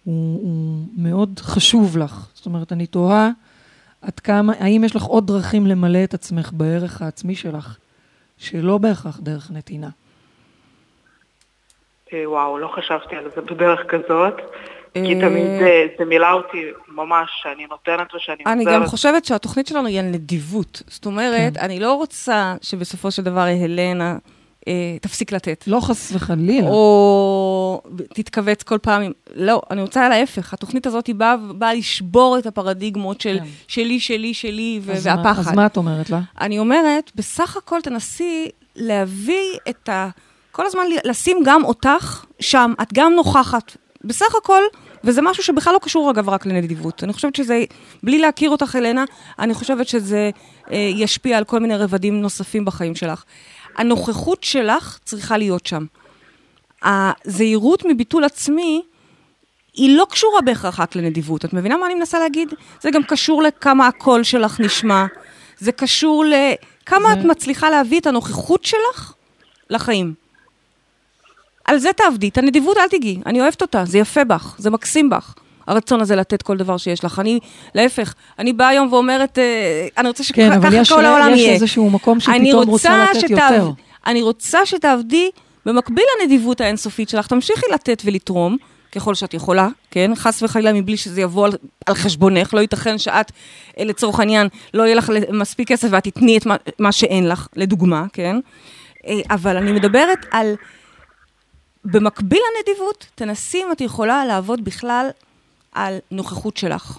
הוא, 0.05 0.43
הוא 0.43 0.87
מאוד 0.97 1.41
חשוב 1.43 1.99
לך. 1.99 2.29
זאת 2.35 2.47
אומרת, 2.47 2.73
אני 2.73 2.87
תוהה 2.87 3.31
עד 4.03 4.21
כמה, 4.21 4.53
האם 4.59 4.85
יש 4.85 4.97
לך 4.97 5.03
עוד 5.03 5.27
דרכים 5.27 5.67
למלא 5.67 6.05
את 6.05 6.15
עצמך 6.15 6.51
בערך 6.53 7.03
העצמי 7.03 7.35
שלך, 7.35 7.77
שלא 8.39 8.79
בהכרח 8.79 9.21
דרך 9.21 9.51
נתינה? 9.51 9.89
אה, 12.13 12.31
וואו, 12.31 12.59
לא 12.59 12.69
חשבתי 12.69 13.17
על 13.17 13.31
זה 13.35 13.41
בדרך 13.41 13.81
כזאת. 13.89 14.35
כי 15.07 15.15
תמיד 15.15 15.47
אה, 15.47 15.87
זה 15.99 16.05
מילא 16.05 16.33
אותי 16.33 16.63
ממש, 16.89 17.31
שאני 17.43 17.67
נותנת 17.71 18.15
ושאני 18.15 18.39
עוזרת. 18.39 18.57
אני 18.57 18.65
גם 18.65 18.87
חושבת 18.87 19.25
שהתוכנית 19.25 19.67
שלנו 19.67 19.89
היא 19.89 20.01
על 20.01 20.05
נדיבות. 20.05 20.83
זאת 20.87 21.07
אומרת, 21.07 21.55
כן. 21.57 21.61
אני 21.61 21.81
לא 21.81 21.95
רוצה 21.95 22.55
שבסופו 22.63 23.11
של 23.11 23.23
דבר 23.23 23.41
הלנה 23.41 24.17
אה, 24.69 24.97
תפסיק 25.01 25.33
לתת. 25.33 25.65
לא 25.67 25.81
חס 25.81 26.13
וחלילה. 26.15 26.69
או 26.69 27.83
תתכווץ 28.15 28.63
כל 28.63 28.79
פעם. 28.79 29.13
לא, 29.35 29.63
אני 29.71 29.83
רוצה 29.83 30.09
להפך. 30.09 30.55
התוכנית 30.55 30.87
הזאת 30.87 31.07
היא 31.07 31.15
באה, 31.15 31.37
באה 31.37 31.75
לשבור 31.75 32.39
את 32.39 32.47
הפרדיגמות 32.47 33.21
של 33.21 33.39
כן. 33.39 33.45
שלי, 33.69 34.01
שלי, 34.01 34.35
שלי 34.35 34.81
אז 34.93 35.07
והפחד. 35.07 35.43
מה, 35.45 35.51
אז 35.51 35.53
מה 35.53 35.67
את 35.67 35.77
אומרת 35.77 36.11
לה? 36.11 36.21
אני 36.41 36.59
אומרת, 36.59 37.13
בסך 37.15 37.57
הכל 37.57 37.81
תנסי 37.81 38.49
להביא 38.77 39.59
את 39.69 39.89
ה... 39.89 40.09
כל 40.53 40.67
הזמן 40.67 40.83
לשים 41.05 41.43
גם 41.45 41.65
אותך 41.65 42.25
שם, 42.41 42.73
את 42.83 42.93
גם 42.93 43.13
נוכחת. 43.13 43.77
בסך 44.05 44.35
הכל, 44.35 44.63
וזה 45.07 45.23
משהו 45.23 45.43
שבכלל 45.43 45.73
לא 45.73 45.79
קשור, 45.79 46.11
אגב, 46.11 46.29
רק 46.29 46.47
לנדיבות. 46.47 47.05
אני 47.05 47.13
חושבת 47.13 47.35
שזה, 47.35 47.65
בלי 48.03 48.19
להכיר 48.19 48.51
אותך, 48.51 48.77
אלנה, 48.77 49.05
אני 49.39 49.55
חושבת 49.55 49.89
שזה 49.89 50.31
אה, 50.71 50.77
ישפיע 50.77 51.39
על 51.39 51.45
כל 51.45 51.59
מיני 51.61 51.77
רבדים 51.77 52.21
נוספים 52.21 52.65
בחיים 52.65 52.95
שלך. 52.95 53.25
הנוכחות 53.77 54.45
שלך 54.45 54.99
צריכה 55.05 55.39
להיות 55.39 55.67
שם. 55.67 55.85
הזהירות 56.83 57.83
מביטול 57.89 58.25
עצמי, 58.25 58.83
היא 59.75 59.97
לא 59.97 60.07
קשורה 60.11 60.41
בהכרח 60.41 60.81
רק 60.81 60.97
לנדיבות. 60.97 61.45
את 61.45 61.53
מבינה 61.53 61.77
מה 61.77 61.87
אני 61.87 61.95
מנסה 61.95 62.19
להגיד? 62.19 62.55
זה 62.81 62.91
גם 62.91 63.03
קשור 63.03 63.43
לכמה 63.43 63.87
הקול 63.87 64.23
שלך 64.23 64.61
נשמע. 64.61 65.07
זה 65.59 65.73
קשור 65.73 66.25
לכמה 66.25 67.15
זה... 67.15 67.21
את 67.21 67.25
מצליחה 67.25 67.71
להביא 67.71 68.01
את 68.01 68.07
הנוכחות 68.07 68.65
שלך 68.65 69.13
לחיים. 69.71 70.26
על 71.67 71.79
זה 71.79 71.93
תעבדי, 71.93 72.29
את 72.29 72.39
הנדיבות 72.39 72.77
אל 72.77 72.89
תיגעי, 72.89 73.19
אני 73.27 73.41
אוהבת 73.41 73.63
אותה, 73.63 73.85
זה 73.85 73.99
יפה 73.99 74.25
בך, 74.25 74.55
זה 74.59 74.71
מקסים 74.71 75.11
בך. 75.11 75.35
הרצון 75.67 76.01
הזה 76.01 76.17
לתת 76.17 76.43
כל 76.43 76.57
דבר 76.57 76.77
שיש 76.77 77.05
לך. 77.05 77.19
אני, 77.19 77.41
להפך, 77.75 78.15
אני 78.39 78.53
באה 78.53 78.69
היום 78.69 78.93
ואומרת, 78.93 79.39
אה, 79.39 79.89
אני 79.99 80.09
רוצה 80.09 80.25
שככה 80.25 80.61
כן, 80.61 80.63
כל 80.63 80.75
יש, 80.75 80.93
העולם 80.93 81.13
יהיה. 81.13 81.21
כן, 81.21 81.33
אבל 81.33 81.35
יש 81.35 81.49
איזשהו 81.49 81.91
מקום 81.91 82.21
שפתאום 82.21 82.69
רוצה 82.69 83.05
לתת 83.05 83.21
שתעב... 83.21 83.53
יותר. 83.53 83.71
אני 84.07 84.23
רוצה 84.23 84.67
שתעבדי 84.67 85.31
במקביל 85.67 86.05
לנדיבות 86.21 86.61
האינסופית 86.61 87.09
שלך, 87.09 87.27
תמשיכי 87.27 87.67
לתת 87.73 88.03
ולתרום. 88.05 88.57
ככל 88.93 89.15
שאת 89.15 89.35
יכולה, 89.35 89.69
כן? 89.91 90.11
חס 90.15 90.43
וחלילה 90.43 90.73
מבלי 90.73 90.97
שזה 90.97 91.21
יבוא 91.21 91.47
על, 91.47 91.53
על 91.87 91.95
חשבונך, 91.95 92.55
לא 92.55 92.61
ייתכן 92.61 92.99
שאת, 92.99 93.33
אה, 93.79 93.85
לצורך 93.85 94.21
העניין, 94.21 94.49
לא 94.75 94.83
יהיה 94.83 94.95
לך 94.95 95.13
מספיק 95.33 95.69
כסף 95.69 95.89
ואת 95.91 96.05
תתני 96.05 96.39
את 96.39 96.47
מה, 96.47 96.57
מה 96.79 96.93
שאין 96.93 97.29
לך, 97.29 97.47
לדוגמה, 97.57 98.05
כן? 98.13 98.37
אה, 99.07 99.21
אבל 99.31 99.57
אני 99.57 99.73
מדברת 99.73 100.27
על 100.31 100.55
במקביל 101.87 102.41
לנדיבות, 102.57 103.07
תנסי 103.15 103.59
אם 103.59 103.73
את 103.73 103.81
יכולה 103.81 104.25
לעבוד 104.25 104.65
בכלל 104.65 105.09
על 105.73 105.99
נוכחות 106.11 106.57
שלך. 106.57 106.99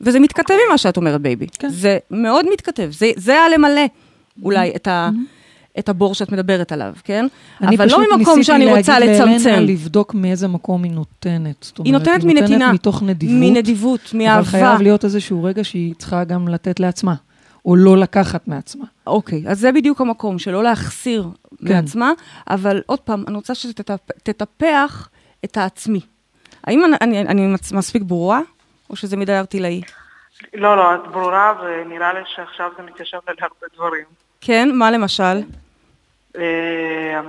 וזה 0.00 0.20
מתכתב 0.20 0.54
עם 0.54 0.70
מה 0.70 0.78
שאת 0.78 0.96
אומרת, 0.96 1.20
בייבי. 1.20 1.46
כן. 1.58 1.68
זה 1.68 1.98
מאוד 2.10 2.46
מתכתב. 2.52 2.88
זה, 2.90 3.10
זה 3.16 3.32
היה 3.32 3.48
למלא 3.48 3.80
אולי 4.42 4.72
את, 4.76 4.86
ה, 4.86 5.10
mm-hmm. 5.12 5.78
את 5.78 5.88
הבור 5.88 6.14
שאת 6.14 6.32
מדברת 6.32 6.72
עליו, 6.72 6.92
כן? 7.04 7.26
אבל 7.60 7.88
לא 7.90 8.16
ממקום 8.16 8.42
שאני 8.42 8.66
רוצה 8.66 8.98
לצמצם. 8.98 9.08
אני 9.08 9.16
פשוט 9.16 9.28
ניסיתי 9.28 9.50
להגיד 9.50 9.68
לבדוק 9.70 10.14
מאיזה 10.14 10.48
מקום 10.48 10.84
היא 10.84 10.92
נותנת. 10.92 11.56
זאת 11.60 11.78
אומרת, 11.78 11.86
היא 11.86 11.92
נותנת 11.92 12.24
מנתינה. 12.24 12.46
היא 12.46 12.56
נותנת 12.56 12.74
מתוך 12.74 13.02
נדיבות. 13.02 13.36
מנדיבות, 13.36 14.00
מאהבה. 14.14 14.34
אבל 14.34 14.44
חייב 14.44 14.80
להיות 14.80 15.04
איזשהו 15.04 15.44
רגע 15.44 15.64
שהיא 15.64 15.94
צריכה 15.98 16.24
גם 16.24 16.48
לתת 16.48 16.80
לעצמה. 16.80 17.14
או 17.66 17.76
לא 17.76 17.96
לקחת 17.96 18.48
מעצמה. 18.48 18.84
אוקיי, 19.06 19.42
אז 19.48 19.58
זה 19.60 19.72
בדיוק 19.72 20.00
המקום, 20.00 20.38
שלא 20.38 20.62
להחסיר 20.62 21.24
כן. 21.66 21.74
מעצמה, 21.74 22.12
אבל 22.50 22.82
עוד 22.86 23.00
פעם, 23.00 23.24
אני 23.28 23.36
רוצה 23.36 23.54
שתטפח 23.54 25.08
את 25.44 25.56
העצמי. 25.56 26.00
האם 26.64 26.84
אני, 26.84 26.96
אני, 27.00 27.20
אני 27.20 27.54
מספיק 27.72 28.02
ברורה, 28.02 28.40
או 28.90 28.96
שזה 28.96 29.16
מדי 29.16 29.38
ארטילאי? 29.38 29.82
לא, 30.54 30.76
לא, 30.76 30.94
את 30.94 31.00
ברורה, 31.12 31.52
ונראה 31.62 32.12
לי 32.12 32.20
שעכשיו 32.26 32.70
זה 32.76 32.82
מתיישב 32.82 33.18
על 33.26 33.34
הרבה 33.40 33.66
דברים. 33.74 34.04
כן, 34.40 34.68
מה 34.74 34.90
למשל? 34.90 35.42
אה, 36.36 37.20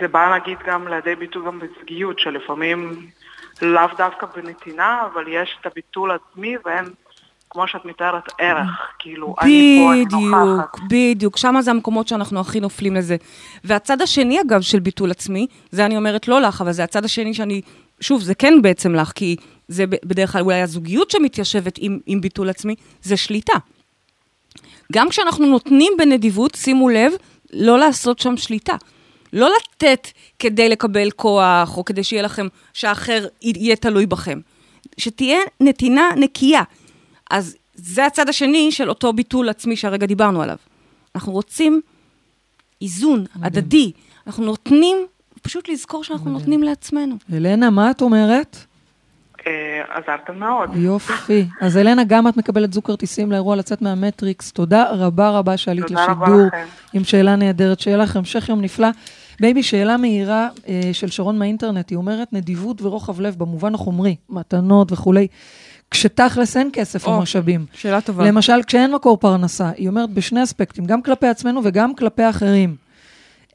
זה 0.00 0.08
בא 0.08 0.36
נגיד 0.36 0.58
גם 0.66 0.88
לידי 0.88 1.14
ביטוי 1.14 1.46
גם 1.46 1.58
בזוגיות, 1.58 2.18
שלפעמים 2.18 3.10
לאו 3.62 3.86
דווקא 3.96 4.26
בנתינה, 4.26 5.02
אבל 5.12 5.24
יש 5.28 5.58
את 5.60 5.66
הביטול 5.66 6.10
עצמי 6.10 6.56
ואין 6.64 6.84
כמו 7.56 7.68
שאת 7.68 7.84
מתארת, 7.84 8.22
ערך, 8.38 8.68
כאילו, 8.98 9.34
אני 9.40 9.78
פה, 9.84 9.92
אני 9.92 10.04
נוכחת. 10.04 10.80
בדיוק, 10.80 10.90
בדיוק, 10.90 11.36
שם 11.36 11.56
זה 11.60 11.70
המקומות 11.70 12.08
שאנחנו 12.08 12.40
הכי 12.40 12.60
נופלים 12.60 12.94
לזה. 12.94 13.16
והצד 13.64 14.02
השני, 14.02 14.40
אגב, 14.40 14.60
של 14.60 14.80
ביטול 14.80 15.10
עצמי, 15.10 15.46
זה 15.70 15.86
אני 15.86 15.96
אומרת 15.96 16.28
לא 16.28 16.40
לך, 16.40 16.60
אבל 16.60 16.72
זה 16.72 16.84
הצד 16.84 17.04
השני 17.04 17.34
שאני, 17.34 17.60
שוב, 18.00 18.22
זה 18.22 18.34
כן 18.34 18.62
בעצם 18.62 18.94
לך, 18.94 19.12
כי 19.14 19.36
זה 19.68 19.86
בדרך 19.86 20.32
כלל 20.32 20.42
אולי 20.42 20.62
הזוגיות 20.62 21.10
שמתיישבת 21.10 21.78
עם, 21.78 21.98
עם 22.06 22.20
ביטול 22.20 22.48
עצמי, 22.48 22.74
זה 23.02 23.16
שליטה. 23.16 23.58
גם 24.92 25.08
כשאנחנו 25.08 25.46
נותנים 25.46 25.92
בנדיבות, 25.98 26.54
שימו 26.54 26.88
לב, 26.88 27.12
לא 27.52 27.78
לעשות 27.78 28.18
שם 28.18 28.36
שליטה. 28.36 28.74
לא 29.32 29.48
לתת 29.56 30.08
כדי 30.38 30.68
לקבל 30.68 31.10
כוח, 31.10 31.76
או 31.76 31.84
כדי 31.84 32.04
שיהיה 32.04 32.22
לכם, 32.22 32.46
שהאחר 32.72 33.26
יהיה 33.42 33.76
תלוי 33.76 34.06
בכם. 34.06 34.40
שתהיה 34.98 35.38
נתינה 35.60 36.08
נקייה. 36.16 36.62
אז 37.30 37.56
זה 37.74 38.06
הצד 38.06 38.28
השני 38.28 38.72
של 38.72 38.88
אותו 38.88 39.12
ביטול 39.12 39.48
עצמי 39.48 39.76
שהרגע 39.76 40.06
דיברנו 40.06 40.42
עליו. 40.42 40.56
אנחנו 41.14 41.32
רוצים 41.32 41.80
איזון 42.82 43.24
הדדי. 43.42 43.92
אנחנו 44.26 44.44
נותנים, 44.44 44.96
פשוט 45.42 45.68
לזכור 45.68 46.04
שאנחנו 46.04 46.30
נותנים 46.30 46.62
לעצמנו. 46.62 47.16
אלנה, 47.32 47.70
מה 47.70 47.90
את 47.90 48.02
אומרת? 48.02 48.56
אה, 49.46 49.82
עזרתם 49.88 50.38
מאוד. 50.38 50.70
יופי. 50.74 51.46
אז 51.60 51.76
אלנה, 51.76 52.04
גם 52.04 52.28
את 52.28 52.36
מקבלת 52.36 52.72
זוג 52.72 52.84
כרטיסים 52.84 53.32
לאירוע 53.32 53.56
לצאת 53.56 53.82
מהמטריקס. 53.82 54.52
תודה 54.52 54.84
רבה 54.90 55.30
רבה 55.30 55.56
שעלית 55.56 55.90
לשידור 55.90 56.48
עם 56.92 57.04
שאלה 57.04 57.36
נהדרת. 57.36 57.80
שיהיה 57.80 57.96
לך 57.96 58.16
המשך 58.16 58.48
יום 58.48 58.60
נפלא. 58.60 58.88
בייבי, 59.40 59.62
שאלה 59.62 59.96
מהירה 59.96 60.48
אה, 60.68 60.80
של 60.92 61.08
שרון 61.08 61.38
מהאינטרנט, 61.38 61.90
היא 61.90 61.96
אומרת 61.96 62.32
נדיבות 62.32 62.82
ורוחב 62.82 63.20
לב 63.20 63.34
במובן 63.38 63.74
החומרי, 63.74 64.16
מתנות 64.30 64.92
וכולי. 64.92 65.26
כשתכלס 65.90 66.56
אין 66.56 66.70
כסף 66.72 67.06
או 67.06 67.20
משאבים. 67.20 67.66
שאלה 67.72 68.00
טובה. 68.00 68.24
למשל, 68.24 68.62
כשאין 68.66 68.94
מקור 68.94 69.16
פרנסה, 69.16 69.70
היא 69.76 69.88
אומרת 69.88 70.10
בשני 70.10 70.42
אספקטים, 70.42 70.84
גם 70.84 71.02
כלפי 71.02 71.26
עצמנו 71.26 71.60
וגם 71.64 71.94
כלפי 71.94 72.30
אחרים. 72.30 72.76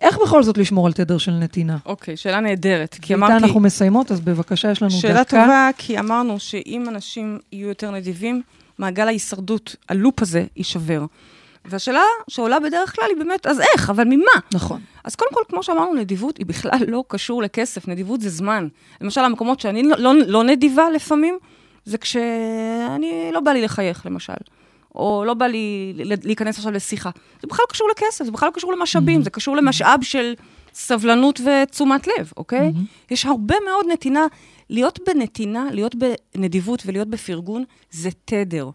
איך 0.01 0.17
בכל 0.17 0.43
זאת 0.43 0.57
לשמור 0.57 0.88
על 0.88 0.93
תדר 0.93 1.17
של 1.17 1.32
נתינה? 1.32 1.77
אוקיי, 1.86 2.17
שאלה 2.17 2.39
נהדרת. 2.39 2.97
כי 3.01 3.13
אמרתי... 3.13 3.34
איתה 3.34 3.45
אנחנו 3.45 3.59
מסיימות, 3.59 4.11
אז 4.11 4.21
בבקשה, 4.21 4.71
יש 4.71 4.82
לנו 4.82 4.91
דקה. 4.91 4.99
שאלה 4.99 5.23
טובה, 5.23 5.69
כי 5.77 5.99
אמרנו 5.99 6.39
שאם 6.39 6.86
אנשים 6.88 7.39
יהיו 7.51 7.67
יותר 7.67 7.91
נדיבים, 7.91 8.41
מעגל 8.77 9.07
ההישרדות, 9.07 9.75
הלופ 9.89 10.21
הזה, 10.21 10.45
יישבר. 10.55 11.05
והשאלה 11.65 12.01
שעולה 12.27 12.59
בדרך 12.59 12.95
כלל 12.95 13.05
היא 13.09 13.17
באמת, 13.25 13.47
אז 13.47 13.59
איך? 13.59 13.89
אבל 13.89 14.03
ממה? 14.03 14.39
נכון. 14.53 14.82
אז 15.03 15.15
קודם 15.15 15.32
כל, 15.34 15.41
כמו 15.49 15.63
שאמרנו, 15.63 15.93
נדיבות 15.93 16.38
היא 16.38 16.45
בכלל 16.45 16.79
לא 16.88 17.03
קשור 17.07 17.41
לכסף, 17.43 17.88
נדיבות 17.88 18.21
זה 18.21 18.29
זמן. 18.29 18.67
למשל, 19.01 19.21
המקומות 19.21 19.59
שאני 19.59 19.84
לא, 19.84 19.97
לא, 19.97 20.13
לא 20.27 20.43
נדיבה 20.43 20.89
לפעמים, 20.89 21.38
זה 21.86 21.97
כשאני, 21.97 23.29
לא 23.34 23.39
בא 23.39 23.51
לי 23.51 23.61
לחייך, 23.61 24.05
למשל. 24.05 24.34
או 24.95 25.23
לא 25.25 25.34
בא 25.34 25.45
לי 25.45 25.93
להיכנס 26.23 26.57
עכשיו 26.57 26.71
לשיחה. 26.71 27.09
זה 27.41 27.47
בכלל 27.47 27.63
לא 27.67 27.73
קשור 27.73 27.89
לכסף, 27.89 28.25
זה 28.25 28.32
בכלל 28.32 28.49
לא 28.49 28.53
קשור 28.53 28.73
למשאבים, 28.73 29.19
mm-hmm. 29.19 29.23
זה 29.23 29.29
קשור 29.29 29.55
למשאב 29.55 29.99
של 30.01 30.34
סבלנות 30.73 31.39
ותשומת 31.39 32.07
לב, 32.07 32.32
אוקיי? 32.38 32.69
Mm-hmm. 32.69 33.13
יש 33.13 33.25
הרבה 33.25 33.55
מאוד 33.65 33.86
נתינה. 33.91 34.25
להיות 34.69 34.99
בנתינה, 35.07 35.67
להיות 35.71 35.95
בנדיבות 35.95 36.84
ולהיות 36.86 37.07
בפרגון, 37.07 37.63
זה 37.89 38.09
תדר. 38.25 38.69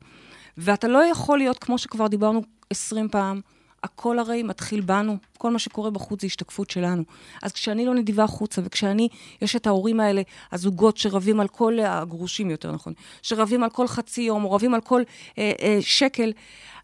ואתה 0.59 0.89
לא 0.89 1.05
יכול 1.05 1.39
להיות, 1.39 1.59
כמו 1.59 1.79
שכבר 1.79 2.07
דיברנו 2.07 2.43
עשרים 2.71 3.09
פעם, 3.09 3.41
הכל 3.87 4.19
הרי 4.19 4.43
מתחיל 4.43 4.81
בנו, 4.81 5.17
כל 5.39 5.51
מה 5.51 5.59
שקורה 5.59 5.91
בחוץ 5.91 6.21
זה 6.21 6.27
השתקפות 6.27 6.71
שלנו. 6.71 7.03
אז 7.43 7.53
כשאני 7.53 7.87
לא 7.87 7.95
נדיבה 7.95 8.25
החוצה, 8.25 8.63
וכשאני, 8.65 9.09
יש 9.43 9.57
את 9.57 9.67
ההורים 9.67 10.01
האלה, 10.01 10.23
הזוגות 10.53 10.97
שרבים 10.97 11.41
על 11.41 11.49
כל, 11.49 11.79
הגרושים 11.81 12.51
יותר 12.51 12.73
נכון, 12.73 12.93
שרבים 13.23 13.63
על 13.63 13.71
כל 13.71 13.87
חצי 13.87 14.23
יום, 14.23 14.45
או 14.45 14.53
רבים 14.53 14.75
על 14.75 14.81
כל 14.81 15.03
אה, 15.39 15.53
אה, 15.63 15.79
שקל, 15.81 16.33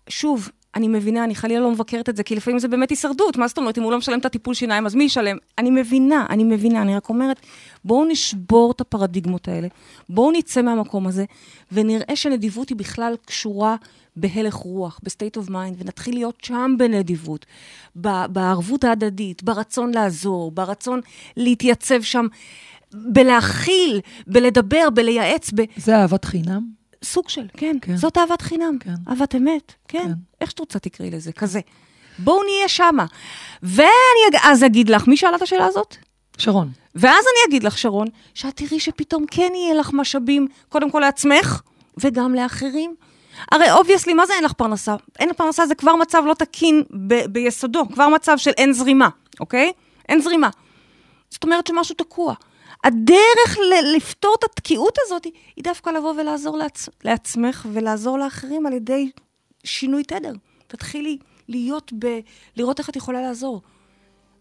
שוב, 0.08 0.48
אני 0.74 0.88
מבינה, 0.88 1.24
אני 1.24 1.34
חלילה 1.34 1.60
לא 1.60 1.70
מבקרת 1.70 2.08
את 2.08 2.16
זה, 2.16 2.22
כי 2.22 2.36
לפעמים 2.36 2.58
זה 2.58 2.68
באמת 2.68 2.90
הישרדות. 2.90 3.36
מה 3.36 3.48
זאת 3.48 3.58
אומרת, 3.58 3.78
אם 3.78 3.82
הוא 3.82 3.92
לא 3.92 3.98
משלם 3.98 4.18
את 4.18 4.24
הטיפול 4.24 4.54
שיניים, 4.54 4.86
אז 4.86 4.94
מי 4.94 5.04
ישלם? 5.04 5.36
אני 5.58 5.70
מבינה, 5.70 6.26
אני 6.30 6.44
מבינה, 6.44 6.82
אני 6.82 6.96
רק 6.96 7.08
אומרת, 7.08 7.40
בואו 7.84 8.04
נשבור 8.04 8.72
את 8.72 8.80
הפרדיגמות 8.80 9.48
האלה, 9.48 9.68
בואו 10.08 10.32
נצא 10.32 10.62
מהמקום 10.62 11.06
הזה, 11.06 11.24
ונראה 11.72 12.16
שנדיבות 12.16 12.68
היא 12.68 12.76
בכלל 12.76 13.14
קשורה 13.26 13.76
בהלך 14.16 14.54
רוח, 14.54 15.00
ב-state 15.02 15.42
of 15.42 15.48
mind, 15.48 15.74
ונתחיל 15.78 16.14
להיות 16.14 16.38
שם 16.42 16.74
בנדיבות, 16.78 17.46
בערבות 18.28 18.84
ההדדית, 18.84 19.42
ברצון 19.42 19.94
לעזור, 19.94 20.50
ברצון 20.50 21.00
להתייצב 21.36 22.02
שם, 22.02 22.26
בלהכיל, 22.94 24.00
בלדבר, 24.26 24.90
בלייעץ. 24.94 25.50
ב... 25.54 25.62
זה 25.76 25.96
אהבת 25.96 26.24
חינם? 26.24 26.81
סוג 27.04 27.28
של, 27.28 27.46
כן. 27.56 27.76
כן. 27.82 27.96
זאת 27.96 28.18
אהבת 28.18 28.42
חינם. 28.42 28.78
כן. 28.80 28.94
אהבת 29.08 29.34
אמת, 29.34 29.72
כן. 29.88 29.98
כן. 29.98 30.12
איך 30.40 30.50
שאת 30.50 30.58
רוצה 30.58 30.78
תקראי 30.78 31.10
לזה, 31.10 31.32
כזה. 31.32 31.60
בואו 32.18 32.42
נהיה 32.42 32.68
שמה. 32.68 33.06
ואני 33.62 34.38
אז 34.42 34.64
אגיד 34.64 34.88
לך, 34.88 35.08
מי 35.08 35.16
שאלה 35.16 35.36
את 35.36 35.42
השאלה 35.42 35.66
הזאת? 35.66 35.96
שרון. 36.38 36.70
ואז 36.94 37.24
אני 37.24 37.48
אגיד 37.48 37.64
לך, 37.64 37.78
שרון, 37.78 38.08
שאת 38.34 38.56
תראי 38.56 38.80
שפתאום 38.80 39.24
כן 39.30 39.52
יהיה 39.54 39.74
לך 39.74 39.90
משאבים, 39.92 40.46
קודם 40.68 40.90
כל 40.90 41.00
לעצמך, 41.00 41.60
וגם 41.98 42.34
לאחרים. 42.34 42.94
הרי 43.52 43.70
obviously, 43.72 44.14
מה 44.14 44.26
זה 44.26 44.32
אין 44.34 44.44
לך 44.44 44.52
פרנסה? 44.52 44.96
אין 45.18 45.28
לך 45.28 45.36
פרנסה 45.36 45.66
זה 45.66 45.74
כבר 45.74 45.96
מצב 45.96 46.22
לא 46.26 46.34
תקין 46.34 46.82
ב- 47.06 47.26
ביסודו, 47.26 47.88
כבר 47.92 48.08
מצב 48.08 48.38
של 48.38 48.50
אין 48.50 48.72
זרימה, 48.72 49.08
אוקיי? 49.40 49.72
אין 50.08 50.20
זרימה. 50.20 50.50
זאת 51.30 51.44
אומרת 51.44 51.66
שמשהו 51.66 51.94
תקוע. 51.94 52.34
הדרך 52.84 53.58
ל- 53.58 53.96
לפתור 53.96 54.34
את 54.38 54.44
התקיעות 54.44 54.98
הזאת 55.06 55.24
היא 55.56 55.64
דווקא 55.64 55.90
לבוא 55.90 56.14
ולעזור 56.20 56.58
לעצ- 56.58 56.88
לעצמך 57.04 57.66
ולעזור 57.72 58.18
לאחרים 58.18 58.66
על 58.66 58.72
ידי 58.72 59.10
שינוי 59.64 60.04
תדר. 60.04 60.32
תתחילי 60.66 61.18
להיות 61.48 61.92
ב... 61.98 62.06
לראות 62.56 62.78
איך 62.78 62.90
את 62.90 62.96
יכולה 62.96 63.20
לעזור. 63.22 63.62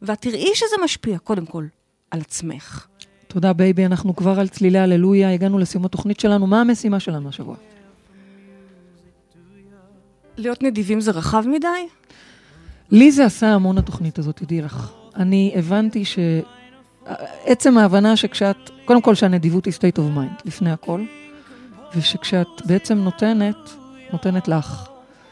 ואת 0.01 0.21
תראי 0.21 0.51
שזה 0.55 0.75
משפיע, 0.83 1.17
קודם 1.17 1.45
כל, 1.45 1.65
על 2.11 2.19
עצמך. 2.21 2.87
תודה, 3.27 3.53
בייבי. 3.53 3.85
אנחנו 3.85 4.15
כבר 4.15 4.39
על 4.39 4.47
צלילי 4.47 4.79
הללויה, 4.79 5.33
הגענו 5.33 5.59
לסיום 5.59 5.85
התוכנית 5.85 6.19
שלנו. 6.19 6.47
מה 6.47 6.61
המשימה 6.61 6.99
שלנו 6.99 7.29
השבוע? 7.29 7.55
להיות 10.37 10.63
נדיבים 10.63 11.01
זה 11.01 11.11
רחב 11.11 11.43
מדי? 11.47 11.67
לי 12.91 13.11
זה 13.11 13.25
עשה 13.25 13.47
המון 13.53 13.77
התוכנית 13.77 14.19
הזאת, 14.19 14.37
תדעי 14.37 14.61
לך. 14.61 14.91
אני 15.15 15.53
הבנתי 15.55 16.05
ש... 16.05 16.19
עצם 17.45 17.77
ההבנה 17.77 18.15
שכשאת, 18.15 18.69
קודם 18.85 19.01
כל 19.01 19.15
שהנדיבות 19.15 19.65
היא 19.65 19.73
state 19.73 19.97
of 19.97 20.17
mind, 20.17 20.41
לפני 20.45 20.71
הכל, 20.71 21.01
ושכשאת 21.95 22.47
בעצם 22.65 22.97
נותנת, 22.97 23.55
נותנת 24.11 24.47
לך. 24.47 24.87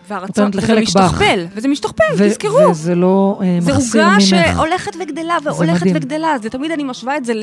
והרצון, 0.07 0.51
וזה 0.53 0.81
משתכפל, 0.81 1.45
וזה 1.55 1.67
משתכפל, 1.67 2.03
תזכרו. 2.17 2.69
וזה 2.69 2.95
לא 2.95 3.39
uh, 3.39 3.43
מחסיר 3.67 4.07
ממך. 4.07 4.19
זה 4.21 4.35
עוגה 4.35 4.53
שהולכת 4.53 4.91
וגדלה 4.99 5.37
והולכת 5.43 5.85
וגדלה. 5.95 6.35
זה 6.41 6.49
תמיד 6.49 6.71
אני 6.71 6.83
משווה 6.83 7.17
את 7.17 7.25
זה 7.25 7.33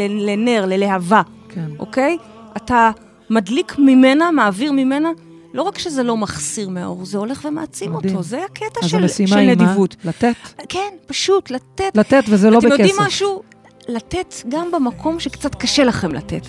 לנר, 0.00 0.64
ללהבה, 0.66 1.22
כן. 1.48 1.70
אוקיי? 1.78 2.18
אתה 2.56 2.90
מדליק 3.30 3.74
ממנה, 3.78 4.30
מעביר 4.30 4.72
ממנה, 4.72 5.10
לא 5.54 5.62
רק 5.62 5.78
שזה 5.78 6.02
לא 6.02 6.16
מחסיר 6.16 6.68
מהאור, 6.68 7.04
זה 7.04 7.18
הולך 7.18 7.44
ומעצים 7.44 7.92
מדהים. 7.92 8.14
אותו. 8.16 8.28
זה 8.28 8.44
הקטע 8.44 8.88
של, 8.88 9.08
של 9.26 9.40
נדיבות. 9.40 9.96
לתת? 10.04 10.34
כן, 10.68 10.94
פשוט, 11.06 11.50
לתת. 11.50 11.90
לתת, 11.94 12.24
וזה 12.28 12.50
לא 12.50 12.58
בכסף. 12.58 12.74
אתם 12.74 12.82
יודעים 12.82 12.96
משהו? 13.06 13.42
לתת 13.88 14.34
גם 14.48 14.70
במקום 14.72 15.20
שקצת 15.20 15.54
קשה 15.54 15.84
לכם 15.84 16.12
לתת. 16.12 16.46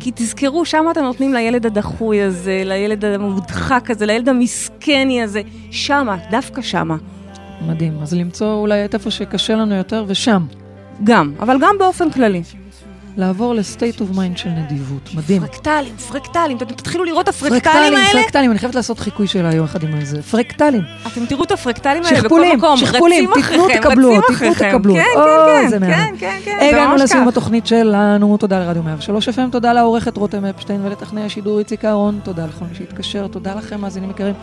כי 0.00 0.12
תזכרו, 0.14 0.64
שם 0.64 0.84
אתם 0.90 1.00
נותנים 1.00 1.34
לילד 1.34 1.66
הדחוי 1.66 2.22
הזה, 2.22 2.62
לילד 2.64 3.04
המודחק 3.04 3.90
הזה, 3.90 4.06
לילד 4.06 4.28
המסכני 4.28 5.22
הזה, 5.22 5.42
שמה, 5.70 6.16
דווקא 6.30 6.62
שמה. 6.62 6.96
מדהים. 7.66 7.98
אז 8.02 8.14
למצוא 8.14 8.54
אולי 8.54 8.84
את 8.84 8.94
איפה 8.94 9.10
שקשה 9.10 9.54
לנו 9.54 9.74
יותר, 9.74 10.04
ושם. 10.08 10.46
גם, 11.04 11.32
אבל 11.40 11.56
גם 11.60 11.76
באופן 11.78 12.10
כללי. 12.10 12.42
לעבור 13.16 13.54
ל 13.54 13.62
state 13.62 14.00
of 14.00 14.10
mind 14.16 14.38
של 14.38 14.48
נדיבות. 14.48 15.10
מדהים. 15.14 15.42
פרקטלים, 15.42 15.96
פרקטלים. 15.96 16.56
אתם 16.56 16.64
תתחילו 16.64 17.04
לראות 17.04 17.24
את 17.24 17.28
הפרקטלים 17.28 17.76
האלה. 17.76 17.96
פרקטלים, 17.96 18.22
פרקטלים, 18.22 18.50
אני 18.50 18.58
חייבת 18.58 18.74
לעשות 18.74 18.98
חיקוי 18.98 19.26
שלה 19.26 19.54
יום 19.54 19.64
אחד 19.64 19.82
עם 19.82 20.04
זה. 20.04 20.22
פרקטלים. 20.22 20.82
אתם 21.06 21.26
תראו 21.26 21.44
את 21.44 21.52
הפרקטלים 21.52 22.02
האלה 22.04 22.22
בכל 22.22 22.56
מקום. 22.56 22.76
שכפולים, 22.76 23.30
תיתנו, 23.34 23.68
תקבלו, 23.68 24.20
תיתנו, 24.28 24.54
תקבלו. 24.54 24.94
כן, 24.94 25.04
כן, 25.70 25.80
כן, 25.80 26.14
כן, 26.18 26.38
כן. 26.44 26.68
הגענו 26.72 26.96
לסיום 26.96 27.28
התוכנית 27.28 27.66
שלנו. 27.66 28.36
תודה 28.36 28.58
לרדיו 28.60 28.82
103 28.82 29.28
FM, 29.28 29.50
תודה 29.50 29.72
לעורכת 29.72 30.16
רותם 30.16 30.44
אפשטיין 30.44 30.86
ולטכנאי 30.86 31.22
השידור 31.22 31.58
איציק 31.58 31.84
אהרון. 31.84 32.20
תודה 32.22 32.46
לכל 32.46 32.64
מי 32.64 32.74
שהתקשר, 32.74 33.26
תודה 33.26 33.54
לכם, 33.54 33.80
מאזינים 33.80 34.10
יקרים. 34.10 34.34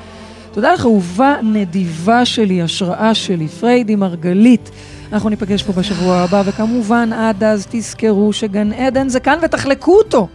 תודה 0.53 0.73
לך, 0.73 0.85
אהובה 0.85 1.35
נדיבה 1.43 2.25
שלי, 2.25 2.61
השראה 2.61 3.15
שלי, 3.15 3.47
פריידי 3.47 3.95
מרגלית. 3.95 4.69
אנחנו 5.13 5.29
ניפגש 5.29 5.63
פה 5.63 5.73
בשבוע 5.73 6.15
הבא, 6.15 6.43
וכמובן, 6.45 7.13
עד 7.13 7.43
אז 7.43 7.67
תזכרו 7.69 8.33
שגן 8.33 8.73
עדן 8.73 9.09
זה 9.09 9.19
כאן 9.19 9.39
ותחלקו 9.41 9.97
אותו. 9.97 10.27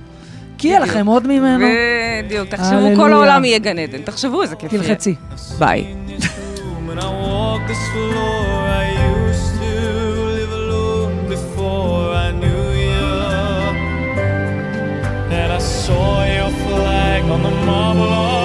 כי 0.58 0.68
יהיה 0.68 0.80
לכם 0.80 1.06
עוד 1.06 1.26
ממנו. 1.26 1.66
בדיוק, 2.24 2.48
תחשבו, 2.48 2.96
כל 2.96 3.12
העולם 3.12 3.44
יהיה 3.44 3.58
גן 3.58 3.78
עדן. 3.78 4.02
תחשבו 4.02 4.42
איזה 4.42 4.56
כיף 4.56 4.72
יהיה. 4.72 4.84
תלחצי. 4.84 5.14
ביי. 5.58 5.94
saw 15.88 16.24
your 16.36 16.50
flag 16.64 17.22
on 17.34 17.42
the 17.42 17.50
marble 17.66 18.37